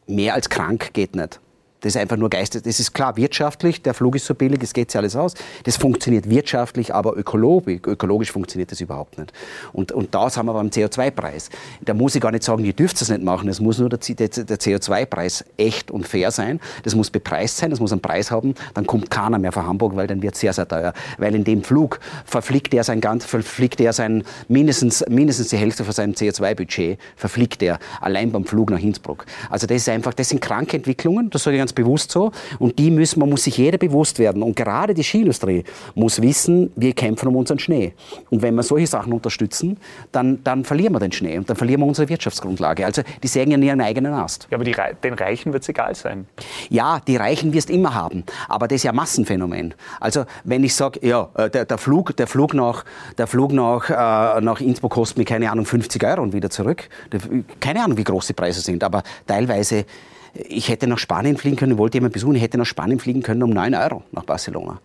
mehr 0.08 0.34
als 0.34 0.50
krank, 0.50 0.90
geht 0.94 1.16
nicht. 1.16 1.40
Das 1.84 1.96
ist 1.96 2.02
einfach 2.02 2.16
nur 2.16 2.30
geistig. 2.30 2.64
Das 2.64 2.80
ist 2.80 2.94
klar 2.94 3.18
wirtschaftlich, 3.18 3.82
der 3.82 3.94
Flug 3.94 4.16
ist 4.16 4.26
so 4.26 4.34
billig, 4.34 4.64
es 4.64 4.74
geht 4.74 4.90
sich 4.90 4.98
alles 4.98 5.18
aus. 5.18 5.34
Das 5.66 5.76
funktioniert 5.76 6.30
wirtschaftlich, 6.30 6.96
aber 6.96 7.18
ökologisch, 7.18 7.82
ökologisch 7.86 8.32
funktioniert 8.32 8.72
das 8.72 8.80
überhaupt 8.80 9.18
nicht. 9.18 9.34
Und, 9.74 9.92
und 9.92 10.16
da 10.16 10.30
sind 10.30 10.46
wir 10.46 10.54
beim 10.54 10.70
CO2-Preis. 10.70 11.50
Da 11.82 11.94
muss 11.94 12.16
ich 12.16 12.22
gar 12.22 12.32
nicht 12.32 12.44
sagen, 12.44 12.64
ihr 12.64 12.72
dürft 12.72 13.02
es 13.02 13.10
nicht 13.10 13.22
machen. 13.22 13.50
Es 13.50 13.60
muss 13.60 13.80
nur 13.80 13.90
der, 13.90 14.00
der, 14.00 14.30
der 14.30 14.60
CO2-Preis 14.60 15.44
echt 15.58 15.92
und 15.92 16.08
fair 16.08 16.32
sein. 16.32 16.62
Das 16.84 16.96
muss 16.96 17.10
bepreist 17.10 17.58
sein, 17.58 17.70
das 17.70 17.82
muss 17.82 17.92
einen 17.92 18.02
Preis 18.02 18.32
haben. 18.32 18.56
Dann 18.74 18.88
kommt 18.88 19.12
keiner 19.12 19.38
mehr 19.38 19.52
von 19.52 19.68
Hamburg, 19.68 19.98
weil 19.98 20.08
dann 20.08 20.22
wird 20.22 20.36
es 20.36 20.40
sehr, 20.40 20.54
sehr 20.54 20.68
teuer. 20.68 20.94
Weil 21.18 21.36
in 21.36 21.44
dem 21.44 21.64
Flug 21.66 22.00
verfliegt 22.26 22.74
er 22.74 22.86
sein 22.86 23.02
ganz, 23.02 23.26
verfliegt 23.26 23.82
er 23.82 23.92
sein 23.92 24.24
mindestens, 24.48 25.04
mindestens 25.10 25.50
die 25.50 25.58
Hälfte 25.58 25.84
von 25.84 25.94
seinem 25.94 26.14
CO2-Budget, 26.14 26.98
verfliegt 27.18 27.62
er 27.62 27.78
allein 28.00 28.32
beim 28.32 28.46
Flug 28.46 28.70
nach 28.70 28.80
Innsbruck. 28.80 29.26
Also 29.50 29.68
das 29.68 29.78
ist 29.78 29.90
einfach, 29.90 30.14
das 30.14 30.30
sind 30.30 30.40
kranke 30.40 30.78
Entwicklungen, 30.78 31.30
das 31.30 31.44
sage 31.44 31.58
ich 31.58 31.62
ganz 31.62 31.73
bewusst 31.74 32.12
so. 32.12 32.32
Und 32.60 32.80
die 32.80 32.92
müssen, 32.92 33.20
man 33.20 33.30
muss 33.30 33.44
sich 33.44 33.58
jeder 33.58 33.78
bewusst 33.78 34.20
werden. 34.20 34.44
Und 34.44 34.56
gerade 34.56 34.94
die 34.94 35.04
Skiindustrie 35.04 35.64
muss 35.96 36.22
wissen, 36.22 36.72
wir 36.76 36.94
kämpfen 36.94 37.28
um 37.28 37.36
unseren 37.36 37.60
Schnee. 37.60 37.94
Und 38.30 38.42
wenn 38.42 38.56
wir 38.56 38.64
solche 38.64 38.88
Sachen 38.88 39.14
unterstützen, 39.14 39.78
dann, 40.12 40.44
dann 40.44 40.64
verlieren 40.64 40.94
wir 40.94 41.00
den 41.00 41.12
Schnee 41.12 41.38
und 41.38 41.50
dann 41.50 41.58
verlieren 41.58 41.82
wir 41.82 41.88
unsere 41.88 42.10
Wirtschaftsgrundlage. 42.10 42.86
Also 42.86 43.02
die 43.22 43.28
sägen 43.28 43.52
ja 43.52 43.58
ihren 43.58 43.82
eigenen 43.82 44.14
Ast. 44.14 44.48
Ja, 44.50 44.58
aber 44.58 44.66
die, 44.66 44.76
den 45.04 45.14
Reichen 45.14 45.54
wird 45.54 45.64
es 45.64 45.70
egal 45.70 45.96
sein. 45.96 46.28
Ja, 46.70 47.00
die 47.06 47.16
Reichen 47.16 47.54
wirst 47.54 47.70
immer 47.70 47.94
haben, 47.94 48.24
aber 48.48 48.68
das 48.68 48.78
ist 48.78 48.84
ja 48.84 48.92
ein 48.92 48.96
Massenphänomen. 48.96 49.74
Also 50.00 50.26
wenn 50.44 50.64
ich 50.64 50.76
sage, 50.76 51.00
ja, 51.06 51.30
äh, 51.36 51.50
der, 51.50 51.66
der 51.66 51.78
Flug, 51.78 52.16
der 52.18 52.28
Flug 52.28 52.54
nach, 52.54 52.86
der 53.18 53.28
Flug 53.28 53.52
nach, 53.52 53.90
äh, 53.90 54.42
nach 54.42 54.62
Innsbruck 54.62 54.94
kostet 54.94 55.18
mir 55.18 55.26
keine 55.26 55.52
Ahnung 55.52 55.66
50 55.66 56.04
Euro 56.04 56.22
und 56.22 56.34
wieder 56.34 56.50
zurück. 56.50 56.90
Keine 57.60 57.84
Ahnung, 57.84 57.98
wie 57.98 58.04
groß 58.04 58.28
die 58.28 58.34
Preise 58.34 58.62
sind, 58.62 58.84
aber 58.84 59.04
teilweise. 59.26 59.86
Ich 60.34 60.70
hätte 60.70 60.88
nach 60.88 60.98
Spanien 60.98 61.38
fliegen 61.38 61.56
können, 61.56 61.78
wollte 61.78 61.98
jemand 61.98 62.14
besuchen, 62.14 62.36
ich 62.36 62.42
hätte 62.42 62.58
nach 62.58 62.66
Spanien 62.66 63.00
fliegen 63.00 63.22
können 63.22 63.44
um 63.44 63.52
9 63.52 63.76
Euro 63.76 64.04
nach 64.12 64.24
Barcelona. 64.24 64.80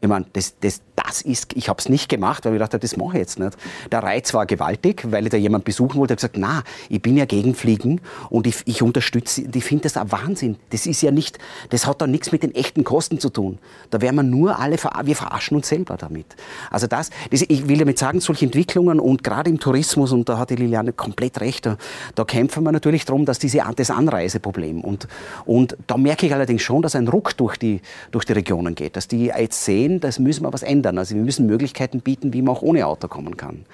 Ich 0.00 0.08
meine, 0.08 0.26
das, 0.32 0.58
das 0.60 0.80
das 1.04 1.22
ist, 1.22 1.56
ich 1.56 1.68
habe 1.68 1.78
es 1.78 1.88
nicht 1.88 2.08
gemacht, 2.08 2.44
weil 2.44 2.54
ich 2.54 2.58
dachte, 2.58 2.78
das 2.78 2.96
mache 2.96 3.12
ich 3.12 3.20
jetzt 3.20 3.38
nicht. 3.38 3.56
Der 3.92 4.02
Reiz 4.02 4.34
war 4.34 4.46
gewaltig, 4.46 5.04
weil 5.10 5.24
ich 5.24 5.30
da 5.30 5.36
jemand 5.36 5.64
besuchen 5.64 5.98
wollte. 5.98 6.14
Ich 6.14 6.22
habe 6.22 6.32
gesagt, 6.32 6.36
na, 6.38 6.62
ich 6.88 7.00
bin 7.00 7.16
ja 7.16 7.24
gegen 7.24 7.54
Fliegen 7.54 8.00
und 8.30 8.46
ich, 8.46 8.56
ich 8.64 8.82
unterstütze, 8.82 9.42
ich 9.42 9.64
finde 9.64 9.84
das 9.84 9.96
ein 9.96 10.10
Wahnsinn. 10.10 10.56
Das 10.70 10.86
ist 10.86 11.00
ja 11.02 11.10
nicht, 11.10 11.38
das 11.70 11.86
hat 11.86 12.02
da 12.02 12.06
nichts 12.06 12.32
mit 12.32 12.42
den 12.42 12.54
echten 12.54 12.82
Kosten 12.84 13.20
zu 13.20 13.30
tun. 13.30 13.58
Da 13.90 14.00
werden 14.00 14.16
wir 14.16 14.22
nur 14.24 14.58
alle, 14.58 14.76
wir 15.04 15.16
verarschen 15.16 15.56
uns 15.56 15.68
selber 15.68 15.96
damit. 15.96 16.26
Also 16.70 16.86
das, 16.88 17.10
das 17.30 17.42
ich 17.42 17.68
will 17.68 17.78
damit 17.78 17.98
sagen, 17.98 18.20
solche 18.20 18.44
Entwicklungen 18.44 18.98
und 18.98 19.22
gerade 19.22 19.50
im 19.50 19.60
Tourismus, 19.60 20.12
und 20.12 20.28
da 20.28 20.38
hat 20.38 20.50
die 20.50 20.56
Liliane 20.56 20.92
komplett 20.92 21.40
recht, 21.40 21.64
da, 21.64 21.76
da 22.16 22.24
kämpfen 22.24 22.64
wir 22.64 22.72
natürlich 22.72 23.04
darum, 23.04 23.24
dass 23.24 23.38
diese, 23.38 23.62
das 23.76 23.90
Anreiseproblem 23.90 24.80
und, 24.80 25.06
und 25.46 25.76
da 25.86 25.96
merke 25.96 26.26
ich 26.26 26.34
allerdings 26.34 26.62
schon, 26.62 26.82
dass 26.82 26.96
ein 26.96 27.06
Ruck 27.06 27.36
durch 27.36 27.56
die, 27.56 27.80
durch 28.10 28.24
die 28.24 28.32
Regionen 28.32 28.74
geht, 28.74 28.96
dass 28.96 29.06
die 29.06 29.26
jetzt 29.26 29.64
sehen, 29.64 29.87
das 30.00 30.18
müssen 30.18 30.44
wir 30.44 30.52
was 30.52 30.62
ändern. 30.62 30.98
Also 30.98 31.14
wir 31.14 31.22
müssen 31.22 31.46
Möglichkeiten 31.46 32.00
bieten, 32.00 32.32
wie 32.32 32.42
man 32.42 32.54
auch 32.56 32.62
ohne 32.62 32.86
Auto 32.86 33.08
kommen 33.08 33.36
kann. 33.36 33.64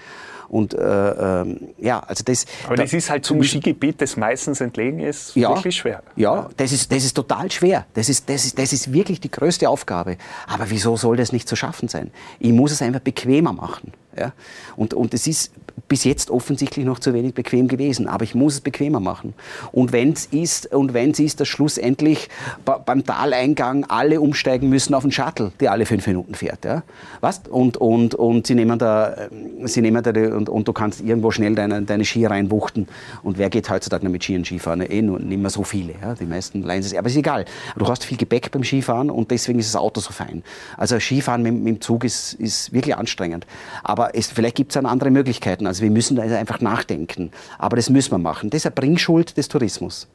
Und 0.48 0.74
äh, 0.74 1.40
äh, 1.40 1.56
ja, 1.78 2.00
also 2.00 2.22
das. 2.24 2.46
Aber 2.66 2.76
das 2.76 2.92
ist 2.92 3.10
halt 3.10 3.24
zum 3.24 3.42
Skigebiet, 3.42 4.00
das 4.00 4.16
meistens 4.16 4.60
entlegen 4.60 5.00
ist, 5.00 5.34
ja, 5.34 5.48
wirklich 5.48 5.76
schwer. 5.76 6.02
Ja, 6.16 6.48
das 6.56 6.72
ist, 6.72 6.92
das 6.92 7.04
ist 7.04 7.14
total 7.14 7.50
schwer. 7.50 7.86
Das 7.94 8.08
ist, 8.08 8.28
das, 8.28 8.44
ist, 8.44 8.58
das 8.58 8.72
ist 8.72 8.92
wirklich 8.92 9.20
die 9.20 9.30
größte 9.30 9.68
Aufgabe. 9.68 10.16
Aber 10.46 10.70
wieso 10.70 10.96
soll 10.96 11.16
das 11.16 11.32
nicht 11.32 11.48
zu 11.48 11.56
schaffen 11.56 11.88
sein? 11.88 12.10
Ich 12.38 12.52
muss 12.52 12.72
es 12.72 12.82
einfach 12.82 13.00
bequemer 13.00 13.52
machen. 13.52 13.92
Ja? 14.18 14.32
Und, 14.76 14.94
und 14.94 15.14
es 15.14 15.26
ist 15.26 15.52
bis 15.88 16.04
jetzt 16.04 16.30
offensichtlich 16.30 16.84
noch 16.84 16.98
zu 16.98 17.12
wenig 17.12 17.34
bequem 17.34 17.68
gewesen, 17.68 18.08
aber 18.08 18.24
ich 18.24 18.34
muss 18.34 18.54
es 18.54 18.60
bequemer 18.60 19.00
machen. 19.00 19.34
Und 19.72 19.92
wenn 19.92 20.12
es 20.12 20.26
ist, 20.26 20.68
ist, 20.72 21.40
dass 21.40 21.48
schlussendlich 21.48 22.28
beim 22.64 23.04
Taleingang 23.04 23.84
alle 23.84 24.20
umsteigen 24.20 24.68
müssen 24.68 24.94
auf 24.94 25.02
einen 25.02 25.12
Shuttle, 25.12 25.52
der 25.60 25.72
alle 25.72 25.86
fünf 25.86 26.06
Minuten 26.06 26.34
fährt, 26.34 26.64
ja? 26.64 26.82
Was? 27.20 27.42
Und, 27.50 27.76
und, 27.76 28.14
und 28.14 28.46
sie 28.46 28.54
nehmen 28.54 28.78
da, 28.78 29.28
sie 29.64 29.80
nehmen 29.80 30.02
da 30.02 30.10
und, 30.10 30.48
und 30.48 30.68
du 30.68 30.72
kannst 30.72 31.00
irgendwo 31.00 31.30
schnell 31.30 31.54
deine, 31.54 31.82
deine 31.82 32.04
Ski 32.04 32.26
reinwuchten. 32.26 32.88
Und 33.22 33.38
wer 33.38 33.50
geht 33.50 33.68
heutzutage 33.68 34.04
noch 34.04 34.12
mit 34.12 34.22
Ski 34.22 34.36
und 34.36 34.46
Skifahren? 34.46 34.80
Eh 34.80 35.02
nur, 35.02 35.18
nicht 35.18 35.40
mehr 35.40 35.50
so 35.50 35.62
viele. 35.62 35.94
Ja? 36.00 36.14
Die 36.14 36.26
meisten 36.26 36.62
leihen 36.62 36.80
es. 36.80 36.94
Aber 36.94 37.08
ist 37.08 37.16
egal. 37.16 37.44
Du 37.76 37.86
hast 37.86 38.04
viel 38.04 38.16
Gepäck 38.16 38.50
beim 38.50 38.64
Skifahren 38.64 39.10
und 39.10 39.30
deswegen 39.30 39.58
ist 39.58 39.74
das 39.74 39.80
Auto 39.80 40.00
so 40.00 40.12
fein. 40.12 40.42
Also 40.76 40.98
Skifahren 41.00 41.42
mit, 41.42 41.54
mit 41.54 41.76
dem 41.76 41.80
Zug 41.80 42.04
ist, 42.04 42.34
ist 42.34 42.72
wirklich 42.72 42.96
anstrengend. 42.96 43.46
Aber 43.82 44.03
es, 44.12 44.30
vielleicht 44.30 44.56
gibt 44.56 44.72
es 44.72 44.74
dann 44.74 44.86
andere 44.86 45.10
Möglichkeiten. 45.10 45.66
Also 45.66 45.82
wir 45.82 45.90
müssen 45.90 46.16
da 46.16 46.22
einfach 46.22 46.60
nachdenken. 46.60 47.30
Aber 47.58 47.76
das 47.76 47.90
müssen 47.90 48.10
wir 48.12 48.18
machen. 48.18 48.50
Das 48.50 48.58
ist 48.58 48.66
eine 48.66 48.74
Bringschuld 48.74 49.36
des 49.36 49.48
Tourismus. 49.48 50.08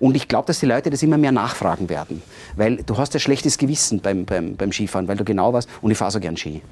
Und 0.00 0.14
ich 0.14 0.28
glaube, 0.28 0.46
dass 0.46 0.60
die 0.60 0.66
Leute 0.66 0.90
das 0.90 1.02
immer 1.02 1.18
mehr 1.18 1.32
nachfragen 1.32 1.88
werden. 1.88 2.22
Weil 2.56 2.76
du 2.76 2.96
hast 2.96 3.14
ein 3.14 3.20
schlechtes 3.20 3.58
Gewissen 3.58 4.00
beim, 4.00 4.24
beim, 4.24 4.56
beim 4.56 4.72
Skifahren, 4.72 5.08
weil 5.08 5.16
du 5.16 5.24
genau 5.24 5.52
weißt, 5.52 5.68
und 5.82 5.90
ich 5.90 5.98
fahre 5.98 6.12
so 6.12 6.20
gern 6.20 6.36
Ski. 6.36 6.62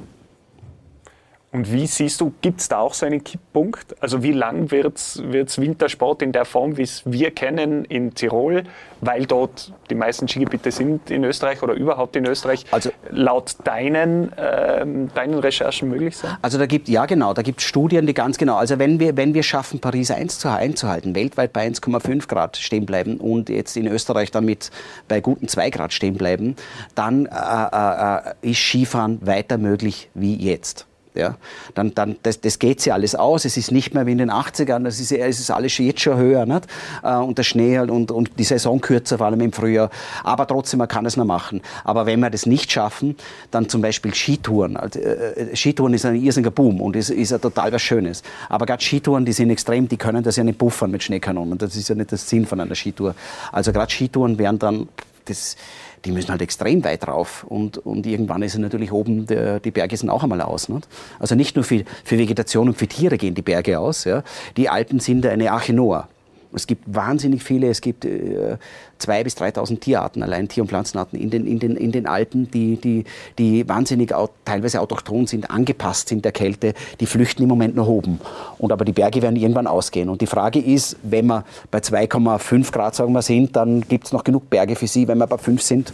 Und 1.57 1.73
wie 1.73 1.87
siehst 1.87 2.21
du, 2.21 2.35
gibt 2.43 2.61
es 2.61 2.69
da 2.69 2.81
auch 2.81 2.93
so 2.93 3.07
einen 3.07 3.25
Kipppunkt? 3.25 3.97
Also 4.03 4.23
wie 4.23 4.33
lang 4.33 4.71
wird 4.71 4.99
es 4.99 5.59
Wintersport 5.59 6.21
in 6.21 6.33
der 6.33 6.45
Form, 6.45 6.77
wie 6.77 6.83
es 6.83 7.01
wir 7.07 7.31
kennen 7.31 7.87
in 7.87 8.13
Tirol, 8.13 8.65
weil 9.01 9.25
dort 9.25 9.73
die 9.89 9.95
meisten 9.95 10.29
Skigebiete 10.29 10.71
sind 10.71 11.11
in 11.11 11.25
Österreich 11.25 11.63
oder 11.63 11.73
überhaupt 11.73 12.15
in 12.15 12.27
Österreich, 12.27 12.67
also, 12.73 12.91
laut 13.09 13.57
deinen, 13.65 14.33
ähm, 14.37 15.09
deinen 15.15 15.39
Recherchen 15.39 15.89
möglich 15.89 16.19
sein? 16.19 16.37
Also 16.43 16.59
da 16.59 16.67
gibt, 16.67 16.91
ja 16.91 17.07
genau, 17.07 17.33
da 17.33 17.41
gibt 17.41 17.61
es 17.61 17.67
Studien, 17.67 18.07
die 18.07 18.13
ganz 18.13 18.37
genau, 18.37 18.57
also 18.57 18.79
wenn 18.79 19.01
wir, 19.01 19.17
wenn 19.17 19.33
wir 19.33 19.43
schaffen, 19.43 19.81
Paris 19.81 20.11
1 20.11 20.39
zu, 20.39 20.51
einzuhalten, 20.51 21.15
weltweit 21.15 21.55
bei 21.55 21.67
1,5 21.67 22.29
Grad 22.29 22.59
stehen 22.59 22.85
bleiben 22.85 23.17
und 23.17 23.49
jetzt 23.49 23.79
in 23.79 23.87
Österreich 23.87 24.31
damit 24.31 24.71
bei 25.09 25.23
guten 25.23 25.49
2 25.49 25.71
Grad 25.71 25.95
stehen 25.95 26.19
bleiben, 26.19 26.55
dann 26.95 27.25
äh, 27.25 27.31
äh, 27.33 28.17
äh 28.19 28.51
ist 28.51 28.59
Skifahren 28.59 29.27
weiter 29.27 29.57
möglich 29.57 30.11
wie 30.13 30.37
jetzt. 30.37 30.87
Ja, 31.17 31.37
dann, 31.75 31.95
dann, 31.95 32.17
das, 32.23 32.41
das 32.41 32.59
geht 32.59 32.81
sich 32.81 32.93
alles 32.93 33.15
aus. 33.15 33.45
Es 33.45 33.57
ist 33.57 33.73
nicht 33.73 33.95
mehr 33.95 34.07
wie 34.07 34.13
in 34.13 34.19
den 34.19 34.31
80ern, 34.31 34.85
das 34.85 35.01
ist, 35.01 35.13
es 35.13 35.41
ist 35.41 35.51
alles 35.51 35.79
jetzt 35.79 36.01
schon 36.01 36.19
höher. 36.19 36.45
Nicht? 36.47 36.67
Äh, 37.03 37.17
und 37.17 37.39
der 37.39 37.43
Schnee 37.43 37.79
halt 37.79 37.91
und, 37.91 38.11
und 38.11 38.39
die 38.39 38.45
Saison 38.45 38.81
kürzer, 38.81 39.19
vor 39.19 39.27
allem 39.27 39.41
im 39.41 39.53
Frühjahr. 39.53 39.91
Aber 40.25 40.47
trotzdem, 40.47 40.79
man 40.79 40.89
kann 40.89 41.07
es 41.07 41.17
noch 41.17 41.25
machen. 41.25 41.63
Aber 41.85 42.07
wenn 42.07 42.21
wir 42.21 42.31
das 42.31 42.47
nicht 42.47 42.71
schaffen, 42.71 43.17
dann 43.51 43.69
zum 43.69 43.81
Beispiel 43.81 44.15
Skitouren. 44.15 44.77
Also, 44.77 45.01
äh, 45.01 45.57
Skitouren 45.57 45.95
ist 45.95 46.05
ein 46.05 46.17
irrsinniger 46.17 46.51
Boom 46.51 46.81
und 46.81 46.97
ist, 46.97 47.11
ist 47.11 47.31
ja 47.31 47.39
total 47.39 47.73
was 47.73 47.83
Schönes. 47.83 48.23
Aber 48.49 48.67
gerade 48.67 48.83
Skitouren, 48.83 49.25
die 49.25 49.33
sind 49.33 49.51
extrem, 49.51 49.89
die 49.89 49.97
können 49.97 50.23
das 50.23 50.37
ja 50.37 50.45
nicht 50.45 50.59
buffern 50.59 50.91
mit 50.91 51.03
Schneekanonen. 51.03 51.59
Das 51.59 51.77
ist 51.77 51.89
ja 51.89 51.95
nicht 51.95 52.13
das 52.13 52.29
Sinn 52.29 52.47
von 52.47 52.61
einer 52.61 52.75
Skitour. 52.75 53.15
Also 53.53 53.73
gerade 53.73 53.91
Skitouren 53.91 54.39
wären 54.39 54.59
dann, 54.59 54.89
das, 55.25 55.57
die 56.07 56.13
müssen 56.13 56.31
halt 56.31 56.41
extrem 56.41 56.85
weit 56.85 57.07
rauf. 57.07 57.45
Und, 57.49 57.79
und 57.79 58.07
irgendwann 58.07 58.43
ist 58.43 58.57
natürlich 58.57 58.93
oben, 58.93 59.27
der, 59.27 59.61
die 59.61 59.71
Berge 59.71 59.97
sind 59.97 60.09
auch 60.09 60.23
einmal 60.23 60.41
aus. 60.41 60.69
Nicht? 60.69 60.89
Also 61.19 61.35
nicht 61.35 61.57
nur 61.57 61.65
für, 61.65 61.85
für 62.05 62.19
Vegetation 62.19 62.69
und 62.69 62.79
für 62.79 62.87
Tiere 62.87 63.19
gehen 63.19 63.35
die 63.35 63.43
Berge 63.43 63.79
aus. 63.79 64.05
Ja? 64.05 64.23
Die 64.57 64.69
Alpen 64.69 65.01
sind 65.01 65.27
eine 65.27 65.53
Arche 65.53 65.73
Noah. 65.73 66.09
Es 66.57 66.67
gibt 66.67 66.83
wahnsinnig 66.87 67.43
viele, 67.43 67.69
es 67.69 67.81
gibt 67.81 68.05
äh, 68.05 68.57
2.000 69.01 69.25
bis 69.25 69.37
3.000 69.37 69.79
Tierarten, 69.79 70.23
allein 70.23 70.49
Tier- 70.49 70.63
und 70.63 70.69
Pflanzenarten 70.69 71.19
in 71.19 71.31
den, 71.31 71.47
in 71.47 71.59
den, 71.59 71.77
in 71.77 71.93
den 71.93 72.07
Alpen, 72.07 72.51
die, 72.51 72.77
die, 72.77 73.05
die 73.39 73.69
wahnsinnig 73.69 74.15
au 74.15 74.31
teilweise 74.45 74.81
autochthon 74.81 75.27
sind, 75.27 75.51
angepasst 75.51 76.09
sind 76.09 76.25
der 76.25 76.33
Kälte, 76.33 76.75
die 77.01 77.07
flüchten 77.07 77.43
im 77.43 77.49
Moment 77.49 77.77
nach 77.77 77.87
oben. 77.87 78.21
Und 78.59 78.73
aber 78.73 78.85
die 78.85 78.93
Berge 78.93 79.23
werden 79.23 79.37
irgendwann 79.37 79.67
ausgehen. 79.67 80.09
Und 80.09 80.21
die 80.23 80.27
Frage 80.27 80.59
ist, 80.59 80.97
wenn 81.03 81.27
wir 81.27 81.45
bei 81.71 81.79
2,5 81.79 82.73
Grad 82.73 82.95
sagen 82.95 83.13
wir 83.13 83.23
sind, 83.23 83.55
dann 83.55 83.83
gibt 83.83 84.07
es 84.07 84.13
noch 84.13 84.25
genug 84.25 84.49
Berge 84.49 84.77
für 84.77 84.87
sie. 84.87 85.07
Wenn 85.09 85.19
wir 85.19 85.27
bei 85.27 85.39
5 85.39 85.61
sind, 85.61 85.93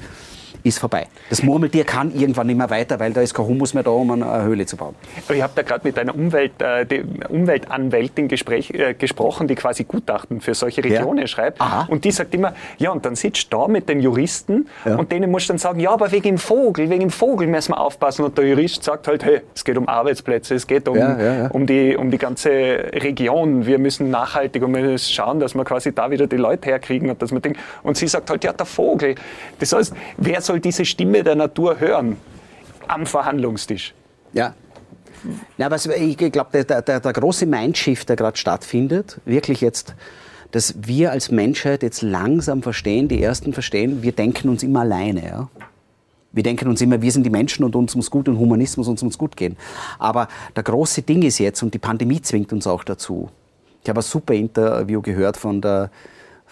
ist 0.63 0.79
vorbei. 0.79 1.07
Das 1.31 1.43
Murmeltier 1.43 1.85
kann 1.85 2.15
irgendwann 2.15 2.47
nicht 2.47 2.57
mehr 2.57 2.71
weiter, 2.71 3.01
weil 3.01 3.13
da 3.13 3.21
ist 3.21 3.35
kein 3.35 3.47
Humus 3.47 3.75
mehr 3.75 3.83
da, 3.83 3.91
um 3.91 4.11
eine 4.11 4.43
Höhle 4.45 4.67
zu 4.67 4.77
bauen. 4.77 4.95
Aber 5.27 5.37
ich 5.37 5.43
habe 5.43 5.53
da 5.55 5.63
gerade 5.63 5.87
mit 5.87 5.99
einer 5.99 6.15
Umwelt, 6.15 6.53
äh, 6.61 7.05
Umweltanwältin 7.29 8.29
Gespräch, 8.29 8.71
äh, 8.71 8.95
gesprochen, 8.95 9.49
die 9.49 9.55
quasi 9.55 9.85
Gutachten 9.85 10.41
für 10.41 10.55
solche 10.55 10.85
Regionen 10.85 11.19
ja. 11.19 11.27
schreibt. 11.27 11.61
Aha. 11.61 11.87
Und 11.89 12.05
die 12.05 12.11
sagt 12.11 12.35
immer, 12.35 12.55
ja, 12.79 12.91
und 12.91 13.05
dann 13.05 13.17
sitzt 13.17 13.53
du 13.53 13.59
da 13.59 13.69
mit 13.69 13.89
den 13.89 14.01
Juristen 14.01 14.69
ja. 14.85 14.97
und 14.97 15.13
denen 15.13 15.31
musst 15.31 15.49
du 15.49 15.53
dann 15.53 15.59
sagen, 15.59 15.81
ja, 15.81 15.91
aber 15.91 16.13
wegen 16.13 16.23
dem 16.23 16.39
Vogel, 16.39 16.91
wegen 16.91 17.01
dem 17.01 17.11
Vogel 17.11 17.47
müssen 17.47 17.73
wir 17.73 17.81
aufpassen. 17.81 18.25
Und 18.25 18.39
der 18.39 18.47
Jurist 18.47 18.85
sagt 18.85 19.09
halt, 19.09 19.25
hey, 19.25 19.41
es 19.55 19.65
geht 19.65 19.77
um 19.77 19.89
Arbeitsplätze, 19.89 20.55
es 20.55 20.67
geht 20.67 20.89
um, 20.89 20.97
ja, 20.97 21.49
um, 21.49 21.67
die, 21.67 21.97
um 21.97 22.11
die 22.11 22.19
ganze 22.19 22.51
Region. 22.51 23.67
Wir 23.67 23.79
müssen 23.79 24.11
nachhaltig 24.11 24.63
und 24.63 24.75
wir 24.75 24.83
müssen 24.83 25.13
schauen, 25.13 25.41
dass 25.41 25.55
wir 25.55 25.65
quasi 25.65 25.93
da 25.93 26.11
wieder 26.11 26.27
die 26.27 26.37
Leute 26.37 26.69
herkriegen 26.69 27.11
und 27.11 27.21
dass 27.21 27.33
man 27.33 27.43
denkt, 27.43 27.59
und 27.83 27.97
sie 27.97 28.07
sagt 28.07 28.31
halt, 28.31 28.45
ja, 28.45 28.53
der 28.53 28.67
Vogel. 28.67 29.15
Das 29.59 29.73
heißt, 29.73 29.95
wer 30.17 30.41
soll 30.41 30.52
soll 30.53 30.61
diese 30.61 30.85
Stimme 30.85 31.23
der 31.25 31.35
Natur 31.35 31.81
hören 31.81 32.19
am 32.87 33.07
Verhandlungstisch. 33.07 33.95
Ja. 34.35 34.55
Ja, 35.57 35.71
was, 35.71 35.87
ich 35.87 36.17
glaube, 36.19 36.65
der, 36.65 36.83
der, 36.83 37.01
der 37.01 37.13
große 37.13 37.47
Mindshift, 37.47 38.07
der 38.09 38.17
gerade 38.17 38.37
stattfindet, 38.37 39.19
wirklich 39.25 39.63
jetzt, 39.63 39.95
dass 40.51 40.75
wir 40.77 41.11
als 41.11 41.31
Menschheit 41.31 41.83
jetzt 41.83 42.03
langsam 42.03 42.63
verstehen, 42.63 43.09
die 43.09 43.23
Ersten 43.23 43.55
verstehen, 43.55 44.03
wir 44.03 44.13
denken 44.13 44.51
uns 44.51 44.63
immer 44.63 44.81
alleine. 44.81 45.25
Ja? 45.25 45.49
Wir 46.33 46.43
denken 46.43 46.69
uns 46.69 46.83
immer, 46.83 47.01
wir 47.01 47.13
sind 47.13 47.25
die 47.25 47.31
Menschen 47.31 47.65
und 47.65 47.75
uns 47.75 47.95
muss 47.95 48.11
gut 48.11 48.29
und 48.29 48.39
Humanismus 48.39 48.89
uns 48.89 49.03
muss 49.03 49.17
gut 49.17 49.37
gehen. 49.37 49.57
Aber 49.99 50.29
der 50.55 50.65
große 50.65 51.01
Ding 51.01 51.23
ist 51.23 51.39
jetzt, 51.39 51.63
und 51.63 51.73
die 51.73 51.79
Pandemie 51.79 52.21
zwingt 52.21 52.53
uns 52.53 52.67
auch 52.67 52.85
dazu. 52.85 53.31
Ich 53.83 53.89
habe 53.89 54.01
ein 54.01 54.03
super 54.03 54.35
Interview 54.35 55.01
gehört 55.01 55.39
von 55.39 55.63
der 55.63 55.91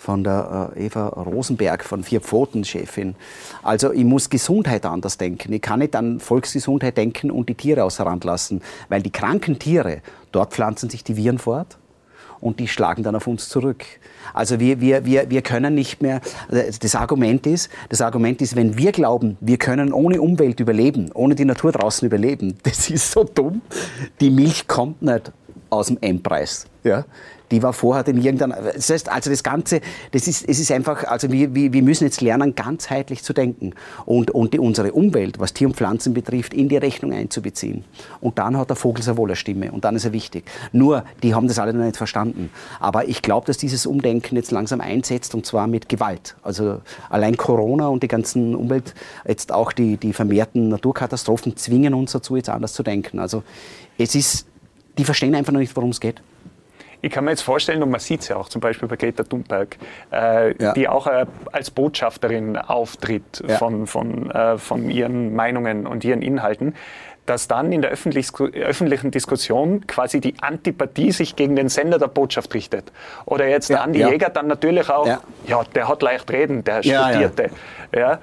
von 0.00 0.24
der 0.24 0.72
äh, 0.74 0.86
Eva 0.86 1.08
Rosenberg, 1.08 1.84
von 1.84 2.02
Vier 2.02 2.22
Pfoten 2.22 2.64
Chefin. 2.64 3.16
Also 3.62 3.92
ich 3.92 4.04
muss 4.04 4.30
Gesundheit 4.30 4.86
anders 4.86 5.18
denken. 5.18 5.52
Ich 5.52 5.60
kann 5.60 5.80
nicht 5.80 5.94
an 5.94 6.20
Volksgesundheit 6.20 6.96
denken 6.96 7.30
und 7.30 7.50
die 7.50 7.54
Tiere 7.54 7.84
außer 7.84 8.06
Rand 8.06 8.24
lassen, 8.24 8.62
weil 8.88 9.02
die 9.02 9.10
kranken 9.10 9.58
Tiere, 9.58 10.00
dort 10.32 10.54
pflanzen 10.54 10.88
sich 10.88 11.04
die 11.04 11.18
Viren 11.18 11.38
fort 11.38 11.76
und 12.40 12.60
die 12.60 12.66
schlagen 12.66 13.02
dann 13.02 13.14
auf 13.14 13.26
uns 13.26 13.50
zurück. 13.50 13.84
Also 14.32 14.58
wir, 14.58 14.80
wir, 14.80 15.04
wir, 15.04 15.28
wir 15.28 15.42
können 15.42 15.74
nicht 15.74 16.00
mehr, 16.00 16.22
also 16.48 16.78
das 16.80 16.94
Argument 16.94 17.46
ist, 17.46 17.68
das 17.90 18.00
Argument 18.00 18.40
ist, 18.40 18.56
wenn 18.56 18.78
wir 18.78 18.92
glauben, 18.92 19.36
wir 19.40 19.58
können 19.58 19.92
ohne 19.92 20.22
Umwelt 20.22 20.60
überleben, 20.60 21.10
ohne 21.12 21.34
die 21.34 21.44
Natur 21.44 21.72
draußen 21.72 22.06
überleben, 22.06 22.56
das 22.62 22.88
ist 22.88 23.12
so 23.12 23.24
dumm. 23.24 23.60
Die 24.22 24.30
Milch 24.30 24.66
kommt 24.66 25.02
nicht 25.02 25.30
aus 25.68 25.88
dem 25.88 25.98
Endpreis. 26.00 26.64
Ja? 26.84 27.04
Die 27.50 27.62
war 27.62 27.72
vorher 27.72 28.06
in 28.06 28.18
irgendeiner. 28.18 28.72
Das 28.74 28.90
heißt, 28.90 29.08
also 29.08 29.30
das 29.30 29.42
Ganze, 29.42 29.80
das 30.12 30.28
ist, 30.28 30.48
es 30.48 30.60
ist 30.60 30.70
einfach, 30.70 31.04
also 31.04 31.30
wir, 31.32 31.54
wir 31.54 31.82
müssen 31.82 32.04
jetzt 32.04 32.20
lernen, 32.20 32.54
ganzheitlich 32.54 33.22
zu 33.22 33.32
denken 33.32 33.74
und, 34.06 34.30
und 34.30 34.54
die, 34.54 34.58
unsere 34.58 34.92
Umwelt, 34.92 35.38
was 35.38 35.52
Tier 35.52 35.68
und 35.68 35.74
Pflanzen 35.74 36.14
betrifft, 36.14 36.54
in 36.54 36.68
die 36.68 36.76
Rechnung 36.76 37.12
einzubeziehen. 37.12 37.84
Und 38.20 38.38
dann 38.38 38.56
hat 38.56 38.70
der 38.70 38.76
Vogel 38.76 39.02
sehr 39.02 39.16
wohl 39.16 39.30
eine 39.30 39.36
Stimme 39.36 39.72
und 39.72 39.84
dann 39.84 39.96
ist 39.96 40.04
er 40.04 40.12
wichtig. 40.12 40.44
Nur, 40.72 41.04
die 41.22 41.34
haben 41.34 41.48
das 41.48 41.58
alle 41.58 41.72
noch 41.72 41.84
nicht 41.84 41.96
verstanden. 41.96 42.50
Aber 42.78 43.08
ich 43.08 43.22
glaube, 43.22 43.46
dass 43.46 43.58
dieses 43.58 43.86
Umdenken 43.86 44.36
jetzt 44.36 44.50
langsam 44.50 44.80
einsetzt 44.80 45.34
und 45.34 45.46
zwar 45.46 45.66
mit 45.66 45.88
Gewalt. 45.88 46.36
Also 46.42 46.80
allein 47.08 47.36
Corona 47.36 47.88
und 47.88 48.02
die 48.02 48.08
ganzen 48.08 48.54
Umwelt, 48.54 48.94
jetzt 49.26 49.52
auch 49.52 49.72
die, 49.72 49.96
die 49.96 50.12
vermehrten 50.12 50.68
Naturkatastrophen 50.68 51.56
zwingen 51.56 51.94
uns 51.94 52.12
dazu, 52.12 52.36
jetzt 52.36 52.48
anders 52.48 52.72
zu 52.72 52.82
denken. 52.82 53.18
Also 53.18 53.42
es 53.98 54.14
ist, 54.14 54.46
die 54.98 55.04
verstehen 55.04 55.34
einfach 55.34 55.52
noch 55.52 55.60
nicht, 55.60 55.74
worum 55.76 55.90
es 55.90 56.00
geht. 56.00 56.22
ich 57.02 57.10
kann 57.10 57.24
mir 57.24 57.30
jetzt 57.30 57.42
vorstellen, 57.42 57.82
und 57.82 57.90
man 57.90 58.00
sieht 58.00 58.20
es 58.20 58.28
ja 58.28 58.36
auch 58.36 58.48
zum 58.48 58.60
Beispiel 58.60 58.88
bei 58.88 58.96
Greta 58.96 59.22
Thunberg, 59.22 59.76
äh, 60.12 60.54
ja. 60.62 60.72
die 60.72 60.88
auch 60.88 61.06
äh, 61.06 61.26
als 61.52 61.70
Botschafterin 61.70 62.56
auftritt 62.56 63.42
ja. 63.46 63.56
von, 63.56 63.86
von, 63.86 64.30
äh, 64.30 64.58
von 64.58 64.90
ihren 64.90 65.34
Meinungen 65.34 65.86
und 65.86 66.04
ihren 66.04 66.22
Inhalten, 66.22 66.74
dass 67.26 67.46
dann 67.46 67.70
in 67.70 67.82
der 67.82 67.90
öffentlich, 67.90 68.28
öffentlichen 68.40 69.10
Diskussion 69.10 69.86
quasi 69.86 70.20
die 70.20 70.34
Antipathie 70.40 71.12
sich 71.12 71.36
gegen 71.36 71.54
den 71.54 71.68
Sender 71.68 71.98
der 71.98 72.08
Botschaft 72.08 72.52
richtet. 72.54 72.90
Oder 73.24 73.46
jetzt 73.46 73.70
der 73.70 73.82
Andi 73.82 74.00
Jäger 74.00 74.30
dann 74.30 74.48
natürlich 74.48 74.88
auch, 74.90 75.06
ja. 75.46 75.64
der 75.74 75.88
hat 75.88 76.02
leicht 76.02 76.30
reden, 76.32 76.64
der 76.64 76.82
Studierte. 76.82 77.50
Ja, 77.94 78.18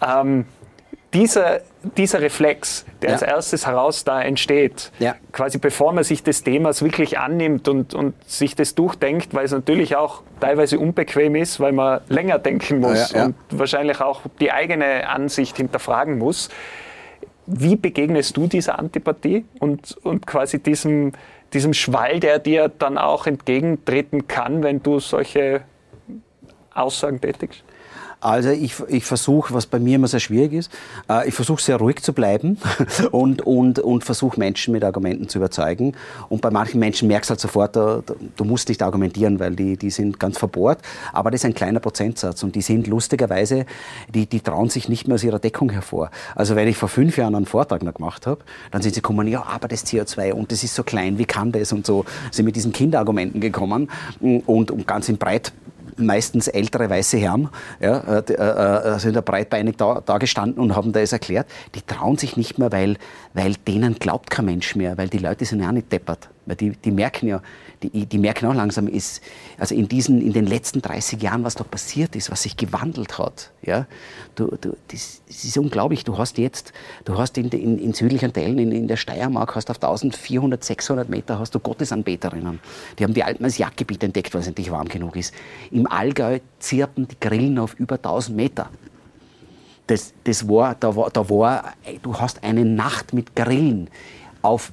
ähm, 0.00 0.46
dieser, 1.12 1.60
dieser 1.96 2.20
Reflex, 2.20 2.84
der 3.02 3.10
ja. 3.10 3.14
als 3.14 3.22
erstes 3.22 3.66
heraus 3.66 4.04
da 4.04 4.22
entsteht, 4.22 4.92
ja. 4.98 5.16
quasi 5.32 5.58
bevor 5.58 5.92
man 5.92 6.04
sich 6.04 6.22
des 6.22 6.44
Themas 6.44 6.82
wirklich 6.82 7.18
annimmt 7.18 7.66
und, 7.66 7.94
und 7.94 8.14
sich 8.30 8.54
das 8.54 8.74
durchdenkt, 8.74 9.34
weil 9.34 9.44
es 9.44 9.52
natürlich 9.52 9.96
auch 9.96 10.22
teilweise 10.40 10.78
unbequem 10.78 11.34
ist, 11.34 11.58
weil 11.58 11.72
man 11.72 12.00
länger 12.08 12.38
denken 12.38 12.78
muss 12.80 13.12
ja, 13.12 13.26
und 13.26 13.34
wahrscheinlich 13.50 14.00
auch 14.00 14.22
die 14.40 14.52
eigene 14.52 15.08
Ansicht 15.08 15.56
hinterfragen 15.56 16.18
muss. 16.18 16.48
Wie 17.46 17.74
begegnest 17.74 18.36
du 18.36 18.46
dieser 18.46 18.78
Antipathie 18.78 19.44
und, 19.58 19.96
und 20.04 20.26
quasi 20.26 20.62
diesem, 20.62 21.12
diesem 21.52 21.74
Schwall, 21.74 22.20
der 22.20 22.38
dir 22.38 22.68
dann 22.68 22.96
auch 22.96 23.26
entgegentreten 23.26 24.28
kann, 24.28 24.62
wenn 24.62 24.80
du 24.80 25.00
solche 25.00 25.62
Aussagen 26.72 27.20
tätigst? 27.20 27.64
Also 28.20 28.50
ich, 28.50 28.74
ich 28.88 29.04
versuche, 29.06 29.54
was 29.54 29.64
bei 29.64 29.78
mir 29.78 29.96
immer 29.96 30.08
sehr 30.08 30.20
schwierig 30.20 30.52
ist, 30.52 30.70
äh, 31.08 31.26
ich 31.26 31.34
versuche 31.34 31.62
sehr 31.62 31.76
ruhig 31.76 32.02
zu 32.02 32.12
bleiben 32.12 32.58
und, 33.12 33.42
und, 33.42 33.78
und 33.78 34.04
versuche 34.04 34.38
Menschen 34.38 34.72
mit 34.72 34.84
Argumenten 34.84 35.28
zu 35.28 35.38
überzeugen. 35.38 35.94
Und 36.28 36.42
bei 36.42 36.50
manchen 36.50 36.80
Menschen 36.80 37.08
merkst 37.08 37.30
du 37.30 37.32
halt 37.32 37.40
sofort, 37.40 37.76
da, 37.76 38.02
du 38.36 38.44
musst 38.44 38.68
nicht 38.68 38.82
argumentieren, 38.82 39.40
weil 39.40 39.56
die, 39.56 39.78
die 39.78 39.90
sind 39.90 40.20
ganz 40.20 40.36
verbohrt. 40.36 40.80
Aber 41.14 41.30
das 41.30 41.40
ist 41.40 41.44
ein 41.46 41.54
kleiner 41.54 41.80
Prozentsatz 41.80 42.42
und 42.42 42.54
die 42.54 42.62
sind 42.62 42.86
lustigerweise, 42.86 43.64
die, 44.12 44.26
die 44.26 44.40
trauen 44.40 44.68
sich 44.68 44.90
nicht 44.90 45.08
mehr 45.08 45.14
aus 45.14 45.24
ihrer 45.24 45.38
Deckung 45.38 45.70
hervor. 45.70 46.10
Also 46.34 46.56
wenn 46.56 46.68
ich 46.68 46.76
vor 46.76 46.90
fünf 46.90 47.16
Jahren 47.16 47.34
einen 47.34 47.46
Vortrag 47.46 47.82
noch 47.82 47.94
gemacht 47.94 48.26
habe, 48.26 48.42
dann 48.70 48.82
sind 48.82 48.94
sie 48.94 49.00
gekommen, 49.00 49.28
ja, 49.28 49.44
aber 49.44 49.66
das 49.66 49.86
CO2 49.86 50.32
und 50.32 50.52
das 50.52 50.62
ist 50.62 50.74
so 50.74 50.82
klein, 50.82 51.16
wie 51.16 51.24
kann 51.24 51.52
das 51.52 51.72
und 51.72 51.86
so, 51.86 52.04
sind 52.30 52.44
mit 52.44 52.54
diesen 52.54 52.72
Kinderargumenten 52.72 53.40
gekommen 53.40 53.90
und, 54.20 54.70
und 54.70 54.86
ganz 54.86 55.08
im 55.08 55.16
Breit 55.16 55.52
meistens 55.96 56.48
ältere 56.48 56.90
weiße 56.90 57.18
Herren, 57.18 57.48
ja, 57.80 57.98
äh, 57.98 58.32
äh, 58.32 58.94
äh, 58.94 58.98
sind 58.98 59.14
da 59.14 59.20
breitbeinig 59.20 59.76
da, 59.76 60.02
da 60.04 60.18
gestanden 60.18 60.62
und 60.62 60.76
haben 60.76 60.92
das 60.92 61.12
erklärt. 61.12 61.46
Die 61.74 61.82
trauen 61.82 62.16
sich 62.16 62.36
nicht 62.36 62.58
mehr, 62.58 62.72
weil, 62.72 62.96
weil 63.34 63.54
denen 63.66 63.94
glaubt 63.94 64.30
kein 64.30 64.46
Mensch 64.46 64.76
mehr, 64.76 64.98
weil 64.98 65.08
die 65.08 65.18
Leute 65.18 65.44
sind 65.44 65.60
ja 65.60 65.68
auch 65.68 65.72
nicht 65.72 65.92
deppert. 65.92 66.28
Weil 66.46 66.56
die, 66.56 66.70
die 66.70 66.90
merken 66.90 67.28
ja, 67.28 67.42
die, 67.82 68.06
die 68.06 68.18
merken 68.18 68.46
auch 68.46 68.54
langsam, 68.54 68.86
ist, 68.86 69.22
also 69.58 69.74
in, 69.74 69.88
diesen, 69.88 70.20
in 70.20 70.32
den 70.32 70.46
letzten 70.46 70.82
30 70.82 71.22
Jahren, 71.22 71.44
was 71.44 71.54
da 71.54 71.64
passiert 71.64 72.14
ist, 72.14 72.30
was 72.30 72.42
sich 72.42 72.56
gewandelt 72.56 73.18
hat. 73.18 73.50
Ja? 73.62 73.86
Du, 74.34 74.48
du, 74.60 74.76
das, 74.88 75.22
ist 75.28 75.56
unglaublich. 75.56 76.04
Du 76.04 76.18
hast 76.18 76.36
jetzt, 76.38 76.72
du 77.04 77.16
hast 77.16 77.38
in, 77.38 77.48
in, 77.48 77.78
in 77.78 77.94
südlichen 77.94 78.32
Teilen, 78.32 78.58
in, 78.58 78.72
in 78.72 78.88
der 78.88 78.96
Steiermark, 78.96 79.54
hast 79.54 79.70
auf 79.70 79.76
1400, 79.76 80.62
600 80.62 81.08
Meter 81.08 81.38
hast 81.38 81.54
du 81.54 81.60
Gottesanbeterinnen. 81.60 82.60
Die 82.98 83.04
haben 83.04 83.14
die 83.14 83.24
als 83.24 83.56
Jagdgebiet 83.56 84.02
entdeckt, 84.02 84.34
weil 84.34 84.42
es 84.42 84.46
endlich 84.46 84.70
warm 84.70 84.88
genug 84.88 85.16
ist. 85.16 85.34
Im 85.70 85.86
Allgäu 85.86 86.40
zirpen 86.58 87.08
die 87.08 87.18
Grillen 87.18 87.58
auf 87.58 87.74
über 87.74 87.96
1000 87.96 88.36
Meter. 88.36 88.68
Das, 89.86 90.12
das 90.24 90.46
war, 90.48 90.74
da 90.74 90.94
war, 90.94 91.10
da 91.10 91.28
war, 91.30 91.72
du 92.02 92.16
hast 92.16 92.44
eine 92.44 92.64
Nacht 92.64 93.12
mit 93.14 93.34
Grillen 93.34 93.88
auf 94.42 94.72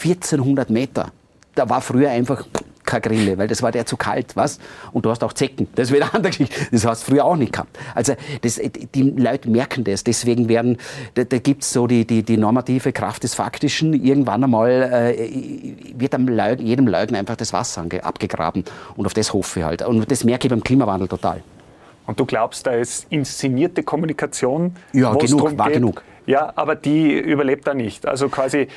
1400 0.00 0.70
Meter 0.70 1.12
da 1.56 1.68
war 1.68 1.80
früher 1.80 2.10
einfach 2.10 2.46
keine 2.84 3.00
Grille, 3.00 3.36
weil 3.36 3.48
das 3.48 3.62
war 3.62 3.72
der 3.72 3.84
zu 3.84 3.96
kalt, 3.96 4.36
was? 4.36 4.58
Und 4.92 5.04
du 5.04 5.10
hast 5.10 5.24
auch 5.24 5.32
Zecken. 5.32 5.66
Das 5.74 5.92
wieder 5.92 6.04
eine 6.04 6.14
andere 6.14 6.30
Geschichte. 6.30 6.68
Das 6.70 6.86
hast 6.86 7.06
du 7.06 7.12
früher 7.12 7.24
auch 7.24 7.36
nicht 7.36 7.52
gehabt. 7.52 7.76
Also 7.94 8.14
das, 8.42 8.60
die 8.94 9.02
Leute 9.02 9.50
merken 9.50 9.84
das. 9.84 10.04
Deswegen 10.04 10.48
werden, 10.48 10.78
da, 11.14 11.24
da 11.24 11.38
gibt 11.38 11.62
es 11.62 11.72
so 11.72 11.86
die, 11.86 12.06
die, 12.06 12.22
die 12.22 12.36
normative 12.36 12.92
Kraft 12.92 13.24
des 13.24 13.34
Faktischen. 13.34 13.92
Irgendwann 13.92 14.44
einmal 14.44 15.16
äh, 15.18 15.74
wird 15.96 16.14
am 16.14 16.28
Leugn, 16.28 16.64
jedem 16.64 16.86
Leugner 16.86 17.18
einfach 17.18 17.36
das 17.36 17.52
Wasser 17.52 17.84
abgegraben. 18.02 18.64
Und 18.96 19.06
auf 19.06 19.14
das 19.14 19.32
hoffe 19.32 19.60
ich 19.60 19.66
halt. 19.66 19.82
Und 19.82 20.10
das 20.10 20.22
merke 20.24 20.46
ich 20.46 20.50
beim 20.50 20.62
Klimawandel 20.62 21.08
total. 21.08 21.42
Und 22.06 22.20
du 22.20 22.24
glaubst, 22.24 22.66
da 22.66 22.70
ist 22.70 23.06
inszenierte 23.10 23.82
Kommunikation? 23.82 24.76
Ja, 24.92 25.12
genug, 25.14 25.58
war 25.58 25.66
geht? 25.66 25.74
genug. 25.74 26.02
Ja, 26.26 26.52
aber 26.54 26.76
die 26.76 27.12
überlebt 27.12 27.66
da 27.66 27.74
nicht. 27.74 28.06
Also 28.06 28.28
quasi 28.28 28.68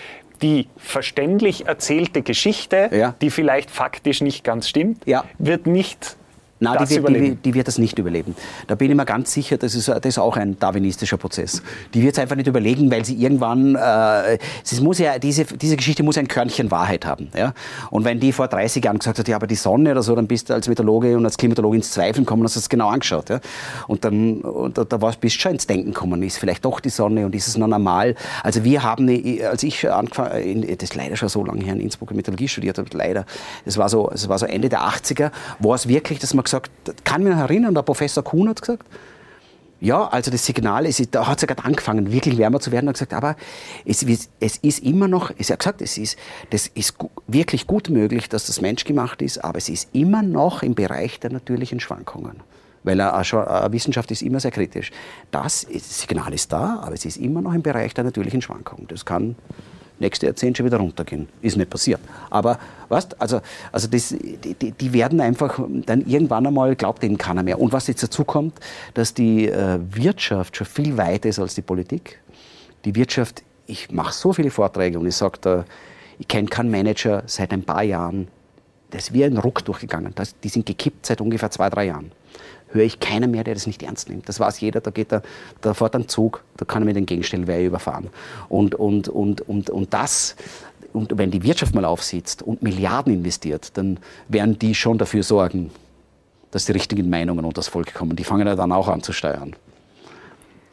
die 0.41 0.67
verständlich 0.77 1.67
erzählte 1.67 2.21
Geschichte, 2.21 2.89
ja. 2.91 3.15
die 3.21 3.29
vielleicht 3.29 3.71
faktisch 3.71 4.21
nicht 4.21 4.43
ganz 4.43 4.67
stimmt, 4.67 5.05
ja. 5.05 5.25
wird 5.37 5.67
nicht 5.67 6.17
Nein, 6.61 6.77
die, 6.89 7.03
wird, 7.03 7.15
die, 7.15 7.35
die, 7.35 7.53
wird 7.53 7.67
das 7.67 7.77
nicht 7.77 7.97
überleben. 7.99 8.35
Da 8.67 8.75
bin 8.75 8.91
ich 8.91 8.97
mir 8.97 9.05
ganz 9.05 9.31
sicher, 9.31 9.57
das 9.57 9.75
ist, 9.75 9.87
das 9.87 10.05
ist 10.05 10.19
auch 10.19 10.35
ein 10.35 10.59
darwinistischer 10.59 11.17
Prozess. 11.17 11.61
Die 11.93 12.03
wird 12.03 12.13
es 12.13 12.19
einfach 12.19 12.35
nicht 12.35 12.47
überlegen, 12.47 12.91
weil 12.91 13.05
sie 13.05 13.15
irgendwann, 13.15 13.75
äh, 13.75 14.37
es 14.63 14.81
muss 14.81 14.99
ja, 14.99 15.19
diese, 15.19 15.45
diese 15.45 15.77
Geschichte 15.77 16.03
muss 16.03 16.17
ein 16.17 16.27
Körnchen 16.27 16.69
Wahrheit 16.69 17.05
haben. 17.05 17.29
Ja? 17.35 17.53
Und 17.91 18.03
wenn 18.03 18.19
die 18.19 18.33
vor 18.33 18.47
30 18.47 18.83
Jahren 18.83 18.99
gesagt 18.99 19.19
hat, 19.19 19.27
ja, 19.27 19.37
aber 19.37 19.47
die 19.47 19.55
Sonne 19.55 19.91
oder 19.91 20.03
so, 20.03 20.15
dann 20.15 20.27
bist 20.27 20.49
du 20.49 20.53
als 20.53 20.67
Meteorologe 20.67 21.15
und 21.15 21.25
als 21.25 21.37
Klimatologe 21.37 21.77
ins 21.77 21.91
Zweifeln 21.91 22.25
gekommen 22.25 22.41
und 22.41 22.47
hast 22.47 22.57
das 22.57 22.67
genau 22.67 22.89
angeschaut. 22.89 23.29
Ja? 23.29 23.39
Und 23.87 24.03
dann 24.03 24.41
und 24.41 24.77
da, 24.77 24.83
da 24.83 24.97
bist 24.97 25.23
du 25.23 25.39
schon 25.39 25.53
ins 25.53 25.67
Denken 25.67 25.93
gekommen, 25.93 26.21
ist 26.23 26.39
vielleicht 26.39 26.65
doch 26.65 26.79
die 26.81 26.89
Sonne 26.89 27.25
und 27.25 27.35
ist 27.35 27.47
es 27.47 27.57
noch 27.57 27.67
normal. 27.67 28.15
Also 28.43 28.63
wir 28.63 28.83
haben, 28.83 29.09
als 29.43 29.63
ich 29.63 29.89
angefangen, 29.89 30.61
das 30.61 30.89
ist 30.89 30.95
leider 30.95 31.15
schon 31.15 31.29
so 31.29 31.45
lange 31.45 31.63
her 31.63 31.73
in 31.73 31.79
Innsbruck 31.79 32.11
Meteorologie 32.11 32.47
studiert 32.47 32.77
habe, 32.77 32.89
leider, 32.93 33.25
das 33.65 33.77
war 33.77 33.87
so, 33.87 34.09
das 34.11 34.27
war 34.27 34.37
so 34.37 34.45
Ende 34.45 34.67
der 34.69 34.81
80er, 34.81 35.31
war 35.59 35.75
es 35.75 35.87
wirklich, 35.87 36.19
dass 36.19 36.33
man 36.33 36.43
gesagt, 36.51 36.71
kann 37.03 37.23
mich 37.23 37.33
noch 37.33 37.41
erinnern, 37.41 37.73
der 37.73 37.81
Professor 37.83 38.23
Kuhn 38.23 38.49
hat 38.49 38.61
gesagt, 38.61 38.85
ja, 39.81 40.07
also 40.07 40.29
das 40.29 40.45
Signal, 40.45 40.85
ist, 40.85 41.15
da 41.15 41.25
hat 41.25 41.37
es 41.37 41.43
ja 41.43 41.47
gerade 41.47 41.63
angefangen, 41.63 42.11
wirklich 42.11 42.37
wärmer 42.37 42.59
zu 42.59 42.71
werden. 42.71 42.87
Er 42.87 42.89
hat 42.89 42.95
gesagt, 42.95 43.13
aber 43.13 43.35
es, 43.85 44.05
es 44.39 44.57
ist 44.57 44.79
immer 44.83 45.07
noch, 45.07 45.31
es 45.37 45.49
hat 45.49 45.59
gesagt, 45.59 45.81
es 45.81 45.97
ist, 45.97 46.17
das 46.49 46.67
ist 46.67 46.95
wirklich 47.27 47.65
gut 47.65 47.89
möglich, 47.89 48.27
dass 48.27 48.45
das 48.47 48.59
menschgemacht 48.59 49.21
ist, 49.21 49.37
aber 49.43 49.57
es 49.57 49.69
ist 49.69 49.89
immer 49.93 50.21
noch 50.21 50.63
im 50.63 50.75
Bereich 50.75 51.19
der 51.21 51.31
natürlichen 51.31 51.79
Schwankungen. 51.79 52.41
Weil 52.83 52.99
eine, 52.99 53.13
eine 53.13 53.71
Wissenschaft 53.71 54.11
ist 54.11 54.21
immer 54.21 54.39
sehr 54.39 54.51
kritisch. 54.51 54.91
Das, 55.31 55.65
das 55.71 56.01
Signal 56.01 56.33
ist 56.33 56.51
da, 56.51 56.79
aber 56.81 56.93
es 56.93 57.05
ist 57.05 57.17
immer 57.17 57.41
noch 57.41 57.53
im 57.53 57.61
Bereich 57.61 57.93
der 57.93 58.03
natürlichen 58.03 58.41
Schwankungen. 58.41 58.87
Das 58.87 59.05
kann 59.05 59.35
nächste 59.99 60.25
Jahrzehnt 60.25 60.57
schon 60.57 60.65
wieder 60.65 60.77
runtergehen. 60.77 61.27
Ist 61.41 61.57
nicht 61.57 61.69
passiert. 61.69 61.99
Aber, 62.29 62.59
weißt, 62.89 63.21
also, 63.21 63.41
also 63.71 63.87
das, 63.87 64.09
die, 64.09 64.71
die 64.71 64.93
werden 64.93 65.21
einfach 65.21 65.59
dann 65.85 66.05
irgendwann 66.05 66.47
einmal, 66.47 66.75
glaubt 66.75 67.03
denen 67.03 67.17
keiner 67.17 67.43
mehr. 67.43 67.59
Und 67.59 67.73
was 67.73 67.87
jetzt 67.87 68.03
dazu 68.03 68.23
kommt, 68.23 68.59
dass 68.93 69.13
die 69.13 69.47
äh, 69.47 69.79
Wirtschaft 69.91 70.57
schon 70.57 70.67
viel 70.67 70.97
weiter 70.97 71.29
ist 71.29 71.39
als 71.39 71.55
die 71.55 71.61
Politik. 71.61 72.19
Die 72.85 72.95
Wirtschaft, 72.95 73.43
ich 73.67 73.91
mache 73.91 74.13
so 74.13 74.33
viele 74.33 74.51
Vorträge 74.51 74.99
und 74.99 75.05
ich 75.07 75.15
sage 75.15 75.37
da, 75.41 75.65
ich 76.17 76.27
kenne 76.27 76.47
keinen 76.47 76.71
Manager 76.71 77.23
seit 77.25 77.51
ein 77.53 77.63
paar 77.63 77.83
Jahren, 77.83 78.27
das 78.91 79.03
ist 79.03 79.13
wie 79.13 79.23
ein 79.23 79.37
Ruck 79.37 79.63
durchgegangen. 79.63 80.13
Das, 80.15 80.37
die 80.39 80.49
sind 80.49 80.65
gekippt 80.65 81.05
seit 81.05 81.21
ungefähr 81.21 81.51
zwei, 81.51 81.69
drei 81.69 81.85
Jahren 81.85 82.11
höre 82.71 82.83
ich 82.83 82.99
keiner 82.99 83.27
mehr, 83.27 83.43
der 83.43 83.53
das 83.53 83.67
nicht 83.67 83.83
ernst 83.83 84.09
nimmt. 84.09 84.29
Das 84.29 84.39
weiß 84.39 84.59
jeder, 84.59 84.81
da 84.81 84.91
geht 84.91 85.11
er, 85.11 85.21
da 85.61 85.73
fährt 85.73 85.95
ein 85.95 86.07
Zug, 86.07 86.43
da 86.57 86.65
kann 86.65 86.83
er 86.83 86.85
mit 86.85 86.95
den 86.95 87.05
Gegenstellwehr 87.05 87.63
überfahren. 87.65 88.09
Und, 88.47 88.75
und, 88.75 89.07
und, 89.09 89.41
und, 89.41 89.69
und 89.69 89.93
das, 89.93 90.35
und 90.93 91.17
wenn 91.17 91.31
die 91.31 91.43
Wirtschaft 91.43 91.75
mal 91.75 91.85
aufsitzt 91.85 92.41
und 92.41 92.61
Milliarden 92.61 93.13
investiert, 93.13 93.77
dann 93.77 93.99
werden 94.27 94.57
die 94.57 94.75
schon 94.75 94.97
dafür 94.97 95.23
sorgen, 95.23 95.71
dass 96.51 96.65
die 96.65 96.71
richtigen 96.71 97.09
Meinungen 97.09 97.45
unter 97.45 97.59
das 97.59 97.67
Volk 97.67 97.93
kommen. 97.93 98.15
Die 98.15 98.23
fangen 98.23 98.47
ja 98.47 98.55
dann 98.55 98.71
auch 98.71 98.87
an 98.87 99.03
zu 99.03 99.13
steuern. 99.13 99.55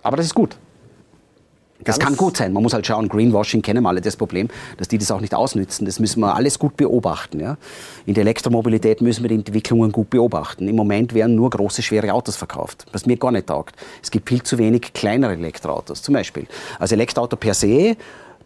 Aber 0.03 0.17
das 0.17 0.27
ist 0.27 0.35
gut. 0.35 0.57
Das 1.85 1.99
kann 1.99 2.17
gut 2.17 2.37
sein. 2.37 2.53
Man 2.53 2.63
muss 2.63 2.73
halt 2.73 2.87
schauen, 2.87 3.09
Greenwashing 3.09 3.63
kennen 3.63 3.83
wir 3.83 3.89
alle 3.89 4.01
das 4.01 4.17
Problem, 4.17 4.49
dass 4.79 4.89
die 4.89 4.99
das 4.99 5.11
auch 5.11 5.21
nicht 5.21 5.35
ausnützen. 5.35 5.85
Das 5.85 6.01
müssen 6.01 6.21
wir 6.21 6.35
alles 6.35 6.59
gut 6.59 6.77
beobachten. 6.77 7.41
Ja? 7.41 7.59
In 8.07 8.15
der 8.15 8.23
Elektromobilität 8.23 9.01
müssen 9.01 9.23
wir 9.23 9.29
die 9.29 9.37
Entwicklungen 9.37 9.93
gut 9.93 10.11
beobachten. 10.11 10.69
Im 10.69 10.77
Moment 10.77 11.15
werden 11.15 11.35
nur 11.35 11.51
große, 11.51 11.83
schwere 11.83 12.13
Autos 12.13 12.37
verkauft, 12.37 12.87
was 12.93 13.07
mir 13.07 13.17
gar 13.17 13.31
nicht 13.31 13.47
taugt. 13.47 13.75
Es 14.03 14.11
gibt 14.11 14.29
viel 14.29 14.43
zu 14.43 14.59
wenig 14.59 14.93
kleinere 14.95 15.33
Elektroautos 15.33 16.03
zum 16.03 16.15
Beispiel. 16.15 16.47
Also 16.79 16.95
Elektroauto 16.95 17.37
per 17.37 17.55
se 17.55 17.97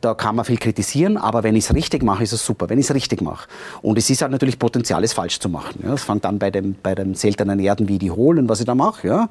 da 0.01 0.14
kann 0.14 0.34
man 0.34 0.44
viel 0.44 0.57
kritisieren, 0.57 1.18
aber 1.18 1.42
wenn 1.42 1.55
ich 1.57 1.64
es 1.64 1.74
richtig 1.74 2.03
mache, 2.03 2.22
ist 2.22 2.32
es 2.32 2.44
super, 2.44 2.70
wenn 2.70 2.78
ich 2.78 2.86
es 2.86 2.94
richtig 2.94 3.20
mache. 3.20 3.48
Und 3.82 3.98
es 3.98 4.09
ist 4.09 4.22
halt 4.22 4.32
natürlich 4.32 4.59
Potenzial, 4.59 5.05
es 5.05 5.12
falsch 5.12 5.38
zu 5.38 5.48
machen. 5.48 5.80
Ja. 5.82 5.90
Das 5.90 6.05
fängt 6.05 6.24
an 6.24 6.38
bei 6.38 6.51
dem, 6.51 6.74
bei 6.82 6.94
dem 6.94 7.14
seltenen 7.14 7.59
Erden, 7.59 7.86
wie 7.88 7.98
die 7.98 8.11
holen, 8.11 8.48
was 8.48 8.61
ich 8.61 8.66
da 8.66 8.74
mache. 8.74 9.07
Ja. 9.07 9.28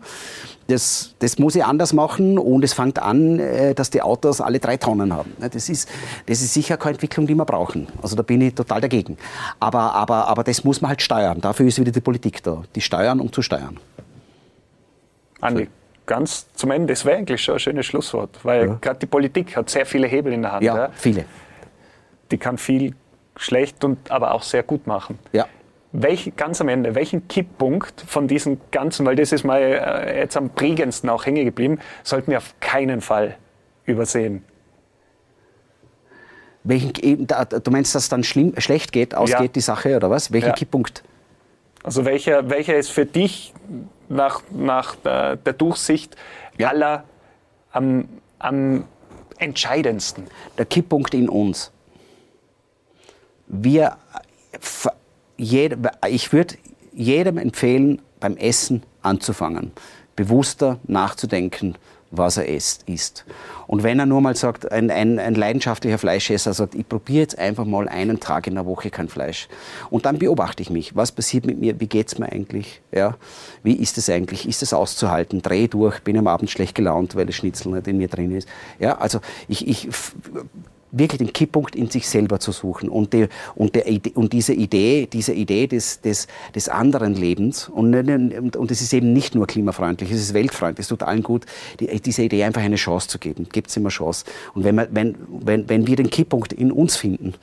Das, 0.67 1.15
das 1.17 1.39
muss 1.39 1.55
ich 1.55 1.65
anders 1.65 1.93
machen 1.93 2.37
und 2.37 2.63
es 2.63 2.73
fängt 2.73 2.99
an, 2.99 3.39
äh, 3.39 3.73
dass 3.73 3.89
die 3.89 4.03
Autos 4.03 4.41
alle 4.41 4.59
drei 4.59 4.77
Tonnen 4.77 5.11
haben. 5.11 5.33
Das 5.39 5.69
ist, 5.69 5.89
das 6.27 6.41
ist 6.41 6.53
sicher 6.53 6.77
keine 6.77 6.93
Entwicklung, 6.93 7.25
die 7.25 7.33
wir 7.33 7.45
brauchen. 7.45 7.87
Also 8.03 8.15
da 8.15 8.21
bin 8.21 8.41
ich 8.41 8.53
total 8.53 8.79
dagegen. 8.79 9.17
Aber, 9.59 9.95
aber, 9.95 10.27
aber 10.27 10.43
das 10.43 10.63
muss 10.63 10.81
man 10.81 10.89
halt 10.89 11.01
steuern. 11.01 11.41
Dafür 11.41 11.65
ist 11.65 11.79
wieder 11.79 11.91
die 11.91 12.01
Politik 12.01 12.43
da. 12.43 12.61
Die 12.75 12.81
steuern, 12.81 13.19
um 13.19 13.33
zu 13.33 13.41
steuern. 13.41 13.79
Andi, 15.41 15.67
ganz 16.09 16.51
zum 16.53 16.71
Ende, 16.71 16.91
das 16.91 17.05
wäre 17.05 17.17
eigentlich 17.17 17.41
schon 17.41 17.55
ein 17.55 17.59
schönes 17.59 17.85
Schlusswort, 17.85 18.39
weil 18.41 18.67
ja. 18.67 18.77
gerade 18.81 18.99
die 18.99 19.05
Politik 19.05 19.55
hat 19.55 19.69
sehr 19.69 19.85
viele 19.85 20.07
Hebel 20.07 20.33
in 20.33 20.41
der 20.41 20.53
Hand. 20.53 20.63
Ja, 20.63 20.75
ja, 20.75 20.89
viele. 20.91 21.25
Die 22.31 22.37
kann 22.37 22.57
viel 22.57 22.95
schlecht 23.37 23.83
und 23.83 24.09
aber 24.09 24.33
auch 24.33 24.41
sehr 24.41 24.63
gut 24.63 24.87
machen. 24.87 25.19
Ja. 25.33 25.45
Welch, 25.91 26.33
ganz 26.35 26.61
am 26.61 26.67
Ende, 26.67 26.95
welchen 26.95 27.27
Kipppunkt 27.27 28.01
von 28.01 28.27
diesen 28.27 28.59
ganzen, 28.71 29.05
weil 29.05 29.15
das 29.15 29.31
ist 29.31 29.43
mal 29.43 29.61
äh, 29.61 30.19
jetzt 30.21 30.35
am 30.35 30.49
prägendsten 30.49 31.09
auch 31.11 31.27
hängen 31.27 31.45
geblieben, 31.45 31.79
sollten 32.03 32.31
wir 32.31 32.39
auf 32.39 32.55
keinen 32.59 33.01
Fall 33.01 33.37
übersehen? 33.85 34.43
Welchen, 36.63 37.27
du 37.27 37.71
meinst, 37.71 37.93
dass 37.93 38.03
es 38.03 38.09
dann 38.09 38.23
schlimm, 38.23 38.53
schlecht 38.57 38.91
geht, 38.91 39.13
ausgeht 39.13 39.39
ja. 39.39 39.47
die 39.47 39.61
Sache 39.61 39.95
oder 39.95 40.09
was? 40.09 40.31
Welchen 40.31 40.49
ja. 40.49 40.53
Kipppunkt? 40.53 41.03
Also 41.83 42.03
welcher, 42.03 42.49
welcher 42.49 42.75
ist 42.77 42.89
für 42.89 43.05
dich 43.05 43.53
nach, 44.09 44.41
nach 44.51 44.95
der, 44.95 45.35
der 45.37 45.53
Durchsicht 45.53 46.15
ja. 46.57 46.69
aller 46.69 47.03
am, 47.71 48.09
am 48.39 48.85
entscheidendsten? 49.37 50.25
Der 50.57 50.65
Kipppunkt 50.65 51.13
in 51.13 51.29
uns. 51.29 51.71
Wir, 53.47 53.97
ich 56.07 56.33
würde 56.33 56.55
jedem 56.91 57.37
empfehlen, 57.37 58.01
beim 58.19 58.35
Essen 58.35 58.83
anzufangen, 59.01 59.71
bewusster 60.15 60.79
nachzudenken, 60.83 61.77
was 62.11 62.37
er 62.37 62.47
isst. 62.47 63.25
Und 63.67 63.83
wenn 63.83 63.99
er 63.99 64.05
nur 64.05 64.19
mal 64.19 64.35
sagt, 64.35 64.71
ein, 64.71 64.89
ein, 64.89 65.19
ein 65.19 65.35
leidenschaftlicher 65.35 65.99
Fleischesser 65.99 66.53
sagt, 66.53 66.73
ich 66.73 66.87
probiere 66.87 67.19
jetzt 67.21 67.37
einfach 67.37 67.65
mal 67.65 67.87
einen 67.87 68.19
Tag 68.19 68.47
in 68.47 68.55
der 68.55 68.65
Woche 68.65 68.89
kein 68.89 69.09
Fleisch. 69.09 69.47
Und 69.91 70.05
dann 70.05 70.17
beobachte 70.17 70.63
ich 70.63 70.71
mich. 70.71 70.95
Was 70.95 71.11
passiert 71.11 71.45
mit 71.45 71.59
mir? 71.59 71.79
Wie 71.79 71.87
geht's 71.87 72.17
mir 72.17 72.31
eigentlich? 72.31 72.81
Ja? 72.91 73.17
Wie 73.61 73.75
ist 73.75 73.97
es 73.97 74.09
eigentlich? 74.09 74.47
Ist 74.47 74.63
es 74.63 74.73
auszuhalten? 74.73 75.41
Dreh 75.41 75.67
durch, 75.67 75.99
bin 75.99 76.17
am 76.17 76.27
Abend 76.27 76.49
schlecht 76.49 76.73
gelaunt, 76.73 77.15
weil 77.15 77.27
das 77.27 77.35
Schnitzel 77.35 77.73
nicht 77.73 77.87
in 77.87 77.97
mir 77.97 78.07
drin 78.07 78.35
ist. 78.35 78.47
Ja, 78.79 78.97
also 78.97 79.19
ich, 79.47 79.67
ich 79.67 79.89
wirklich 80.91 81.19
den 81.19 81.33
Kipppunkt 81.33 81.75
in 81.75 81.89
sich 81.89 82.07
selber 82.07 82.39
zu 82.39 82.51
suchen 82.51 82.89
und, 82.89 83.13
die, 83.13 83.27
und, 83.55 83.75
der, 83.75 83.85
und 84.15 84.33
diese 84.33 84.53
Idee, 84.53 85.07
diese 85.11 85.33
Idee 85.33 85.67
des, 85.67 86.01
des, 86.01 86.27
des 86.55 86.69
anderen 86.69 87.15
Lebens 87.15 87.69
und, 87.69 87.93
und, 87.95 88.55
und 88.55 88.71
es 88.71 88.81
ist 88.81 88.93
eben 88.93 89.13
nicht 89.13 89.35
nur 89.35 89.47
klimafreundlich, 89.47 90.11
es 90.11 90.21
ist 90.21 90.33
weltfreundlich, 90.33 90.85
es 90.85 90.89
tut 90.89 91.03
allen 91.03 91.23
gut, 91.23 91.45
die, 91.79 91.87
diese 91.99 92.23
Idee 92.23 92.43
einfach 92.43 92.61
eine 92.61 92.75
Chance 92.75 93.07
zu 93.07 93.19
geben. 93.19 93.47
Gibt 93.51 93.69
es 93.69 93.77
immer 93.77 93.89
Chance. 93.89 94.25
Und 94.53 94.63
wenn, 94.63 94.75
wir, 94.75 94.87
wenn, 94.91 95.15
wenn, 95.29 95.69
wenn 95.69 95.87
wir 95.87 95.95
den 95.95 96.09
Kipppunkt 96.09 96.53
in 96.53 96.71
uns 96.71 96.97
finden 96.97 97.33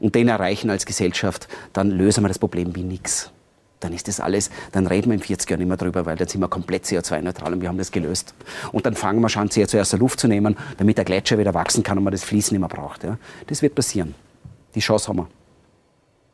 und 0.00 0.14
den 0.14 0.28
erreichen 0.28 0.70
als 0.70 0.86
Gesellschaft, 0.86 1.48
dann 1.72 1.90
lösen 1.90 2.24
wir 2.24 2.28
das 2.28 2.38
Problem 2.38 2.74
wie 2.74 2.82
nichts 2.82 3.32
dann 3.80 3.92
ist 3.92 4.08
das 4.08 4.20
alles, 4.20 4.50
dann 4.72 4.86
reden 4.86 5.10
wir 5.10 5.14
in 5.14 5.20
40 5.20 5.48
Jahren 5.48 5.60
nicht 5.60 5.68
mehr 5.68 5.76
drüber, 5.76 6.06
weil 6.06 6.16
dann 6.16 6.28
sind 6.28 6.40
wir 6.40 6.48
komplett 6.48 6.84
CO2-neutral 6.84 7.52
und 7.52 7.60
wir 7.60 7.68
haben 7.68 7.78
das 7.78 7.92
gelöst. 7.92 8.34
Und 8.72 8.86
dann 8.86 8.94
fangen 8.94 9.20
wir 9.20 9.28
schon 9.28 9.48
CO2 9.48 9.80
aus 9.80 9.90
der 9.90 9.98
Luft 9.98 10.20
zu 10.20 10.28
nehmen, 10.28 10.56
damit 10.78 10.98
der 10.98 11.04
Gletscher 11.04 11.38
wieder 11.38 11.54
wachsen 11.54 11.82
kann 11.82 11.98
und 11.98 12.04
man 12.04 12.12
das 12.12 12.24
Fließen 12.24 12.54
nicht 12.54 12.60
mehr 12.60 12.68
braucht. 12.68 13.04
Ja. 13.04 13.18
Das 13.46 13.62
wird 13.62 13.74
passieren. 13.74 14.14
Die 14.74 14.80
Chance 14.80 15.08
haben 15.08 15.18
wir. 15.18 15.28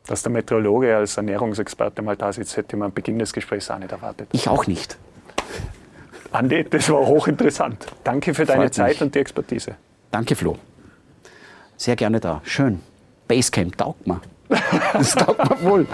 Dass 0.07 0.21
der 0.21 0.31
Meteorologe 0.31 0.95
als 0.95 1.17
Ernährungsexperte 1.17 2.01
mal 2.01 2.15
da 2.15 2.31
sitzt, 2.31 2.57
hätte 2.57 2.77
man 2.77 2.87
am 2.87 2.93
Beginn 2.93 3.17
des 3.17 3.33
Gesprächs 3.33 3.71
auch 3.71 3.79
nicht 3.79 3.91
erwartet. 3.91 4.29
Ich 4.33 4.47
auch 4.47 4.67
nicht. 4.67 4.97
Andi, 6.31 6.65
das 6.69 6.89
war 6.89 7.05
hochinteressant. 7.05 7.87
Danke 8.03 8.33
für 8.33 8.45
deine 8.45 8.63
Freut 8.63 8.73
Zeit 8.73 8.89
mich. 8.89 9.01
und 9.01 9.15
die 9.15 9.19
Expertise. 9.19 9.75
Danke, 10.11 10.35
Flo. 10.35 10.57
Sehr 11.77 11.95
gerne 11.95 12.19
da. 12.19 12.41
Schön. 12.43 12.81
Basecamp 13.27 13.77
taugt 13.77 14.05
mir. 14.05 14.21
Das 14.93 15.15
taugt 15.15 15.49
mir 15.49 15.69
wohl. 15.69 15.87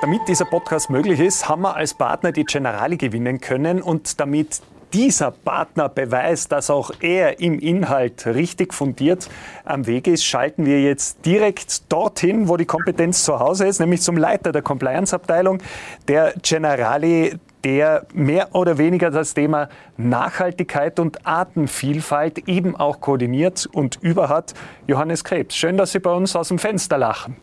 Damit 0.00 0.26
dieser 0.26 0.46
Podcast 0.46 0.90
möglich 0.90 1.20
ist, 1.20 1.48
haben 1.48 1.62
wir 1.62 1.76
als 1.76 1.94
Partner 1.94 2.32
die 2.32 2.44
Generali 2.44 2.96
gewinnen 2.96 3.40
können 3.40 3.80
und 3.80 4.18
damit 4.18 4.60
dieser 4.92 5.30
Partner 5.30 5.88
beweist, 5.88 6.52
dass 6.52 6.70
auch 6.70 6.90
er 7.00 7.40
im 7.40 7.58
Inhalt 7.58 8.26
richtig 8.26 8.74
fundiert 8.74 9.28
am 9.64 9.86
Weg 9.86 10.06
ist, 10.06 10.24
schalten 10.24 10.66
wir 10.66 10.82
jetzt 10.82 11.24
direkt 11.24 11.90
dorthin, 11.90 12.48
wo 12.48 12.56
die 12.56 12.66
Kompetenz 12.66 13.24
zu 13.24 13.38
Hause 13.38 13.66
ist, 13.66 13.80
nämlich 13.80 14.02
zum 14.02 14.16
Leiter 14.16 14.52
der 14.52 14.62
Compliance-Abteilung 14.62 15.62
der 16.08 16.34
Generali, 16.42 17.38
der 17.64 18.06
mehr 18.12 18.54
oder 18.54 18.78
weniger 18.78 19.10
das 19.10 19.34
Thema 19.34 19.68
Nachhaltigkeit 19.96 20.98
und 20.98 21.26
Artenvielfalt 21.26 22.48
eben 22.48 22.76
auch 22.76 23.00
koordiniert 23.00 23.68
und 23.72 23.98
über 24.02 24.28
hat. 24.28 24.54
Johannes 24.86 25.24
Krebs, 25.24 25.54
schön, 25.54 25.76
dass 25.76 25.92
Sie 25.92 26.00
bei 26.00 26.12
uns 26.12 26.34
aus 26.34 26.48
dem 26.48 26.58
Fenster 26.58 26.98
lachen. 26.98 27.36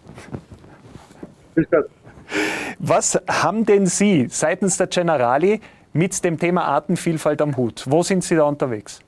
Was 2.79 3.21
haben 3.27 3.65
denn 3.65 3.85
Sie 3.85 4.27
seitens 4.29 4.77
der 4.77 4.87
Generali 4.87 5.61
mit 5.93 6.23
dem 6.23 6.37
Thema 6.37 6.65
Artenvielfalt 6.65 7.41
am 7.41 7.57
Hut? 7.57 7.85
Wo 7.87 8.03
sind 8.03 8.23
Sie 8.23 8.35
da 8.35 8.43
unterwegs? 8.43 9.01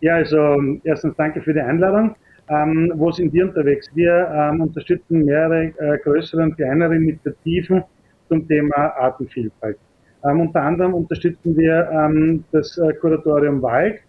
Ja, 0.00 0.14
also 0.16 0.56
erstens 0.84 1.14
danke 1.16 1.40
für 1.40 1.52
die 1.52 1.60
Einladung. 1.60 2.14
Ähm, 2.48 2.92
wo 2.94 3.10
sind 3.10 3.32
wir 3.32 3.44
unterwegs? 3.46 3.90
Wir 3.94 4.30
ähm, 4.32 4.60
unterstützen 4.60 5.24
mehrere 5.24 5.72
äh, 5.78 5.98
größere 5.98 6.42
und 6.42 6.56
kleinere 6.56 6.94
Initiativen 6.94 7.82
zum 8.28 8.46
Thema 8.48 8.94
Artenvielfalt. 8.96 9.78
Ähm, 10.24 10.40
unter 10.40 10.62
anderem 10.62 10.94
unterstützen 10.94 11.56
wir 11.56 11.88
ähm, 11.92 12.44
das 12.52 12.76
äh, 12.78 12.92
Kuratorium 12.94 13.62
Wald. 13.62 14.00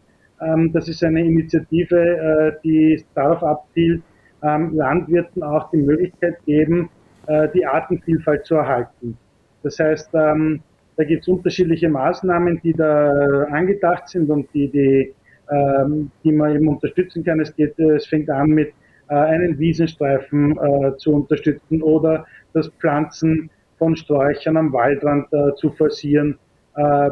Ähm, 0.41 0.71
das 0.73 0.87
ist 0.87 1.03
eine 1.03 1.25
Initiative, 1.25 1.95
äh, 1.97 2.53
die 2.63 3.03
darauf 3.13 3.43
abzielt, 3.43 4.01
ähm, 4.43 4.75
Landwirten 4.75 5.43
auch 5.43 5.69
die 5.71 5.77
Möglichkeit 5.77 6.37
geben, 6.45 6.89
äh, 7.27 7.47
die 7.53 7.65
Artenvielfalt 7.65 8.45
zu 8.45 8.55
erhalten. 8.55 9.17
Das 9.63 9.79
heißt, 9.79 10.09
ähm, 10.13 10.61
da 10.95 11.03
gibt 11.03 11.21
es 11.21 11.27
unterschiedliche 11.27 11.89
Maßnahmen, 11.89 12.59
die 12.63 12.73
da 12.73 13.43
angedacht 13.51 14.07
sind 14.09 14.29
und 14.29 14.47
die, 14.53 14.67
die, 14.69 15.13
ähm, 15.51 16.11
die 16.23 16.31
man 16.31 16.55
eben 16.55 16.67
unterstützen 16.67 17.23
kann. 17.23 17.39
Es, 17.39 17.55
geht, 17.55 17.77
es 17.79 18.07
fängt 18.07 18.29
an 18.29 18.49
mit 18.49 18.73
äh, 19.09 19.13
einen 19.13 19.57
Wiesenstreifen 19.59 20.57
äh, 20.57 20.97
zu 20.97 21.13
unterstützen 21.13 21.81
oder 21.81 22.25
das 22.53 22.69
Pflanzen 22.79 23.49
von 23.77 23.95
Sträuchern 23.95 24.57
am 24.57 24.73
Waldrand 24.73 25.31
äh, 25.31 25.53
zu 25.55 25.71
forcieren, 25.71 26.37
äh, 26.75 27.09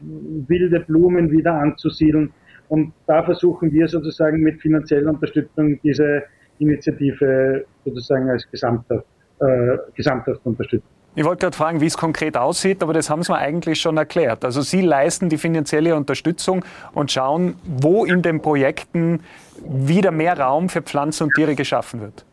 wilde 0.00 0.80
Blumen 0.80 1.30
wieder 1.30 1.54
anzusiedeln. 1.54 2.32
Und 2.68 2.92
da 3.06 3.22
versuchen 3.22 3.72
wir 3.72 3.88
sozusagen 3.88 4.40
mit 4.40 4.60
finanzieller 4.60 5.10
Unterstützung 5.10 5.78
diese 5.82 6.22
Initiative 6.58 7.64
sozusagen 7.84 8.30
als 8.30 8.50
Gesamthaft, 8.50 9.04
äh, 9.40 9.76
Gesamthaft 9.94 10.40
unterstützen. 10.44 10.86
Ich 11.14 11.24
wollte 11.24 11.40
gerade 11.40 11.56
fragen, 11.56 11.80
wie 11.82 11.86
es 11.86 11.98
konkret 11.98 12.38
aussieht, 12.38 12.82
aber 12.82 12.94
das 12.94 13.10
haben 13.10 13.22
Sie 13.22 13.30
mir 13.30 13.38
eigentlich 13.38 13.78
schon 13.78 13.98
erklärt. 13.98 14.46
Also 14.46 14.62
Sie 14.62 14.80
leisten 14.80 15.28
die 15.28 15.36
finanzielle 15.36 15.94
Unterstützung 15.94 16.64
und 16.94 17.12
schauen, 17.12 17.56
wo 17.64 18.06
in 18.06 18.22
den 18.22 18.40
Projekten 18.40 19.20
wieder 19.62 20.10
mehr 20.10 20.38
Raum 20.38 20.70
für 20.70 20.80
Pflanzen 20.80 21.24
und 21.24 21.34
Tiere 21.34 21.54
geschaffen 21.54 22.00
wird. 22.00 22.24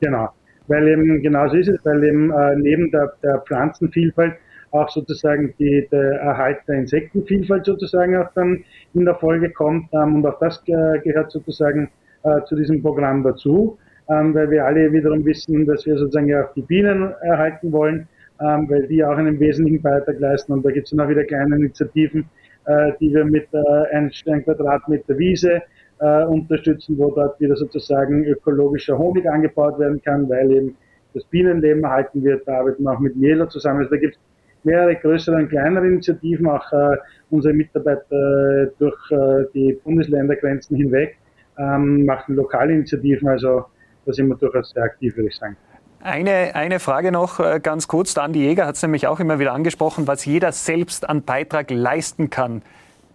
Genau 0.00 0.30
weil 0.70 0.88
eben 0.88 1.20
genauso 1.20 1.56
ist 1.56 1.68
es, 1.68 1.84
weil 1.84 2.02
eben 2.04 2.30
äh, 2.30 2.56
neben 2.56 2.90
der, 2.90 3.12
der 3.22 3.40
Pflanzenvielfalt 3.40 4.34
auch 4.70 4.88
sozusagen 4.88 5.52
die, 5.58 5.86
der 5.90 6.20
Erhalt 6.20 6.58
der 6.68 6.76
Insektenvielfalt 6.76 7.66
sozusagen 7.66 8.16
auch 8.16 8.32
dann 8.34 8.64
in 8.94 9.04
der 9.04 9.16
Folge 9.16 9.50
kommt 9.50 9.88
ähm, 9.92 10.16
und 10.16 10.26
auch 10.26 10.38
das 10.38 10.62
äh, 10.66 10.98
gehört 11.00 11.32
sozusagen 11.32 11.90
äh, 12.22 12.42
zu 12.44 12.54
diesem 12.54 12.80
Programm 12.82 13.22
dazu, 13.22 13.78
ähm, 14.08 14.34
weil 14.34 14.50
wir 14.50 14.64
alle 14.64 14.92
wiederum 14.92 15.24
wissen, 15.24 15.66
dass 15.66 15.86
wir 15.86 15.96
sozusagen 15.96 16.28
ja 16.28 16.44
auch 16.44 16.52
die 16.54 16.62
Bienen 16.62 17.12
erhalten 17.22 17.72
wollen, 17.72 18.08
ähm, 18.40 18.68
weil 18.70 18.86
die 18.86 19.04
auch 19.04 19.16
einen 19.16 19.40
wesentlichen 19.40 19.82
Beitrag 19.82 20.20
leisten. 20.20 20.52
Und 20.52 20.64
da 20.64 20.70
gibt 20.70 20.86
es 20.86 20.90
dann 20.90 21.00
auch 21.00 21.08
wieder 21.08 21.24
kleine 21.24 21.56
Initiativen, 21.56 22.28
äh, 22.66 22.92
die 23.00 23.12
wir 23.12 23.24
mit 23.24 23.48
äh, 23.52 23.96
ein, 23.96 24.10
Quadratmeter 24.44 25.18
Wiese 25.18 25.62
äh, 26.00 26.24
unterstützen, 26.24 26.98
wo 26.98 27.10
dort 27.10 27.38
wieder 27.40 27.56
sozusagen 27.56 28.24
ökologischer 28.24 28.98
Honig 28.98 29.28
angebaut 29.28 29.78
werden 29.78 30.02
kann, 30.02 30.28
weil 30.28 30.50
eben 30.50 30.76
das 31.14 31.24
Bienenleben 31.24 31.84
erhalten 31.84 32.22
wird. 32.22 32.46
Da 32.46 32.60
arbeiten 32.60 32.82
wir 32.82 32.92
auch 32.92 33.00
mit 33.00 33.16
Miela 33.16 33.48
zusammen. 33.48 33.80
Also 33.80 33.90
da 33.90 33.96
gibt 34.00 34.14
es 34.14 34.20
mehrere 34.64 34.96
größere 34.96 35.36
und 35.36 35.48
kleinere 35.48 35.86
Initiativen, 35.86 36.48
auch 36.48 36.72
äh, 36.72 36.96
unsere 37.30 37.54
Mitarbeiter 37.54 38.64
äh, 38.64 38.70
durch 38.78 39.10
äh, 39.10 39.44
die 39.54 39.78
Bundesländergrenzen 39.84 40.76
hinweg 40.76 41.16
ähm, 41.58 42.04
machen 42.04 42.34
lokale 42.34 42.72
Initiativen. 42.72 43.28
Also 43.28 43.64
da 44.06 44.12
sind 44.12 44.28
wir 44.28 44.36
durchaus 44.36 44.70
sehr 44.70 44.84
aktiv, 44.84 45.16
würde 45.16 45.28
ich 45.28 45.36
sagen. 45.36 45.56
Eine, 46.02 46.54
eine 46.54 46.80
Frage 46.80 47.12
noch 47.12 47.40
äh, 47.40 47.60
ganz 47.62 47.86
kurz. 47.86 48.14
Der 48.14 48.22
Andi 48.22 48.40
Jäger 48.40 48.66
hat 48.66 48.76
es 48.76 48.82
nämlich 48.82 49.06
auch 49.06 49.20
immer 49.20 49.38
wieder 49.38 49.52
angesprochen, 49.52 50.06
was 50.06 50.24
jeder 50.24 50.52
selbst 50.52 51.06
an 51.06 51.22
Beitrag 51.22 51.70
leisten 51.70 52.30
kann 52.30 52.62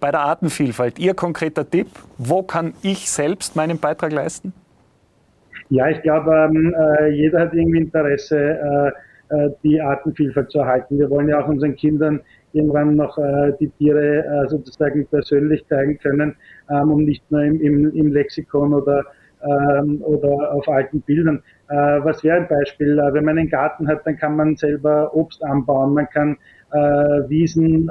bei 0.05 0.11
der 0.11 0.19
Artenvielfalt. 0.19 0.99
Ihr 0.99 1.15
konkreter 1.15 1.67
Tipp, 1.67 1.87
wo 2.19 2.43
kann 2.43 2.73
ich 2.83 3.09
selbst 3.09 3.55
meinen 3.55 3.79
Beitrag 3.79 4.11
leisten? 4.11 4.53
Ja, 5.69 5.89
ich 5.89 5.99
glaube, 6.03 6.31
ähm, 6.31 6.75
äh, 6.77 7.09
jeder 7.09 7.39
hat 7.39 7.55
irgendwie 7.55 7.79
Interesse, 7.79 8.37
äh, 8.37 9.35
äh, 9.35 9.49
die 9.63 9.81
Artenvielfalt 9.81 10.51
zu 10.51 10.59
erhalten. 10.59 10.99
Wir 10.99 11.09
wollen 11.09 11.27
ja 11.27 11.43
auch 11.43 11.47
unseren 11.47 11.75
Kindern 11.75 12.21
irgendwann 12.53 12.95
noch 12.95 13.17
äh, 13.17 13.53
die 13.59 13.69
Tiere 13.79 14.23
äh, 14.23 14.47
sozusagen 14.47 15.07
persönlich 15.07 15.65
zeigen 15.69 15.97
können 15.97 16.35
ähm, 16.69 16.91
und 16.91 17.05
nicht 17.05 17.23
nur 17.31 17.41
im, 17.41 17.59
im, 17.59 17.91
im 17.95 18.13
Lexikon 18.13 18.75
oder, 18.75 19.05
ähm, 19.41 20.03
oder 20.03 20.53
auf 20.53 20.69
alten 20.69 21.01
Bildern. 21.01 21.41
Äh, 21.69 21.75
was 22.03 22.23
wäre 22.23 22.37
ein 22.41 22.47
Beispiel? 22.47 22.95
wenn 22.95 23.25
man 23.25 23.39
einen 23.39 23.49
Garten 23.49 23.87
hat, 23.87 24.05
dann 24.05 24.17
kann 24.17 24.35
man 24.35 24.55
selber 24.55 25.15
Obst 25.15 25.43
anbauen, 25.43 25.95
man 25.95 26.07
kann 26.09 26.37
Wiesen 27.29 27.85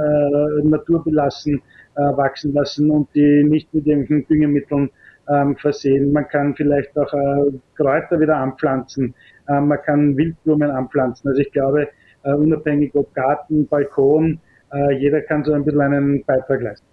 naturbelassen 0.65 1.55
äh, 1.55 1.61
wachsen 1.97 2.53
lassen 2.53 2.91
und 2.91 3.09
die 3.15 3.45
nicht 3.45 3.73
mit 3.73 3.87
irgendwelchen 3.87 4.27
Düngemitteln 4.27 4.91
ähm, 5.29 5.57
versehen. 5.57 6.13
Man 6.13 6.29
kann 6.29 6.55
vielleicht 6.55 6.97
auch 6.99 7.13
äh, 7.13 7.53
Kräuter 7.77 8.21
wieder 8.21 8.37
anpflanzen. 8.37 9.15
Äh, 9.49 9.61
man 9.61 9.81
kann 9.83 10.17
Wildblumen 10.17 10.71
anpflanzen. 10.71 11.29
Also 11.29 11.41
ich 11.41 11.53
glaube, 11.53 11.89
äh, 12.25 12.33
unabhängig 12.33 12.95
ob 12.95 13.13
Garten, 13.15 13.67
Balkon, 13.69 14.41
äh, 14.73 14.93
jeder 14.99 15.21
kann 15.23 15.45
so 15.45 15.53
ein 15.53 15.65
bisschen 15.65 15.81
einen 15.81 16.25
Beitrag 16.25 16.63
leisten. 16.63 16.87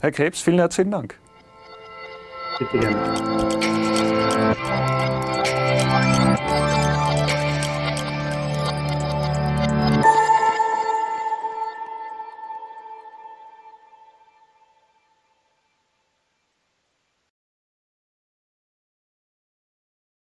Herr 0.00 0.10
Krebs, 0.10 0.40
vielen 0.40 0.58
herzlichen 0.58 0.90
Dank. 0.90 1.14
Bitte 2.58 2.78
gerne. 2.78 2.96